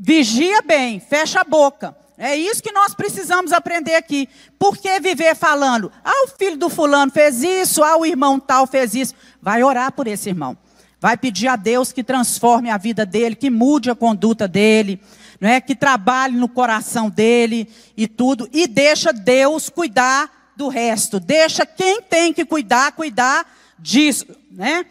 vigia 0.00 0.62
bem, 0.62 0.98
fecha 0.98 1.42
a 1.42 1.44
boca. 1.44 1.94
É 2.18 2.34
isso 2.34 2.62
que 2.62 2.72
nós 2.72 2.94
precisamos 2.94 3.52
aprender 3.52 3.94
aqui. 3.94 4.28
Por 4.58 4.76
que 4.76 4.98
viver 5.00 5.36
falando? 5.36 5.92
Ah, 6.04 6.24
o 6.24 6.28
filho 6.28 6.56
do 6.56 6.68
fulano 6.68 7.12
fez 7.12 7.42
isso, 7.42 7.82
ah, 7.82 7.96
o 7.96 8.04
irmão 8.04 8.40
tal 8.40 8.66
fez 8.66 8.94
isso. 8.94 9.14
Vai 9.40 9.62
orar 9.62 9.92
por 9.92 10.06
esse 10.06 10.28
irmão. 10.28 10.56
Vai 11.00 11.16
pedir 11.16 11.48
a 11.48 11.56
Deus 11.56 11.92
que 11.92 12.04
transforme 12.04 12.70
a 12.70 12.76
vida 12.76 13.06
dele, 13.06 13.34
que 13.34 13.48
mude 13.48 13.90
a 13.90 13.94
conduta 13.94 14.46
dele 14.48 15.00
não 15.40 15.48
é? 15.48 15.60
Que 15.60 15.74
trabalhe 15.74 16.36
no 16.36 16.48
coração 16.48 17.08
dele 17.08 17.66
e 17.96 18.06
tudo, 18.06 18.48
e 18.52 18.66
deixa 18.66 19.12
Deus 19.12 19.70
cuidar 19.70 20.52
do 20.54 20.68
resto. 20.68 21.18
Deixa 21.18 21.64
quem 21.64 22.02
tem 22.02 22.32
que 22.32 22.44
cuidar, 22.44 22.92
cuidar 22.92 23.50
disso, 23.78 24.26
né? 24.50 24.84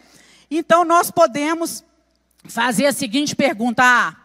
Então 0.50 0.84
nós 0.84 1.10
podemos 1.10 1.84
fazer 2.44 2.86
a 2.86 2.92
seguinte 2.92 3.36
pergunta: 3.36 3.82
ah, 3.84 4.16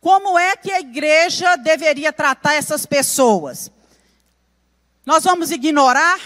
como 0.00 0.38
é 0.38 0.56
que 0.56 0.70
a 0.70 0.80
igreja 0.80 1.56
deveria 1.56 2.12
tratar 2.12 2.54
essas 2.54 2.86
pessoas? 2.86 3.70
Nós 5.04 5.24
vamos 5.24 5.50
ignorar, 5.50 6.18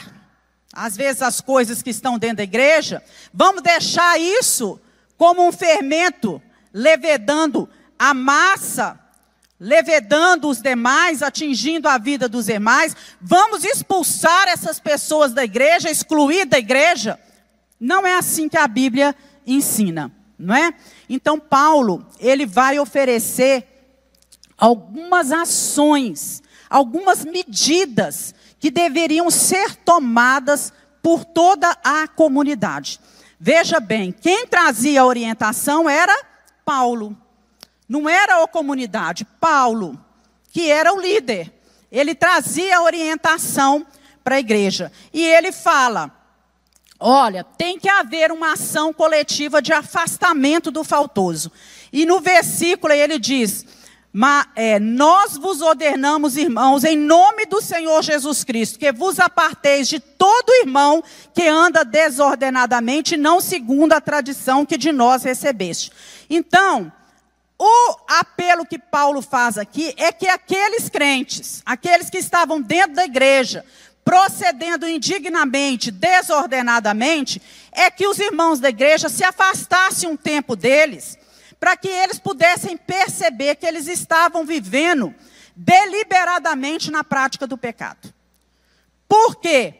às 0.72 0.96
vezes, 0.96 1.22
as 1.22 1.40
coisas 1.40 1.82
que 1.82 1.90
estão 1.90 2.18
dentro 2.18 2.38
da 2.38 2.42
igreja? 2.44 3.02
Vamos 3.32 3.62
deixar 3.62 4.18
isso 4.20 4.80
como 5.16 5.46
um 5.46 5.52
fermento 5.52 6.40
levedando 6.72 7.68
a 7.98 8.12
massa 8.12 9.00
levedando 9.58 10.48
os 10.48 10.60
demais, 10.60 11.22
atingindo 11.22 11.88
a 11.88 11.96
vida 11.96 12.28
dos 12.28 12.46
demais, 12.46 12.94
vamos 13.20 13.64
expulsar 13.64 14.48
essas 14.48 14.80
pessoas 14.80 15.32
da 15.32 15.44
igreja, 15.44 15.90
excluir 15.90 16.44
da 16.44 16.58
igreja. 16.58 17.18
Não 17.78 18.06
é 18.06 18.14
assim 18.16 18.48
que 18.48 18.58
a 18.58 18.66
Bíblia 18.66 19.14
ensina, 19.46 20.12
não 20.38 20.54
é? 20.54 20.74
Então 21.08 21.38
Paulo, 21.38 22.06
ele 22.18 22.46
vai 22.46 22.78
oferecer 22.78 23.66
algumas 24.56 25.32
ações, 25.32 26.42
algumas 26.68 27.24
medidas 27.24 28.34
que 28.58 28.70
deveriam 28.70 29.30
ser 29.30 29.76
tomadas 29.76 30.72
por 31.02 31.24
toda 31.24 31.70
a 31.84 32.08
comunidade. 32.08 32.98
Veja 33.38 33.78
bem, 33.78 34.10
quem 34.10 34.46
trazia 34.46 35.02
a 35.02 35.06
orientação 35.06 35.88
era 35.88 36.16
Paulo. 36.64 37.16
Não 37.86 38.08
era 38.08 38.42
a 38.42 38.48
comunidade, 38.48 39.26
Paulo, 39.38 40.02
que 40.50 40.70
era 40.70 40.94
o 40.94 41.00
líder. 41.00 41.52
Ele 41.92 42.14
trazia 42.14 42.80
orientação 42.80 43.86
para 44.24 44.36
a 44.36 44.40
igreja. 44.40 44.90
E 45.12 45.22
ele 45.22 45.52
fala: 45.52 46.10
olha, 47.06 47.44
tem 47.44 47.78
que 47.78 47.86
haver 47.86 48.32
uma 48.32 48.54
ação 48.54 48.90
coletiva 48.90 49.60
de 49.60 49.74
afastamento 49.74 50.70
do 50.70 50.82
faltoso. 50.82 51.52
E 51.92 52.06
no 52.06 52.18
versículo 52.18 52.94
ele 52.94 53.18
diz: 53.18 53.66
é, 54.56 54.80
nós 54.80 55.36
vos 55.36 55.60
ordenamos, 55.60 56.38
irmãos, 56.38 56.82
em 56.82 56.96
nome 56.96 57.44
do 57.44 57.60
Senhor 57.60 58.02
Jesus 58.02 58.42
Cristo, 58.42 58.78
que 58.78 58.90
vos 58.90 59.20
aparteis 59.20 59.86
de 59.86 60.00
todo 60.00 60.54
irmão 60.62 61.04
que 61.34 61.46
anda 61.46 61.84
desordenadamente, 61.84 63.18
não 63.18 63.38
segundo 63.38 63.92
a 63.92 64.00
tradição 64.00 64.64
que 64.64 64.78
de 64.78 64.90
nós 64.90 65.24
recebeste. 65.24 65.92
Então, 66.30 66.90
o 67.58 67.96
apelo 68.08 68.64
que 68.64 68.78
Paulo 68.78 69.20
faz 69.20 69.58
aqui 69.58 69.92
é 69.98 70.10
que 70.10 70.26
aqueles 70.26 70.88
crentes, 70.88 71.62
aqueles 71.66 72.08
que 72.08 72.18
estavam 72.18 72.62
dentro 72.62 72.94
da 72.94 73.04
igreja, 73.04 73.62
procedendo 74.04 74.86
indignamente, 74.86 75.90
desordenadamente, 75.90 77.40
é 77.72 77.90
que 77.90 78.06
os 78.06 78.18
irmãos 78.18 78.60
da 78.60 78.68
igreja 78.68 79.08
se 79.08 79.24
afastassem 79.24 80.08
um 80.08 80.16
tempo 80.16 80.54
deles, 80.54 81.18
para 81.58 81.76
que 81.76 81.88
eles 81.88 82.18
pudessem 82.18 82.76
perceber 82.76 83.54
que 83.56 83.66
eles 83.66 83.86
estavam 83.88 84.44
vivendo 84.44 85.14
deliberadamente 85.56 86.90
na 86.90 87.02
prática 87.02 87.46
do 87.46 87.56
pecado. 87.56 88.12
Por 89.08 89.36
quê? 89.36 89.74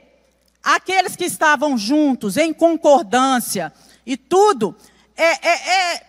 Aqueles 0.62 1.14
que 1.14 1.24
estavam 1.24 1.76
juntos, 1.76 2.38
em 2.38 2.54
concordância 2.54 3.72
e 4.06 4.16
tudo, 4.16 4.74
é, 5.14 5.48
é, 5.48 5.92
é 5.94 6.06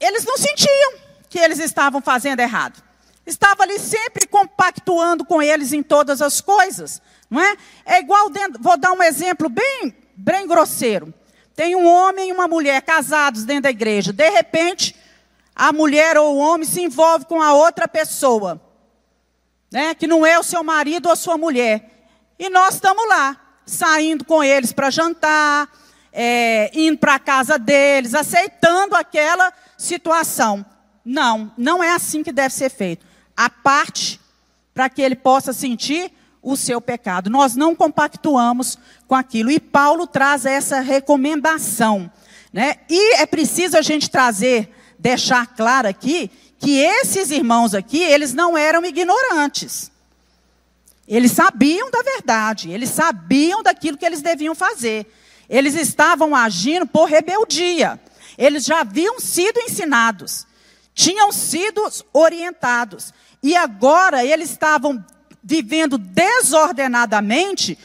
eles 0.00 0.24
não 0.24 0.36
sentiam 0.36 0.94
que 1.28 1.38
eles 1.38 1.60
estavam 1.60 2.00
fazendo 2.00 2.40
errado. 2.40 2.82
Estava 3.26 3.64
ali 3.64 3.78
sempre 3.78 4.26
compactuando 4.28 5.24
com 5.24 5.42
eles 5.42 5.72
em 5.72 5.82
todas 5.82 6.22
as 6.22 6.40
coisas, 6.40 7.02
não 7.28 7.42
é? 7.42 7.56
É 7.84 7.98
igual 7.98 8.30
dentro, 8.30 8.62
vou 8.62 8.78
dar 8.78 8.92
um 8.92 9.02
exemplo 9.02 9.48
bem, 9.48 9.94
bem 10.16 10.46
grosseiro. 10.46 11.12
Tem 11.54 11.74
um 11.74 11.86
homem 11.86 12.28
e 12.28 12.32
uma 12.32 12.46
mulher 12.46 12.82
casados 12.82 13.44
dentro 13.44 13.64
da 13.64 13.70
igreja. 13.70 14.12
De 14.12 14.28
repente, 14.30 14.94
a 15.54 15.72
mulher 15.72 16.18
ou 16.18 16.36
o 16.36 16.38
homem 16.38 16.68
se 16.68 16.82
envolve 16.82 17.24
com 17.24 17.40
a 17.40 17.54
outra 17.54 17.88
pessoa, 17.88 18.60
né? 19.72 19.94
Que 19.94 20.06
não 20.06 20.24
é 20.24 20.38
o 20.38 20.42
seu 20.42 20.62
marido 20.62 21.06
ou 21.06 21.12
a 21.12 21.16
sua 21.16 21.38
mulher. 21.38 22.10
E 22.38 22.50
nós 22.50 22.74
estamos 22.74 23.08
lá, 23.08 23.36
saindo 23.64 24.24
com 24.24 24.44
eles 24.44 24.70
para 24.70 24.90
jantar, 24.90 25.68
é, 26.12 26.70
indo 26.74 26.98
para 26.98 27.14
a 27.14 27.18
casa 27.18 27.58
deles, 27.58 28.14
aceitando 28.14 28.94
aquela 28.94 29.52
situação. 29.78 30.64
Não, 31.02 31.52
não 31.56 31.82
é 31.82 31.92
assim 31.92 32.22
que 32.22 32.32
deve 32.32 32.52
ser 32.52 32.68
feito. 32.68 33.05
A 33.36 33.50
parte 33.50 34.20
para 34.74 34.88
que 34.88 35.02
ele 35.02 35.16
possa 35.16 35.52
sentir 35.52 36.12
o 36.42 36.56
seu 36.56 36.80
pecado. 36.80 37.28
Nós 37.28 37.56
não 37.56 37.74
compactuamos 37.74 38.78
com 39.08 39.14
aquilo. 39.14 39.50
E 39.50 39.58
Paulo 39.58 40.06
traz 40.06 40.46
essa 40.46 40.80
recomendação. 40.80 42.10
Né? 42.52 42.76
E 42.88 43.16
é 43.16 43.26
preciso 43.26 43.76
a 43.76 43.82
gente 43.82 44.08
trazer, 44.08 44.72
deixar 44.98 45.46
claro 45.48 45.88
aqui, 45.88 46.30
que 46.58 46.78
esses 46.78 47.30
irmãos 47.30 47.74
aqui, 47.74 47.98
eles 47.98 48.32
não 48.32 48.56
eram 48.56 48.84
ignorantes. 48.84 49.90
Eles 51.08 51.32
sabiam 51.32 51.90
da 51.90 52.02
verdade, 52.02 52.70
eles 52.70 52.90
sabiam 52.90 53.62
daquilo 53.62 53.96
que 53.96 54.04
eles 54.04 54.22
deviam 54.22 54.54
fazer. 54.54 55.06
Eles 55.48 55.74
estavam 55.74 56.34
agindo 56.34 56.86
por 56.86 57.08
rebeldia. 57.08 58.00
Eles 58.36 58.64
já 58.64 58.80
haviam 58.80 59.18
sido 59.18 59.58
ensinados, 59.60 60.46
tinham 60.94 61.32
sido 61.32 61.88
orientados, 62.12 63.12
e 63.42 63.54
agora 63.56 64.24
eles 64.24 64.50
estavam 64.50 65.04
vivendo 65.42 65.96
desordenadamente 65.98 67.78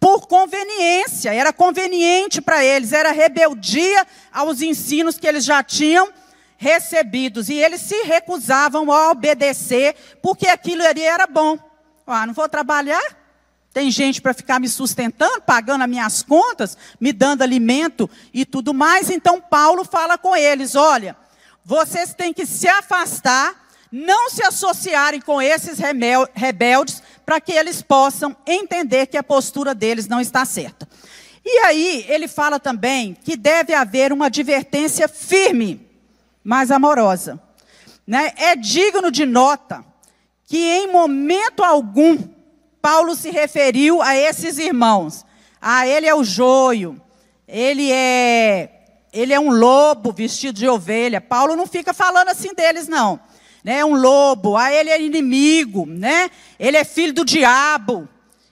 por 0.00 0.26
conveniência, 0.26 1.32
era 1.32 1.52
conveniente 1.52 2.40
para 2.42 2.64
eles, 2.64 2.92
era 2.92 3.10
rebeldia 3.10 4.06
aos 4.32 4.60
ensinos 4.60 5.18
que 5.18 5.26
eles 5.26 5.44
já 5.44 5.62
tinham 5.62 6.12
recebidos, 6.56 7.48
e 7.48 7.54
eles 7.54 7.80
se 7.80 8.02
recusavam 8.04 8.90
a 8.92 9.10
obedecer, 9.10 9.94
porque 10.22 10.46
aquilo 10.46 10.86
ali 10.86 11.02
era 11.02 11.26
bom. 11.26 11.58
Ah, 12.06 12.26
não 12.26 12.34
vou 12.34 12.48
trabalhar? 12.48 13.02
Tem 13.72 13.90
gente 13.90 14.22
para 14.22 14.32
ficar 14.32 14.60
me 14.60 14.68
sustentando, 14.68 15.40
pagando 15.40 15.82
as 15.82 15.90
minhas 15.90 16.22
contas, 16.22 16.78
me 17.00 17.12
dando 17.12 17.42
alimento 17.42 18.08
e 18.32 18.46
tudo 18.46 18.72
mais. 18.72 19.10
Então 19.10 19.40
Paulo 19.40 19.84
fala 19.84 20.16
com 20.16 20.36
eles: 20.36 20.76
olha, 20.76 21.16
vocês 21.64 22.14
têm 22.14 22.32
que 22.32 22.46
se 22.46 22.68
afastar, 22.68 23.63
não 23.96 24.28
se 24.28 24.42
associarem 24.42 25.20
com 25.20 25.40
esses 25.40 25.78
rebeldes, 26.34 27.00
para 27.24 27.40
que 27.40 27.52
eles 27.52 27.80
possam 27.80 28.36
entender 28.44 29.06
que 29.06 29.16
a 29.16 29.22
postura 29.22 29.72
deles 29.72 30.08
não 30.08 30.20
está 30.20 30.44
certa. 30.44 30.88
E 31.44 31.58
aí, 31.58 32.04
ele 32.08 32.26
fala 32.26 32.58
também 32.58 33.14
que 33.14 33.36
deve 33.36 33.72
haver 33.72 34.12
uma 34.12 34.26
advertência 34.26 35.06
firme, 35.06 35.88
mas 36.42 36.72
amorosa. 36.72 37.40
Né? 38.04 38.32
É 38.36 38.56
digno 38.56 39.12
de 39.12 39.24
nota 39.24 39.84
que 40.44 40.58
em 40.58 40.90
momento 40.90 41.62
algum 41.62 42.18
Paulo 42.82 43.14
se 43.14 43.30
referiu 43.30 44.02
a 44.02 44.16
esses 44.16 44.58
irmãos. 44.58 45.24
Ah, 45.62 45.86
ele 45.86 46.08
é 46.08 46.14
o 46.14 46.24
joio, 46.24 47.00
ele 47.46 47.92
é 47.92 48.70
ele 49.12 49.32
é 49.32 49.38
um 49.38 49.50
lobo 49.50 50.12
vestido 50.12 50.58
de 50.58 50.68
ovelha. 50.68 51.20
Paulo 51.20 51.54
não 51.54 51.68
fica 51.68 51.94
falando 51.94 52.30
assim 52.30 52.52
deles 52.52 52.88
não. 52.88 53.20
Né? 53.64 53.78
É 53.78 53.84
um 53.84 53.94
lobo, 53.94 54.56
ah, 54.56 54.70
ele 54.70 54.90
é 54.90 55.00
inimigo, 55.00 55.86
né? 55.86 56.30
Ele 56.60 56.76
é 56.76 56.84
filho 56.84 57.14
do 57.14 57.24
diabo. 57.24 58.06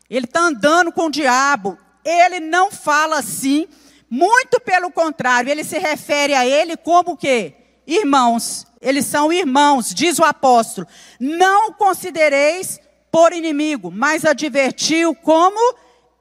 Ele 0.08 0.24
está 0.24 0.40
andando 0.40 0.90
com 0.90 1.06
o 1.06 1.10
diabo. 1.10 1.78
Ele 2.02 2.40
não 2.40 2.72
fala 2.72 3.18
assim, 3.18 3.68
muito 4.08 4.58
pelo 4.60 4.90
contrário, 4.90 5.50
ele 5.50 5.62
se 5.62 5.78
refere 5.78 6.34
a 6.34 6.46
ele 6.46 6.76
como 6.76 7.16
que 7.16 7.52
irmãos. 7.86 8.66
Eles 8.80 9.06
são 9.06 9.32
irmãos, 9.32 9.94
diz 9.94 10.18
o 10.18 10.24
apóstolo. 10.24 10.86
Não 11.20 11.72
considereis 11.72 12.80
por 13.10 13.32
inimigo, 13.32 13.90
mas 13.90 14.24
advertiu 14.24 15.14
como 15.14 15.76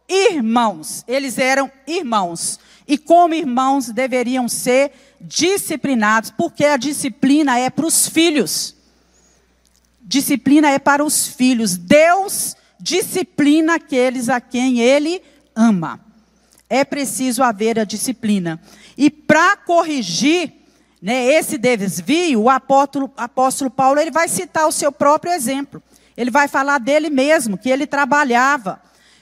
irmãos. 0.08 1.04
Eles 1.08 1.38
eram 1.38 1.72
irmãos. 1.88 2.60
E 2.88 2.98
como 2.98 3.34
irmãos 3.34 3.88
deveriam 3.90 4.50
ser 4.50 4.92
disciplinados, 5.20 6.30
porque 6.30 6.66
a 6.66 6.78
disciplina 6.78 7.58
é 7.58 7.70
para 7.70 7.86
os 7.86 8.08
filhos. 8.08 8.76
Disciplina 10.12 10.70
é 10.70 10.78
para 10.78 11.06
os 11.06 11.26
filhos. 11.26 11.78
Deus 11.78 12.58
disciplina 12.78 13.76
aqueles 13.76 14.28
a 14.28 14.42
quem 14.42 14.82
ele 14.82 15.22
ama. 15.56 16.02
É 16.70 16.84
preciso 16.84 17.42
haver 17.42 17.80
a 17.80 17.86
disciplina. 17.86 18.60
E 18.98 19.10
para 19.10 19.56
corrigir 19.56 20.52
né, 21.02 21.28
esse 21.28 21.58
desvio, 21.58 22.42
o 22.42 22.50
apóstolo, 22.50 23.10
apóstolo 23.16 23.72
Paulo 23.72 24.02
ele 24.02 24.12
vai 24.12 24.28
citar 24.28 24.68
o 24.68 24.72
seu 24.74 24.92
próprio 24.92 25.32
exemplo. 25.32 25.82
Ele 26.18 26.30
vai 26.30 26.50
falar 26.50 26.80
dele 26.80 27.10
mesmo, 27.10 27.58
que 27.58 27.70
ele 27.70 27.88
trabalhava 27.88 28.82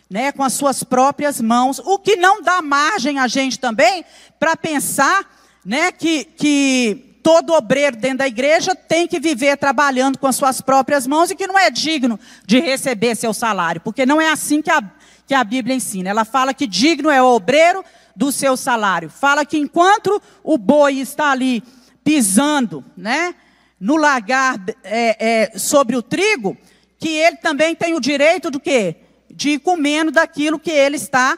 né, 0.10 0.32
com 0.32 0.42
as 0.44 0.54
suas 0.54 0.84
próprias 0.84 1.40
mãos, 1.40 1.78
o 1.78 2.00
que 2.00 2.16
não 2.16 2.42
dá 2.42 2.64
margem 2.64 3.20
a 3.20 3.28
gente 3.28 3.60
também 3.60 4.04
para 4.40 4.58
pensar 4.58 5.24
né, 5.64 5.92
que, 5.92 6.24
que 6.24 7.09
todo 7.22 7.54
obreiro 7.54 7.98
dentro 7.98 8.20
da 8.20 8.28
igreja 8.28 8.76
tem 8.76 9.08
que 9.08 9.20
viver 9.20 9.58
trabalhando 9.58 10.18
com 10.18 10.28
as 10.28 10.36
suas 10.36 10.62
próprias 10.62 11.06
mãos 11.06 11.30
e 11.30 11.36
que 11.36 11.48
não 11.48 11.58
é 11.58 11.70
digno 11.70 12.20
de 12.46 12.60
receber 12.60 13.16
seu 13.16 13.34
salário, 13.34 13.82
porque 13.82 14.06
não 14.06 14.20
é 14.20 14.32
assim 14.32 14.62
que 14.62 14.72
a, 14.72 14.82
que 15.28 15.34
a 15.34 15.44
Bíblia 15.44 15.76
ensina. 15.76 16.10
Ela 16.10 16.26
fala 16.26 16.54
que 16.54 16.66
digno 16.66 17.10
é 17.10 17.22
o 17.22 17.36
obreiro 17.36 17.84
do 18.16 18.32
seu 18.32 18.58
salário. 18.58 19.10
Fala 19.10 19.46
que 19.46 19.58
enquanto 19.58 20.22
o 20.44 20.58
boi 20.58 21.00
está 21.00 21.32
ali 21.32 21.64
pisando, 22.04 22.84
né, 22.98 23.36
no 23.80 23.96
lagar 23.96 24.60
é, 24.84 25.52
é, 25.54 25.58
sobre 25.58 25.96
o 25.96 26.02
trigo, 26.02 26.58
que 26.98 27.10
ele 27.10 27.38
também 27.38 27.76
tem 27.76 27.94
o 27.94 28.02
direito 28.02 28.52
do 28.52 28.60
quê? 28.60 28.98
De 29.32 29.52
ir 29.52 29.60
comendo 29.60 30.12
daquilo 30.12 30.60
que 30.60 30.72
ele 30.72 30.98
está 30.98 31.38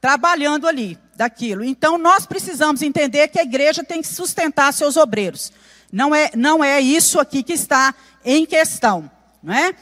trabalhando 0.00 0.66
ali, 0.66 0.98
daquilo. 1.16 1.64
Então 1.64 1.98
nós 1.98 2.26
precisamos 2.26 2.82
entender 2.82 3.28
que 3.28 3.38
a 3.38 3.42
igreja 3.42 3.82
tem 3.82 4.02
que 4.02 4.08
sustentar 4.08 4.72
seus 4.72 4.96
obreiros. 4.96 5.52
Não 5.90 6.14
é, 6.14 6.30
não 6.34 6.62
é 6.62 6.80
isso 6.80 7.18
aqui 7.18 7.42
que 7.42 7.52
está 7.52 7.94
em 8.24 8.44
questão, 8.44 9.10
não 9.42 9.54
é? 9.54 9.74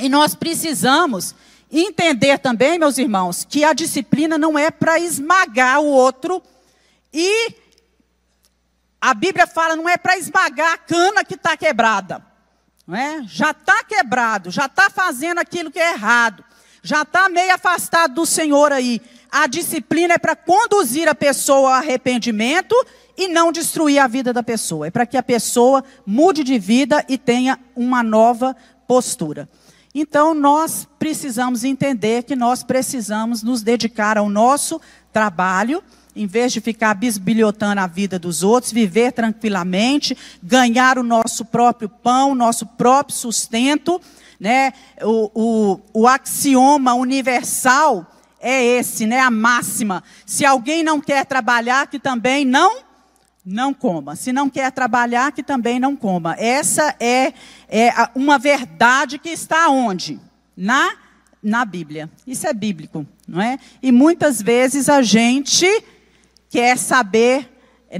E 0.00 0.08
nós 0.08 0.34
precisamos 0.34 1.34
entender 1.70 2.38
também, 2.38 2.78
meus 2.78 2.98
irmãos, 2.98 3.46
que 3.48 3.64
a 3.64 3.72
disciplina 3.72 4.36
não 4.38 4.58
é 4.58 4.70
para 4.70 4.98
esmagar 4.98 5.80
o 5.80 5.86
outro 5.86 6.42
e 7.12 7.54
a 9.00 9.14
Bíblia 9.14 9.46
fala 9.46 9.74
não 9.74 9.88
é 9.88 9.96
para 9.96 10.16
esmagar 10.16 10.74
a 10.74 10.78
cana 10.78 11.24
que 11.24 11.34
está 11.34 11.56
quebrada. 11.56 12.24
Não 12.86 12.96
é? 12.96 13.22
Já 13.26 13.50
está 13.50 13.82
quebrado, 13.84 14.50
já 14.50 14.66
está 14.66 14.90
fazendo 14.90 15.38
aquilo 15.38 15.70
que 15.70 15.78
é 15.78 15.92
errado, 15.92 16.44
já 16.82 17.02
está 17.02 17.28
meio 17.28 17.54
afastado 17.54 18.14
do 18.14 18.26
Senhor 18.26 18.72
aí. 18.72 19.00
A 19.32 19.46
disciplina 19.46 20.12
é 20.12 20.18
para 20.18 20.36
conduzir 20.36 21.08
a 21.08 21.14
pessoa 21.14 21.70
ao 21.70 21.74
arrependimento 21.76 22.76
e 23.16 23.28
não 23.28 23.50
destruir 23.50 23.98
a 23.98 24.06
vida 24.06 24.30
da 24.30 24.42
pessoa. 24.42 24.88
É 24.88 24.90
para 24.90 25.06
que 25.06 25.16
a 25.16 25.22
pessoa 25.22 25.82
mude 26.04 26.44
de 26.44 26.58
vida 26.58 27.02
e 27.08 27.16
tenha 27.16 27.58
uma 27.74 28.02
nova 28.02 28.54
postura. 28.86 29.48
Então, 29.94 30.34
nós 30.34 30.86
precisamos 30.98 31.64
entender 31.64 32.24
que 32.24 32.36
nós 32.36 32.62
precisamos 32.62 33.42
nos 33.42 33.62
dedicar 33.62 34.18
ao 34.18 34.28
nosso 34.28 34.78
trabalho, 35.10 35.82
em 36.14 36.26
vez 36.26 36.52
de 36.52 36.60
ficar 36.60 36.92
bisbilhotando 36.92 37.80
a 37.80 37.86
vida 37.86 38.18
dos 38.18 38.42
outros, 38.42 38.70
viver 38.70 39.12
tranquilamente, 39.12 40.14
ganhar 40.42 40.98
o 40.98 41.02
nosso 41.02 41.42
próprio 41.46 41.88
pão, 41.88 42.34
nosso 42.34 42.66
próprio 42.66 43.16
sustento. 43.16 43.98
Né? 44.38 44.74
O, 45.00 45.30
o, 45.34 45.80
o 46.02 46.06
axioma 46.06 46.92
universal 46.92 48.06
é 48.42 48.62
esse, 48.62 49.06
né? 49.06 49.20
a 49.20 49.30
máxima. 49.30 50.02
Se 50.26 50.44
alguém 50.44 50.82
não 50.82 51.00
quer 51.00 51.24
trabalhar, 51.24 51.86
que 51.86 51.98
também 51.98 52.44
não 52.44 52.82
não 53.44 53.74
coma. 53.74 54.14
Se 54.14 54.32
não 54.32 54.48
quer 54.48 54.70
trabalhar, 54.70 55.32
que 55.32 55.42
também 55.42 55.80
não 55.80 55.96
coma. 55.96 56.36
Essa 56.38 56.94
é, 57.00 57.32
é 57.68 57.92
uma 58.14 58.38
verdade 58.38 59.18
que 59.18 59.30
está 59.30 59.68
onde? 59.68 60.20
Na, 60.56 60.92
na 61.42 61.64
Bíblia. 61.64 62.08
Isso 62.26 62.46
é 62.46 62.52
bíblico, 62.52 63.06
não 63.26 63.40
é? 63.40 63.58
E 63.82 63.90
muitas 63.90 64.40
vezes 64.40 64.88
a 64.88 65.02
gente 65.02 65.66
quer 66.48 66.78
saber, 66.78 67.50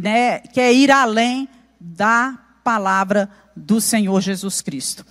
né, 0.01 0.39
quer 0.39 0.73
ir 0.73 0.91
além 0.91 1.49
da 1.81 2.39
palavra 2.63 3.29
do 3.57 3.81
Senhor 3.81 4.21
Jesus 4.21 4.61
Cristo. 4.61 5.05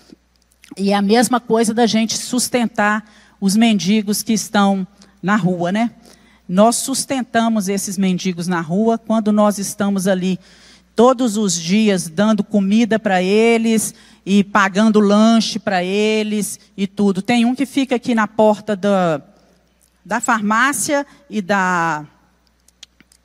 E 0.78 0.92
é 0.92 0.96
a 0.96 1.02
mesma 1.02 1.40
coisa 1.40 1.74
da 1.74 1.86
gente 1.86 2.18
sustentar 2.18 3.04
os 3.40 3.58
mendigos 3.58 4.24
que 4.24 4.32
estão 4.32 4.88
na 5.22 5.36
rua, 5.36 5.72
né? 5.72 5.92
Nós 6.48 6.76
sustentamos 6.76 7.70
esses 7.70 7.98
mendigos 7.98 8.48
na 8.48 8.60
rua 8.60 8.98
quando 8.98 9.32
nós 9.32 9.58
estamos 9.58 10.08
ali 10.08 10.40
todos 10.96 11.38
os 11.38 11.54
dias 11.54 12.10
dando 12.10 12.44
comida 12.44 13.00
para 13.00 13.22
eles 13.24 13.94
e 14.26 14.44
pagando 14.44 15.00
lanche 15.00 15.60
para 15.60 15.84
eles 15.84 16.60
e 16.76 16.86
tudo. 16.88 17.22
Tem 17.22 17.46
um 17.46 17.56
que 17.56 17.66
fica 17.66 17.96
aqui 17.96 18.14
na 18.14 18.28
porta 18.28 18.76
da, 18.76 19.22
da 20.04 20.20
farmácia 20.20 21.06
e 21.30 21.42
da, 21.42 22.06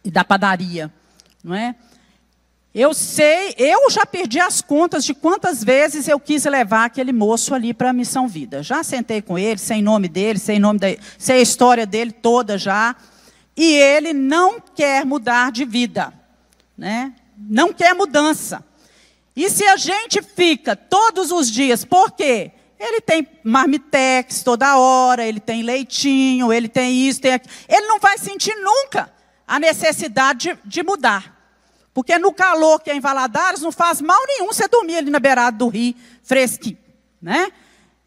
e 0.04 0.10
da 0.10 0.24
padaria, 0.24 0.92
não 1.42 1.54
é? 1.54 1.74
Eu 2.78 2.92
sei, 2.92 3.54
eu 3.56 3.90
já 3.90 4.04
perdi 4.04 4.38
as 4.38 4.60
contas 4.60 5.02
de 5.02 5.14
quantas 5.14 5.64
vezes 5.64 6.06
eu 6.08 6.20
quis 6.20 6.44
levar 6.44 6.84
aquele 6.84 7.10
moço 7.10 7.54
ali 7.54 7.72
para 7.72 7.88
a 7.88 7.92
Missão 7.94 8.28
Vida. 8.28 8.62
Já 8.62 8.82
sentei 8.82 9.22
com 9.22 9.38
ele, 9.38 9.58
sem 9.58 9.80
nome 9.80 10.08
dele, 10.08 10.38
sem 10.38 10.58
nome 10.58 10.78
da, 10.78 10.88
sei 11.16 11.38
a 11.38 11.40
história 11.40 11.86
dele 11.86 12.12
toda 12.12 12.58
já, 12.58 12.94
e 13.56 13.72
ele 13.72 14.12
não 14.12 14.60
quer 14.60 15.06
mudar 15.06 15.50
de 15.50 15.64
vida, 15.64 16.12
né? 16.76 17.14
Não 17.38 17.72
quer 17.72 17.94
mudança. 17.94 18.62
E 19.34 19.48
se 19.48 19.64
a 19.64 19.78
gente 19.78 20.20
fica 20.20 20.76
todos 20.76 21.32
os 21.32 21.50
dias, 21.50 21.82
por 21.82 22.10
quê? 22.10 22.50
Ele 22.78 23.00
tem 23.00 23.26
marmitex 23.42 24.42
toda 24.42 24.76
hora, 24.76 25.24
ele 25.24 25.40
tem 25.40 25.62
leitinho, 25.62 26.52
ele 26.52 26.68
tem 26.68 27.08
isso, 27.08 27.22
tem 27.22 27.32
aquilo. 27.32 27.54
Ele 27.70 27.86
não 27.86 27.98
vai 27.98 28.18
sentir 28.18 28.54
nunca 28.56 29.10
a 29.48 29.58
necessidade 29.58 30.52
de, 30.52 30.58
de 30.62 30.82
mudar. 30.82 31.35
Porque 31.96 32.18
no 32.18 32.30
calor 32.30 32.82
que 32.82 32.90
é 32.90 32.94
em 32.94 33.00
Valadares 33.00 33.62
não 33.62 33.72
faz 33.72 34.02
mal 34.02 34.20
nenhum 34.26 34.48
você 34.48 34.68
dormir 34.68 34.96
ali 34.96 35.10
na 35.10 35.18
beirada 35.18 35.56
do 35.56 35.66
rio, 35.66 35.94
fresquinho, 36.22 36.76
né? 37.22 37.50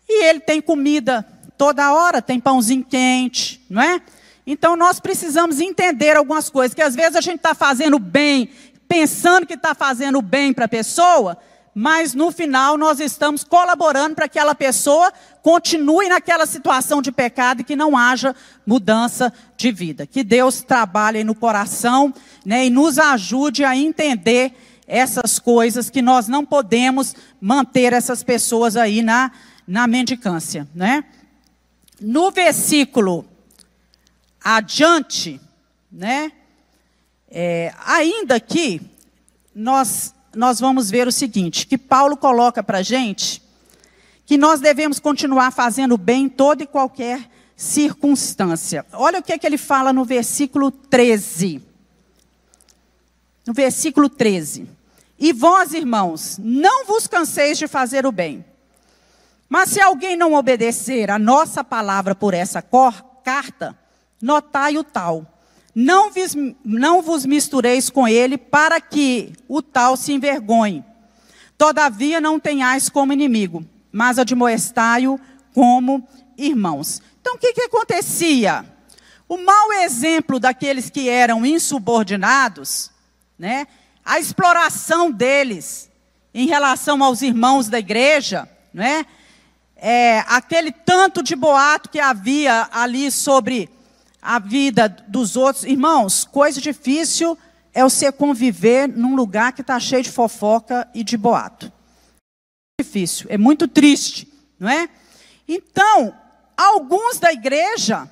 E 0.08 0.26
ele 0.26 0.40
tem 0.40 0.62
comida 0.62 1.26
toda 1.58 1.92
hora, 1.92 2.22
tem 2.22 2.40
pãozinho 2.40 2.86
quente, 2.88 3.60
não 3.68 3.82
é? 3.82 4.00
Então 4.46 4.76
nós 4.76 5.00
precisamos 5.00 5.60
entender 5.60 6.16
algumas 6.16 6.52
coisas, 6.52 6.76
que 6.76 6.84
às 6.84 6.94
vezes 6.94 7.16
a 7.16 7.22
gente 7.22 7.38
está 7.38 7.56
fazendo 7.56 7.98
bem, 7.98 8.52
pensando 8.88 9.48
que 9.48 9.56
está 9.56 9.74
fazendo 9.74 10.22
bem 10.22 10.54
para 10.54 10.66
a 10.66 10.70
pessoa, 10.70 11.36
mas 11.74 12.14
no 12.14 12.32
final 12.32 12.78
nós 12.78 13.00
estamos 13.00 13.44
colaborando 13.44 14.16
para 14.16 14.28
que 14.28 14.40
aquela 14.40 14.56
pessoa 14.56 15.14
continue 15.42 16.10
naquela 16.10 16.46
situação 16.46 17.02
de 17.02 17.12
pecado 17.12 17.62
e 17.62 17.64
que 17.64 17.76
não 17.76 17.96
haja 17.96 18.36
mudança 18.66 19.32
de 19.56 19.72
vida. 19.72 20.06
Que 20.06 20.24
Deus 20.24 20.62
trabalhe 20.62 21.24
no 21.24 21.36
coração 21.36 22.14
né, 22.46 22.66
e 22.66 22.70
nos 22.70 22.98
ajude 22.98 23.64
a 23.64 23.76
entender 23.76 24.54
essas 24.88 25.38
coisas 25.38 25.90
que 25.90 26.02
nós 26.02 26.28
não 26.28 26.46
podemos 26.46 27.16
manter 27.40 27.94
essas 27.94 28.24
pessoas 28.24 28.76
aí 28.76 29.02
na, 29.02 29.32
na 29.68 29.86
mendicância. 29.86 30.68
Né? 30.74 31.04
No 32.02 32.32
versículo 32.32 33.26
adiante, 34.44 35.40
né, 35.92 36.32
é, 37.30 37.74
ainda 37.86 38.40
que 38.40 38.82
nós 39.54 40.16
nós 40.36 40.60
vamos 40.60 40.90
ver 40.90 41.08
o 41.08 41.12
seguinte: 41.12 41.68
que 41.68 41.78
Paulo 41.78 42.18
coloca 42.18 42.64
para 42.64 42.80
a 42.80 42.84
gente 42.84 43.42
que 44.26 44.38
nós 44.38 44.60
devemos 44.60 45.00
continuar 45.00 45.52
fazendo 45.52 45.98
bem 45.98 46.26
em 46.26 46.30
toda 46.30 46.62
e 46.62 46.68
qualquer 46.68 47.28
circunstância. 47.56 48.86
Olha 48.94 49.20
o 49.20 49.24
que, 49.24 49.34
é 49.34 49.40
que 49.40 49.48
ele 49.48 49.58
fala 49.58 49.92
no 49.92 50.06
versículo 50.06 50.70
13. 50.70 51.64
No 53.46 53.54
versículo 53.54 54.08
13. 54.08 54.70
E 55.18 55.34
vós, 55.34 55.74
irmãos, 55.74 56.38
não 56.40 56.86
vos 56.86 57.08
canseis 57.08 57.58
de 57.58 57.68
fazer 57.68 58.06
o 58.06 58.12
bem. 58.12 58.46
Mas 59.50 59.70
se 59.70 59.82
alguém 59.82 60.16
não 60.16 60.36
obedecer 60.36 61.10
a 61.10 61.18
nossa 61.18 61.64
palavra 61.64 62.14
por 62.14 62.36
essa 62.36 62.64
carta, 63.24 63.76
notai 64.22 64.78
o 64.78 64.84
tal. 64.84 65.26
Não, 65.82 66.12
vis, 66.12 66.36
não 66.66 67.02
vos 67.02 67.26
mistureis 67.26 67.90
com 67.90 68.06
ele, 68.06 68.38
para 68.38 68.82
que 68.82 69.32
o 69.48 69.62
tal 69.62 69.96
se 69.96 70.12
envergonhe. 70.12 70.84
Todavia 71.58 72.20
não 72.20 72.38
tenhais 72.38 72.90
como 72.90 73.14
inimigo, 73.14 73.66
mas 73.90 74.20
admoestai-o 74.20 75.18
como 75.54 76.06
irmãos. 76.38 77.02
Então 77.22 77.36
o 77.36 77.38
que, 77.38 77.54
que 77.54 77.62
acontecia? 77.62 78.66
O 79.26 79.38
mau 79.38 79.72
exemplo 79.72 80.38
daqueles 80.38 80.90
que 80.90 81.08
eram 81.08 81.46
insubordinados, 81.46 82.92
né? 83.38 83.66
a 84.04 84.20
exploração 84.20 85.10
deles 85.10 85.90
em 86.34 86.46
relação 86.46 87.02
aos 87.02 87.22
irmãos 87.22 87.70
da 87.70 87.80
igreja, 87.80 88.50
né? 88.74 89.06
é, 89.78 90.26
aquele 90.28 90.74
tanto 90.74 91.24
de 91.24 91.38
boato 91.38 91.88
que 91.88 92.02
havia 92.02 92.68
ali 92.70 93.10
sobre 93.10 93.70
a 94.22 94.40
vida 94.40 94.90
dos 95.08 95.36
outros. 95.36 95.64
Irmãos, 95.64 96.26
coisa 96.26 96.60
difícil 96.60 97.38
é 97.74 97.84
você 97.84 98.12
conviver 98.12 98.88
num 98.88 99.16
lugar 99.16 99.54
que 99.54 99.62
está 99.62 99.80
cheio 99.80 100.04
de 100.04 100.12
fofoca 100.12 100.88
e 100.94 101.04
de 101.04 101.18
boato. 101.18 101.72
É 102.80 102.84
difícil, 102.84 103.28
é 103.30 103.38
muito 103.38 103.68
triste, 103.68 104.32
não 104.60 104.70
é? 104.70 104.90
Então, 105.48 106.16
alguns 106.56 107.20
da 107.20 107.32
igreja 107.32 108.10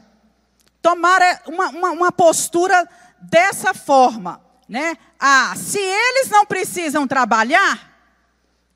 tomaram 0.81 1.25
uma, 1.47 1.69
uma, 1.69 1.91
uma 1.91 2.11
postura 2.11 2.87
dessa 3.21 3.73
forma, 3.73 4.41
né? 4.67 4.97
Ah, 5.19 5.53
se 5.55 5.79
eles 5.79 6.29
não 6.29 6.45
precisam 6.45 7.07
trabalhar, 7.07 7.97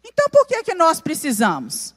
então 0.04 0.28
por 0.30 0.46
que, 0.48 0.64
que 0.64 0.74
nós 0.74 1.00
precisamos? 1.00 1.94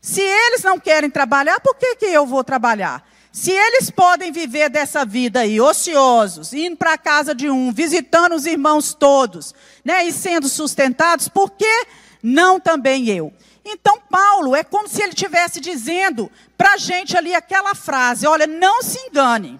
Se 0.00 0.20
eles 0.20 0.62
não 0.62 0.78
querem 0.78 1.10
trabalhar, 1.10 1.60
por 1.60 1.76
que, 1.76 1.96
que 1.96 2.06
eu 2.06 2.26
vou 2.26 2.42
trabalhar? 2.42 3.04
Se 3.32 3.50
eles 3.50 3.90
podem 3.90 4.30
viver 4.30 4.68
dessa 4.68 5.06
vida 5.06 5.40
aí, 5.40 5.58
ociosos, 5.58 6.52
indo 6.52 6.76
para 6.76 6.92
a 6.92 6.98
casa 6.98 7.34
de 7.34 7.48
um, 7.48 7.72
visitando 7.72 8.34
os 8.34 8.44
irmãos 8.44 8.92
todos, 8.92 9.54
né, 9.82 10.04
e 10.04 10.12
sendo 10.12 10.50
sustentados, 10.50 11.28
por 11.28 11.50
que 11.50 11.86
não 12.22 12.60
também 12.60 13.08
eu? 13.08 13.32
Então, 13.64 13.98
Paulo 14.10 14.54
é 14.54 14.62
como 14.62 14.86
se 14.86 15.00
ele 15.00 15.12
estivesse 15.12 15.60
dizendo 15.60 16.30
para 16.58 16.74
a 16.74 16.76
gente 16.76 17.16
ali 17.16 17.34
aquela 17.34 17.74
frase: 17.74 18.26
olha, 18.26 18.46
não 18.46 18.82
se 18.82 18.98
engane, 18.98 19.58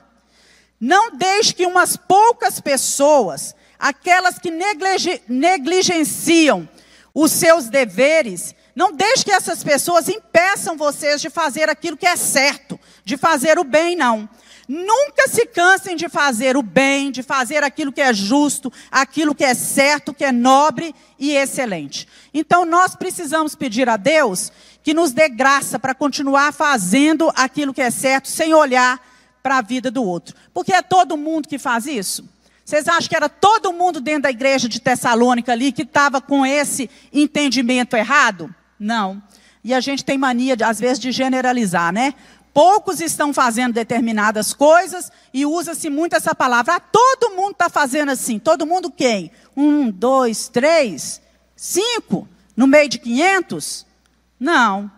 não 0.79 1.17
deixe 1.17 1.55
que 1.55 1.65
umas 1.65 1.97
poucas 1.97 2.61
pessoas, 2.61 3.55
aquelas 3.79 4.39
que 4.39 4.51
negligenciam 5.29 6.69
os 7.15 7.33
seus 7.33 7.71
deveres, 7.71 8.55
não 8.75 8.93
deixe 8.93 9.25
que 9.25 9.33
essas 9.33 9.63
pessoas 9.63 10.09
impeçam 10.09 10.77
vocês 10.77 11.21
de 11.21 11.29
fazer 11.29 11.69
aquilo 11.69 11.97
que 11.97 12.07
é 12.07 12.17
certo, 12.17 12.79
de 13.05 13.17
fazer 13.17 13.59
o 13.59 13.65
bem, 13.65 13.95
não. 13.97 14.29
Nunca 14.69 15.29
se 15.29 15.45
cansem 15.45 15.97
de 15.97 16.09
fazer 16.09 16.57
o 16.57 16.63
bem, 16.63 17.11
de 17.11 17.23
fazer 17.23 17.63
aquilo 17.63 17.93
que 17.93 18.01
é 18.01 18.15
justo, 18.15 18.73
aquilo 18.91 19.35
que 19.35 19.45
é 19.45 19.55
certo, 19.55 20.15
que 20.15 20.25
é 20.25 20.33
nobre 20.33 20.95
e 21.19 21.33
excelente. 21.33 22.09
Então 22.33 22.65
nós 22.65 22.95
precisamos 22.95 23.55
pedir 23.55 23.89
a 23.89 23.97
Deus 23.97 24.51
que 24.83 24.95
nos 24.95 25.13
dê 25.13 25.29
graça 25.29 25.79
para 25.79 25.95
continuar 25.95 26.53
fazendo 26.53 27.31
aquilo 27.35 27.75
que 27.75 27.83
é 27.83 27.91
certo, 27.91 28.29
sem 28.29 28.55
olhar 28.55 29.01
para 29.43 29.59
a 29.59 29.63
vida 29.63 29.91
do 29.91 30.03
outro. 30.03 30.35
Porque 30.55 30.73
é 30.73 30.81
todo 30.81 31.17
mundo 31.17 31.49
que 31.49 31.59
faz 31.59 31.87
isso? 31.87 32.25
Vocês 32.65 32.89
acham 32.89 33.09
que 33.09 33.17
era 33.17 33.29
todo 33.29 33.73
mundo 33.73 34.01
dentro 34.01 34.23
da 34.23 34.31
igreja 34.31 34.69
de 34.69 34.81
Tessalônica 34.81 35.53
ali 35.53 35.73
que 35.73 35.83
estava 35.83 36.21
com 36.21 36.47
esse 36.47 36.89
entendimento 37.13 37.97
errado? 37.97 38.55
Não. 38.83 39.23
E 39.63 39.73
a 39.73 39.81
gente 39.81 40.05
tem 40.05 40.19
mania, 40.19 40.57
às 40.67 40.81
vezes, 40.81 40.99
de 40.99 41.13
generalizar, 41.13 41.93
né? 41.93 42.15
Poucos 42.53 43.01
estão 43.01 43.33
fazendo 43.33 43.73
determinadas 43.73 44.53
coisas 44.53 45.11
e 45.33 45.47
usa-se 45.47 45.89
muito 45.89 46.17
essa 46.17 46.35
palavra. 46.35 46.75
Ah, 46.75 46.81
todo 46.81 47.35
mundo 47.35 47.53
está 47.53 47.71
fazendo 47.71 48.11
assim. 48.11 48.41
Todo 48.41 48.67
mundo 48.67 48.91
quem? 48.91 49.31
Um, 49.57 49.89
dois, 49.89 50.49
três, 50.49 51.23
cinco? 51.57 52.29
No 52.57 52.67
meio 52.67 52.89
de 52.89 52.99
quinhentos? 52.99 53.87
Não. 54.39 54.91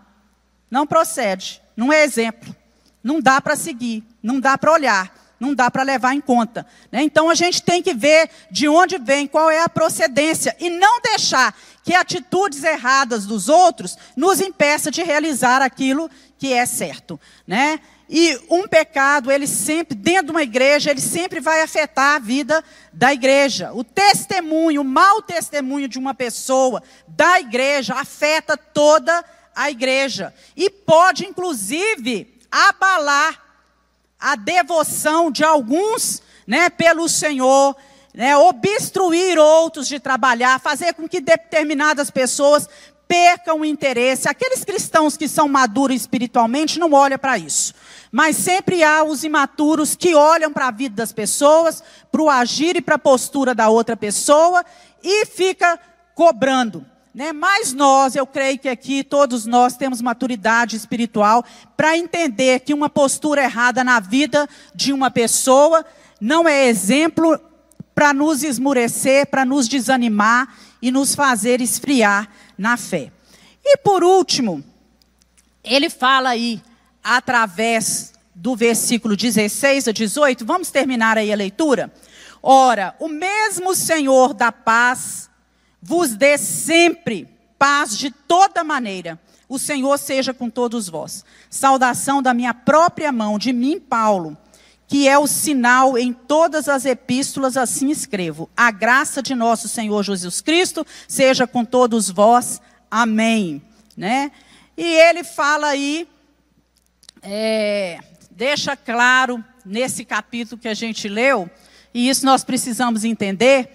Não 0.71 0.87
procede. 0.87 1.63
Não 1.77 1.93
é 1.93 2.03
exemplo. 2.03 2.57
Não 3.03 3.21
dá 3.21 3.41
para 3.41 3.55
seguir. 3.55 4.03
Não 4.23 4.41
dá 4.41 4.57
para 4.57 4.73
olhar 4.73 5.15
não 5.45 5.55
dá 5.55 5.71
para 5.71 5.83
levar 5.83 6.15
em 6.15 6.21
conta. 6.21 6.67
Né? 6.91 7.03
Então 7.03 7.29
a 7.29 7.35
gente 7.35 7.63
tem 7.63 7.83
que 7.83 7.93
ver 7.93 8.31
de 8.51 8.69
onde 8.69 8.99
vem, 8.99 9.27
qual 9.27 9.51
é 9.51 9.63
a 9.63 9.69
procedência, 9.69 10.57
e 10.59 10.71
não 10.71 11.01
deixar 11.03 11.55
que 11.85 11.95
atitudes 11.95 12.65
erradas 12.65 13.27
dos 13.27 13.49
outros 13.49 13.97
nos 14.17 14.41
impeça 14.41 14.91
de 14.91 15.03
realizar 15.03 15.61
aquilo 15.61 16.11
que 16.39 16.53
é 16.53 16.65
certo. 16.65 17.21
Né? 17.47 17.79
E 18.09 18.41
um 18.51 18.67
pecado, 18.67 19.31
ele 19.31 19.47
sempre, 19.47 19.95
dentro 19.95 20.27
de 20.27 20.31
uma 20.33 20.43
igreja, 20.43 20.91
ele 20.91 21.01
sempre 21.01 21.41
vai 21.41 21.61
afetar 21.61 22.17
a 22.17 22.19
vida 22.19 22.65
da 22.91 23.13
igreja. 23.13 23.71
O 23.75 23.85
testemunho, 23.85 24.81
o 24.81 24.85
mau 24.85 25.21
testemunho 25.21 25.87
de 25.87 25.99
uma 25.99 26.15
pessoa 26.15 26.83
da 27.07 27.39
igreja 27.39 27.95
afeta 27.95 28.57
toda 28.57 29.23
a 29.55 29.71
igreja. 29.71 30.35
E 30.57 30.71
pode, 30.71 31.27
inclusive, 31.27 32.41
abalar 32.51 33.43
a 34.19 34.37
devoção 34.37 35.31
de 35.31 35.45
alguns 35.45 36.23
né, 36.47 36.71
pelo 36.71 37.09
Senhor, 37.11 37.77
né, 38.15 38.37
obstruir 38.37 39.39
outros 39.39 39.89
de 39.89 39.99
trabalhar, 39.99 40.61
fazer 40.61 40.95
com 40.95 41.09
que 41.09 41.21
determinadas 41.21 42.13
pessoas 42.13 42.69
percam 43.09 43.61
o 43.61 43.65
interesse. 43.65 44.29
Aqueles 44.29 44.65
cristãos 44.65 45.17
que 45.17 45.27
são 45.27 45.49
maduros 45.49 45.97
espiritualmente 45.97 46.79
não 46.79 46.93
olham 46.93 47.19
para 47.19 47.37
isso. 47.37 47.75
Mas 48.13 48.37
sempre 48.37 48.85
há 48.85 49.03
os 49.03 49.25
imaturos 49.25 49.97
que 49.97 50.15
olham 50.15 50.53
para 50.53 50.69
a 50.69 50.71
vida 50.71 50.95
das 50.95 51.13
pessoas, 51.13 51.83
para 52.11 52.23
o 52.23 52.31
agir 52.31 52.77
e 52.77 52.81
para 52.81 52.95
a 52.95 52.99
postura 52.99 53.53
da 53.53 53.69
outra 53.69 53.97
pessoa 53.97 54.65
e 55.03 55.27
fica 55.27 55.79
cobrando. 56.15 56.87
Né? 57.13 57.33
Mas 57.33 57.73
nós, 57.73 58.15
eu 58.15 58.27
creio 58.27 58.59
que 58.59 58.69
aqui 58.69 59.03
todos 59.03 59.45
nós 59.45 59.77
temos 59.77 60.01
maturidade 60.01 60.77
espiritual 60.77 61.45
para 61.77 61.99
entender 61.99 62.61
que 62.61 62.73
uma 62.73 62.89
postura 62.89 63.43
errada 63.43 63.83
na 63.83 63.99
vida 63.99 64.49
de 64.73 64.93
uma 64.93 65.11
pessoa 65.11 65.85
não 66.21 66.49
é 66.49 66.67
exemplo 66.67 67.41
para 67.95 68.13
nos 68.13 68.43
esmurecer, 68.43 69.27
para 69.27 69.45
nos 69.45 69.69
desanimar 69.69 70.57
e 70.83 70.91
nos 70.91 71.15
fazer 71.15 71.61
esfriar 71.61 72.29
na 72.59 72.77
fé. 72.77 73.13
E 73.65 73.77
por 73.79 74.03
último, 74.03 74.63
ele 75.63 75.89
fala 75.89 76.31
aí, 76.31 76.61
através 77.03 78.13
do 78.35 78.57
versículo 78.57 79.17
16 79.17 79.89
a 79.89 79.93
18, 79.93 80.45
vamos 80.45 80.71
terminar 80.71 81.17
aí 81.17 81.33
a 81.33 81.37
leitura? 81.37 81.93
Ora, 82.43 82.95
o 82.99 83.09
mesmo 83.09 83.75
Senhor 83.75 84.35
da 84.35 84.53
paz 84.53 85.31
vos 85.81 86.15
dê 86.15 86.37
sempre 86.37 87.29
paz 87.59 87.97
de 87.97 88.11
toda 88.11 88.65
maneira. 88.65 89.19
O 89.49 89.59
Senhor 89.59 89.97
seja 89.99 90.35
com 90.35 90.51
todos 90.51 90.89
vós. 90.89 91.25
Saudação 91.49 92.21
da 92.21 92.35
minha 92.35 92.53
própria 92.53 93.13
mão, 93.13 93.39
de 93.39 93.53
mim, 93.53 93.79
Paulo, 93.79 94.37
que 94.87 95.09
é 95.09 95.19
o 95.19 95.27
sinal 95.27 95.97
em 95.97 96.13
todas 96.13 96.69
as 96.69 96.85
epístolas, 96.85 97.57
assim 97.57 97.91
escrevo. 97.91 98.51
A 98.57 98.71
graça 98.71 99.23
de 99.23 99.35
nosso 99.35 99.69
Senhor 99.69 100.03
Jesus 100.03 100.41
Cristo 100.41 100.87
seja 101.09 101.47
com 101.47 101.65
todos 101.65 102.11
vós. 102.11 102.61
Amém. 102.91 103.63
Né? 103.97 104.31
E 104.77 104.85
ele 104.85 105.25
fala 105.25 105.69
aí, 105.69 106.07
é, 107.23 107.99
deixa 108.31 108.77
claro 108.77 109.43
nesse 109.65 110.05
capítulo 110.05 110.61
que 110.61 110.69
a 110.69 110.75
gente 110.75 111.09
leu, 111.09 111.49
e 111.93 112.09
isso 112.09 112.27
nós 112.27 112.45
precisamos 112.45 113.05
entender 113.05 113.71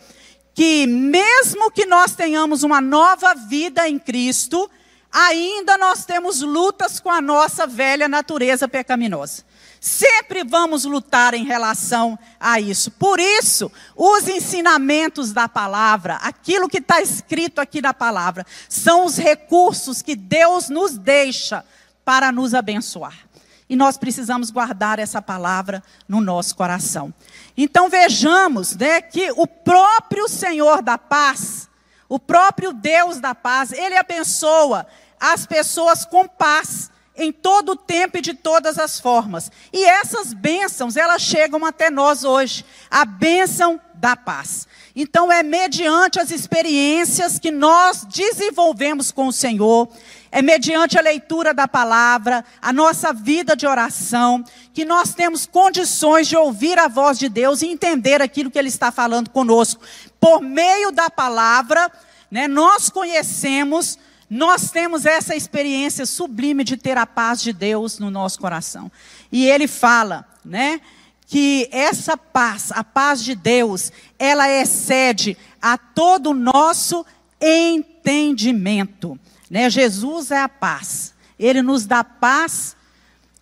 que 0.53 0.85
mesmo 0.85 1.71
que 1.71 1.85
nós 1.85 2.13
tenhamos 2.15 2.63
uma 2.63 2.81
nova 2.81 3.33
vida 3.33 3.87
em 3.87 3.97
Cristo, 3.97 4.69
ainda 5.09 5.77
nós 5.77 6.05
temos 6.05 6.41
lutas 6.41 6.99
com 6.99 7.09
a 7.09 7.21
nossa 7.21 7.65
velha 7.65 8.07
natureza 8.09 8.67
pecaminosa. 8.67 9.43
Sempre 9.79 10.43
vamos 10.43 10.83
lutar 10.83 11.33
em 11.33 11.45
relação 11.45 12.19
a 12.39 12.59
isso. 12.59 12.91
Por 12.91 13.19
isso, 13.19 13.71
os 13.95 14.27
ensinamentos 14.27 15.31
da 15.31 15.47
palavra, 15.47 16.15
aquilo 16.15 16.67
que 16.67 16.79
está 16.79 17.01
escrito 17.01 17.59
aqui 17.59 17.81
na 17.81 17.93
palavra, 17.93 18.45
são 18.67 19.05
os 19.05 19.17
recursos 19.17 20.01
que 20.01 20.15
Deus 20.15 20.69
nos 20.69 20.97
deixa 20.97 21.63
para 22.03 22.31
nos 22.31 22.53
abençoar. 22.53 23.29
E 23.69 23.75
nós 23.75 23.97
precisamos 23.97 24.49
guardar 24.49 24.99
essa 24.99 25.21
palavra 25.21 25.83
no 26.07 26.19
nosso 26.19 26.55
coração. 26.55 27.13
Então 27.55 27.87
vejamos 27.87 28.75
né, 28.75 28.99
que 28.99 29.31
o 29.31 29.45
próprio 29.45 30.27
Senhor 30.27 30.81
da 30.81 30.97
paz, 30.97 31.69
O 32.11 32.17
próprio 32.17 32.73
Deus 32.73 33.19
da 33.19 33.35
paz, 33.35 33.71
ele 33.71 33.95
abençoa 33.95 34.87
as 35.19 35.45
pessoas 35.45 36.03
com 36.05 36.27
paz 36.27 36.89
em 37.19 37.31
todo 37.33 37.73
o 37.73 37.75
tempo 37.75 38.17
e 38.17 38.21
de 38.21 38.33
todas 38.33 38.79
as 38.79 38.99
formas. 38.99 39.51
E 39.73 39.83
essas 39.83 40.33
bênçãos, 40.33 40.95
elas 40.95 41.21
chegam 41.21 41.65
até 41.65 41.89
nós 41.89 42.23
hoje. 42.23 42.65
A 42.89 43.03
bênção 43.03 43.79
da 43.93 44.15
paz. 44.15 44.65
Então, 44.95 45.29
é 45.31 45.43
mediante 45.43 46.19
as 46.19 46.31
experiências 46.31 47.37
que 47.37 47.51
nós 47.51 48.05
desenvolvemos 48.05 49.11
com 49.11 49.27
o 49.27 49.33
Senhor, 49.33 49.89
é 50.31 50.41
mediante 50.41 50.97
a 50.97 51.01
leitura 51.01 51.53
da 51.53 51.67
palavra, 51.67 52.45
a 52.61 52.71
nossa 52.71 53.11
vida 53.11 53.55
de 53.55 53.67
oração, 53.67 54.43
que 54.73 54.85
nós 54.85 55.13
temos 55.13 55.45
condições 55.45 56.27
de 56.27 56.37
ouvir 56.37 56.79
a 56.79 56.87
voz 56.87 57.19
de 57.19 57.27
Deus 57.27 57.61
e 57.61 57.67
entender 57.67 58.21
aquilo 58.21 58.49
que 58.49 58.57
Ele 58.57 58.69
está 58.69 58.91
falando 58.91 59.29
conosco. 59.29 59.81
Por 60.19 60.41
meio 60.41 60.91
da 60.91 61.09
palavra, 61.09 61.91
né, 62.31 62.47
nós 62.47 62.89
conhecemos 62.89 63.97
nós 64.29 64.69
temos 64.69 65.05
essa 65.05 65.35
experiência 65.35 66.05
sublime 66.05 66.63
de 66.63 66.77
ter 66.77 66.97
a 66.97 67.05
paz 67.05 67.41
de 67.41 67.51
Deus 67.51 67.97
no 67.97 68.11
nosso 68.11 68.39
coração. 68.39 68.91
E 69.31 69.45
ele 69.45 69.67
fala, 69.67 70.27
né, 70.45 70.79
que 71.25 71.67
essa 71.71 72.17
paz, 72.17 72.71
a 72.71 72.83
paz 72.83 73.23
de 73.23 73.35
Deus, 73.35 73.91
ela 74.17 74.49
excede 74.49 75.37
a 75.61 75.77
todo 75.77 76.31
o 76.31 76.33
nosso 76.33 77.05
entendimento, 77.41 79.17
né? 79.49 79.69
Jesus 79.69 80.31
é 80.31 80.41
a 80.41 80.49
paz. 80.49 81.13
Ele 81.37 81.61
nos 81.61 81.85
dá 81.85 82.03
paz, 82.03 82.75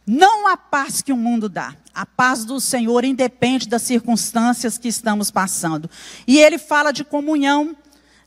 não 0.05 0.47
a 0.47 0.55
paz 0.55 1.01
que 1.01 1.11
o 1.11 1.17
mundo 1.17 1.49
dá. 1.49 1.75
A 1.93 2.05
paz 2.05 2.45
do 2.45 2.59
Senhor 2.59 3.03
independe 3.03 3.67
das 3.67 3.81
circunstâncias 3.81 4.77
que 4.77 4.87
estamos 4.87 5.31
passando. 5.31 5.89
E 6.27 6.39
ele 6.39 6.57
fala 6.57 6.91
de 6.91 7.03
comunhão 7.03 7.75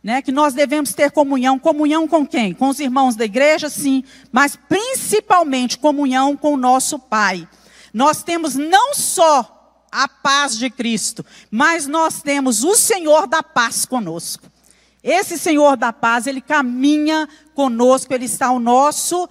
né, 0.02 0.22
que 0.22 0.32
nós 0.32 0.54
devemos 0.54 0.94
ter 0.94 1.10
comunhão. 1.10 1.58
Comunhão 1.58 2.08
com 2.08 2.26
quem? 2.26 2.54
Com 2.54 2.68
os 2.68 2.80
irmãos 2.80 3.16
da 3.16 3.24
igreja, 3.24 3.68
sim, 3.68 4.02
mas 4.32 4.56
principalmente 4.56 5.78
comunhão 5.78 6.36
com 6.36 6.54
o 6.54 6.56
nosso 6.56 6.98
Pai. 6.98 7.46
Nós 7.92 8.22
temos 8.22 8.54
não 8.54 8.94
só 8.94 9.84
a 9.90 10.06
paz 10.08 10.56
de 10.56 10.70
Cristo, 10.70 11.24
mas 11.50 11.86
nós 11.86 12.22
temos 12.22 12.62
o 12.64 12.74
Senhor 12.74 13.26
da 13.26 13.42
paz 13.42 13.84
conosco. 13.84 14.48
Esse 15.02 15.38
Senhor 15.38 15.76
da 15.76 15.92
paz, 15.92 16.26
ele 16.26 16.40
caminha 16.40 17.28
conosco, 17.54 18.12
ele 18.12 18.26
está 18.26 18.48
ao 18.48 18.60
nosso 18.60 19.28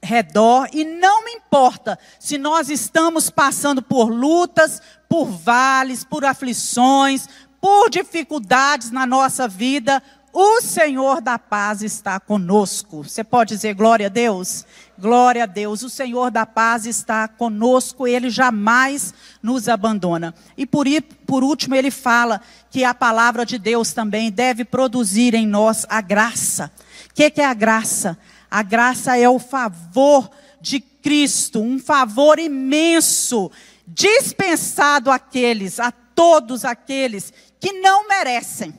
redor 0.00 0.68
e 0.72 0.84
não 0.84 1.26
importa 1.28 1.98
se 2.20 2.38
nós 2.38 2.70
estamos 2.70 3.30
passando 3.30 3.82
por 3.82 4.10
lutas, 4.10 4.80
por 5.08 5.24
vales, 5.26 6.04
por 6.04 6.24
aflições, 6.24 7.28
por 7.60 7.90
dificuldades 7.90 8.90
na 8.90 9.06
nossa 9.06 9.48
vida, 9.48 10.02
o 10.32 10.60
Senhor 10.60 11.20
da 11.20 11.38
paz 11.38 11.82
está 11.82 12.20
conosco. 12.20 13.02
Você 13.02 13.24
pode 13.24 13.54
dizer 13.54 13.74
glória 13.74 14.06
a 14.06 14.10
Deus? 14.10 14.64
Glória 14.98 15.44
a 15.44 15.46
Deus. 15.46 15.82
O 15.82 15.90
Senhor 15.90 16.30
da 16.30 16.44
paz 16.44 16.86
está 16.86 17.26
conosco, 17.26 18.06
ele 18.06 18.30
jamais 18.30 19.14
nos 19.42 19.68
abandona. 19.68 20.34
E 20.56 20.66
por, 20.66 20.86
por 21.26 21.42
último, 21.42 21.74
ele 21.74 21.90
fala 21.90 22.40
que 22.70 22.84
a 22.84 22.94
palavra 22.94 23.44
de 23.46 23.58
Deus 23.58 23.92
também 23.92 24.30
deve 24.30 24.64
produzir 24.64 25.34
em 25.34 25.46
nós 25.46 25.86
a 25.88 26.00
graça. 26.00 26.70
O 27.10 27.14
que, 27.14 27.30
que 27.30 27.40
é 27.40 27.46
a 27.46 27.54
graça? 27.54 28.18
A 28.50 28.62
graça 28.62 29.16
é 29.16 29.28
o 29.28 29.38
favor 29.38 30.30
de 30.60 30.80
Cristo, 30.80 31.60
um 31.60 31.78
favor 31.78 32.38
imenso, 32.38 33.50
dispensado 33.86 35.10
àqueles, 35.10 35.80
a 35.80 35.90
todos 35.90 36.64
aqueles 36.64 37.32
que 37.60 37.72
não 37.72 38.06
merecem. 38.08 38.74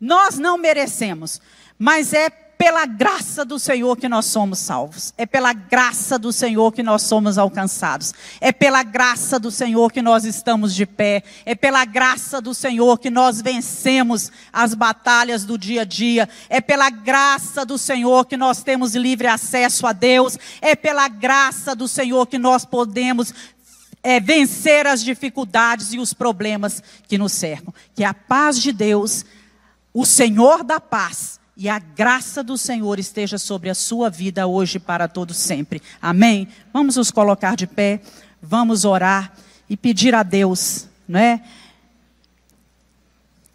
Nós 0.00 0.38
não 0.38 0.58
merecemos, 0.58 1.40
mas 1.78 2.12
é 2.12 2.28
pela 2.58 2.86
graça 2.86 3.44
do 3.44 3.58
Senhor 3.58 3.96
que 3.96 4.08
nós 4.08 4.26
somos 4.26 4.58
salvos. 4.58 5.12
É 5.18 5.26
pela 5.26 5.52
graça 5.52 6.18
do 6.18 6.32
Senhor 6.32 6.72
que 6.72 6.82
nós 6.82 7.02
somos 7.02 7.36
alcançados. 7.36 8.14
É 8.40 8.50
pela 8.50 8.82
graça 8.82 9.38
do 9.38 9.50
Senhor 9.50 9.92
que 9.92 10.00
nós 10.00 10.24
estamos 10.24 10.74
de 10.74 10.86
pé. 10.86 11.22
É 11.44 11.54
pela 11.54 11.84
graça 11.84 12.40
do 12.40 12.54
Senhor 12.54 12.98
que 12.98 13.10
nós 13.10 13.42
vencemos 13.42 14.32
as 14.52 14.74
batalhas 14.74 15.44
do 15.44 15.58
dia 15.58 15.82
a 15.82 15.84
dia. 15.84 16.28
É 16.48 16.60
pela 16.60 16.88
graça 16.88 17.64
do 17.64 17.76
Senhor 17.76 18.24
que 18.24 18.36
nós 18.36 18.62
temos 18.62 18.94
livre 18.94 19.26
acesso 19.26 19.86
a 19.86 19.92
Deus. 19.92 20.38
É 20.62 20.74
pela 20.74 21.08
graça 21.08 21.74
do 21.74 21.86
Senhor 21.86 22.26
que 22.26 22.38
nós 22.38 22.64
podemos 22.64 23.34
é, 24.06 24.20
vencer 24.20 24.86
as 24.86 25.02
dificuldades 25.02 25.92
e 25.92 25.98
os 25.98 26.14
problemas 26.14 26.80
que 27.08 27.18
nos 27.18 27.32
cercam. 27.32 27.74
Que 27.92 28.04
a 28.04 28.14
paz 28.14 28.62
de 28.62 28.70
Deus, 28.70 29.26
o 29.92 30.06
Senhor 30.06 30.62
da 30.62 30.78
paz 30.78 31.40
e 31.56 31.68
a 31.68 31.80
graça 31.80 32.40
do 32.40 32.56
Senhor 32.56 33.00
esteja 33.00 33.36
sobre 33.36 33.68
a 33.68 33.74
sua 33.74 34.08
vida 34.08 34.46
hoje 34.46 34.78
para 34.78 35.08
todos 35.08 35.36
sempre. 35.36 35.82
Amém? 36.00 36.46
Vamos 36.72 36.94
nos 36.94 37.10
colocar 37.10 37.56
de 37.56 37.66
pé, 37.66 38.00
vamos 38.40 38.84
orar 38.84 39.32
e 39.68 39.76
pedir 39.76 40.14
a 40.14 40.22
Deus, 40.22 40.86
não 41.08 41.18
é? 41.18 41.42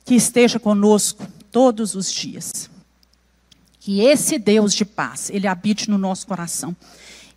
Que 0.04 0.16
esteja 0.16 0.60
conosco 0.60 1.26
todos 1.50 1.96
os 1.96 2.12
dias. 2.12 2.70
Que 3.80 4.02
esse 4.02 4.38
Deus 4.38 4.74
de 4.74 4.84
paz, 4.84 5.30
ele 5.30 5.48
habite 5.48 5.90
no 5.90 5.98
nosso 5.98 6.28
coração 6.28 6.76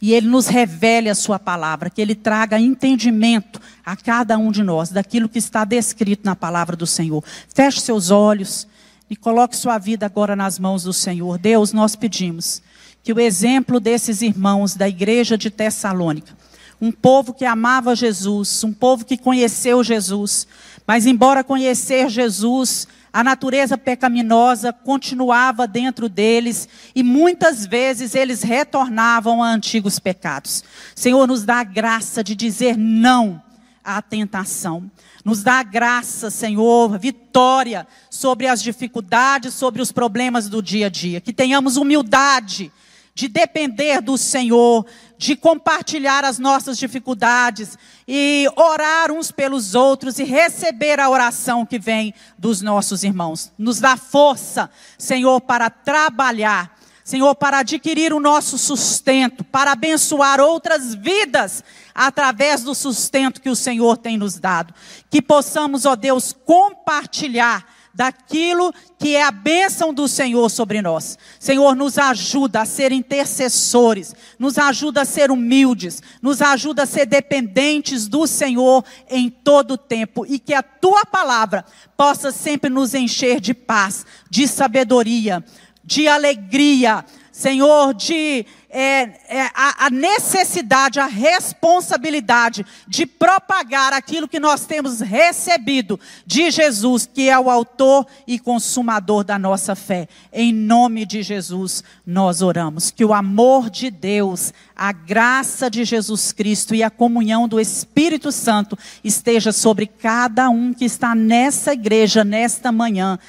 e 0.01 0.13
Ele 0.13 0.27
nos 0.29 0.47
revele 0.47 1.09
a 1.09 1.15
Sua 1.15 1.39
palavra, 1.39 1.91
que 1.91 2.01
Ele 2.01 2.15
traga 2.15 2.61
entendimento 2.61 3.61
a 3.85 3.97
cada 3.97 4.37
um 4.37 4.51
de 4.51 4.63
nós 4.63 4.91
daquilo 4.91 5.29
que 5.29 5.39
está 5.39 5.65
descrito 5.65 6.25
na 6.25 6.37
palavra 6.37 6.77
do 6.77 6.87
Senhor. 6.87 7.23
Feche 7.55 7.81
seus 7.81 8.11
olhos 8.11 8.67
e 9.09 9.17
coloque 9.17 9.57
sua 9.57 9.79
vida 9.79 10.07
agora 10.07 10.35
nas 10.35 10.59
mãos 10.59 10.85
do 10.85 10.93
Senhor. 10.93 11.39
Deus, 11.39 11.73
nós 11.73 11.95
pedimos 11.95 12.63
que 13.03 13.13
o 13.13 13.21
exemplo 13.21 13.79
desses 13.79 14.23
irmãos 14.23 14.75
da 14.75 14.89
igreja 14.89 15.37
de 15.37 15.51
Tessalônica, 15.51 16.35
um 16.81 16.91
povo 16.91 17.35
que 17.35 17.45
amava 17.45 17.95
Jesus, 17.95 18.65
um 18.65 18.73
povo 18.73 19.05
que 19.05 19.17
conheceu 19.17 19.85
Jesus, 19.85 20.47
mas 20.87 21.07
embora 21.07 21.45
conhecer 21.45 22.09
Jesus, 22.09 22.89
a 23.15 23.23
natureza 23.23 23.79
pecaminosa 23.79 24.73
continuava 24.73 25.69
dentro 25.69 26.09
deles 26.09 26.69
e 26.97 27.05
muitas 27.05 27.65
vezes 27.65 28.17
eles 28.17 28.43
retornavam 28.43 29.41
a 29.41 29.47
antigos 29.47 30.01
pecados. 30.01 30.65
Senhor, 30.97 31.25
nos 31.29 31.45
dá 31.45 31.61
a 31.61 31.65
graça 31.65 32.25
de 32.25 32.35
dizer 32.35 32.77
não 32.77 33.41
à 33.85 34.03
tentação. 34.03 34.91
Nos 35.25 35.45
dá 35.45 35.61
a 35.61 35.62
graça, 35.62 36.29
Senhor, 36.29 36.99
vitória 36.99 37.87
sobre 38.11 38.49
as 38.49 38.61
dificuldades, 38.61 39.55
sobre 39.55 39.81
os 39.81 39.93
problemas 39.93 40.49
do 40.49 40.61
dia 40.61 40.87
a 40.87 40.91
dia. 40.91 41.21
Que 41.21 41.33
tenhamos 41.33 41.77
humildade 41.77 42.73
de 43.15 43.29
depender 43.29 44.01
do 44.01 44.19
Senhor, 44.19 44.85
de 45.17 45.37
compartilhar 45.37 46.25
as 46.25 46.39
nossas 46.39 46.77
dificuldades 46.77 47.79
e 48.07 48.49
orar 48.57 49.12
uns 49.12 49.31
pelos 49.31 49.75
outros 49.77 50.19
e 50.19 50.25
receber 50.25 50.99
a 50.99 51.09
oração 51.09 51.65
que 51.65 51.79
vem 51.79 52.12
dos 52.37 52.61
nossos 52.61 53.05
irmãos. 53.05 53.53
Nos 53.57 53.79
dá 53.79 53.97
força, 53.97 54.69
Senhor, 54.99 55.41
para 55.41 55.71
trabalhar, 55.71 56.77
Senhor, 57.05 57.35
para 57.37 57.59
adquirir 57.59 58.12
o 58.12 58.19
nosso 58.19 58.59
sustento, 58.59 59.45
para 59.45 59.73
abençoar 59.73 60.41
outras 60.41 60.95
vidas 60.95 61.62
através 61.95 62.62
do 62.62 62.75
sustento 62.75 63.41
que 63.41 63.51
o 63.51 63.57
Senhor 63.57 63.97
tem 63.97 64.17
nos 64.17 64.39
dado. 64.39 64.75
Que 65.09 65.23
possamos, 65.23 65.85
ó 65.85 65.95
Deus, 65.95 66.35
compartilhar 66.45 67.65
daquilo 67.95 68.75
que 68.99 69.15
é 69.15 69.23
a 69.23 69.31
bênção 69.31 69.95
do 69.95 70.09
Senhor 70.09 70.51
sobre 70.51 70.83
nós. 70.83 71.17
Senhor, 71.39 71.77
nos 71.77 71.97
ajuda 71.97 72.63
a 72.63 72.65
ser 72.65 72.91
intercessores, 72.91 74.15
nos 74.39 74.59
ajuda 74.59 75.03
a 75.03 75.05
ser 75.05 75.31
humildes, 75.31 76.03
nos 76.21 76.43
ajuda 76.43 76.83
a 76.83 76.87
ser 76.87 77.07
dependentes 77.07 78.09
do 78.09 78.27
Senhor 78.27 78.85
em 79.09 79.31
todo 79.31 79.75
o 79.75 79.79
tempo 79.79 80.27
e 80.27 80.39
que 80.39 80.53
a 80.53 80.63
tua 80.63 81.07
palavra 81.07 81.65
possa 81.97 82.33
sempre 82.33 82.69
nos 82.69 82.95
encher 82.95 83.41
de 83.41 83.55
paz, 83.55 84.05
de 84.29 84.49
sabedoria, 84.49 85.45
de 85.85 86.09
alegria, 86.09 87.05
Senhor, 87.31 87.93
de 87.95 88.47
é, 88.77 89.03
é, 89.29 89.43
a, 89.55 89.87
a 89.87 89.91
necessidade, 89.91 90.99
a 90.99 91.07
responsabilidade 91.07 92.66
de 92.89 93.07
propagar 93.07 93.93
aquilo 93.93 94.27
que 94.27 94.41
nós 94.41 94.66
temos 94.66 95.01
recebido 95.01 95.99
de 96.27 96.51
Jesus, 96.51 97.07
que 97.07 97.31
é 97.31 97.39
o 97.39 97.49
autor 97.49 98.05
e 98.27 98.37
consumador 98.37 99.22
da 99.22 99.39
nossa 99.39 99.77
fé. 99.77 100.09
Em 100.33 100.53
nome 100.53 101.07
de 101.07 101.22
Jesus, 101.22 101.85
nós 102.05 102.43
oramos. 102.43 102.91
Que 102.91 103.05
o 103.05 103.14
amor 103.14 103.70
de 103.70 103.93
Deus, 103.93 104.53
a 104.75 104.91
graça 104.91 105.70
de 105.70 105.85
Jesus 105.85 106.33
Cristo 106.33 106.75
e 106.75 106.83
a 106.83 106.91
comunhão 106.91 107.47
do 107.47 107.61
Espírito 107.61 108.33
Santo 108.33 108.77
esteja 109.05 109.53
sobre 109.53 109.87
cada 109.87 110.51
um 110.51 110.75
que 110.75 110.85
está 110.85 111.14
nessa 111.14 111.72
igreja, 111.72 112.25
nesta 112.25 112.72
manhã 112.72 113.20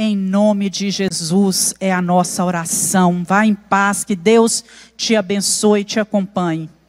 em 0.00 0.16
nome 0.16 0.70
de 0.70 0.92
Jesus 0.92 1.74
é 1.80 1.92
a 1.92 2.00
nossa 2.00 2.44
oração. 2.44 3.24
Vá 3.26 3.44
em 3.44 3.52
paz, 3.52 4.04
que 4.04 4.14
Deus 4.14 4.64
te 4.98 5.14
abençoe 5.14 5.80
e 5.80 5.84
te 5.84 6.00
acompanhe. 6.00 6.68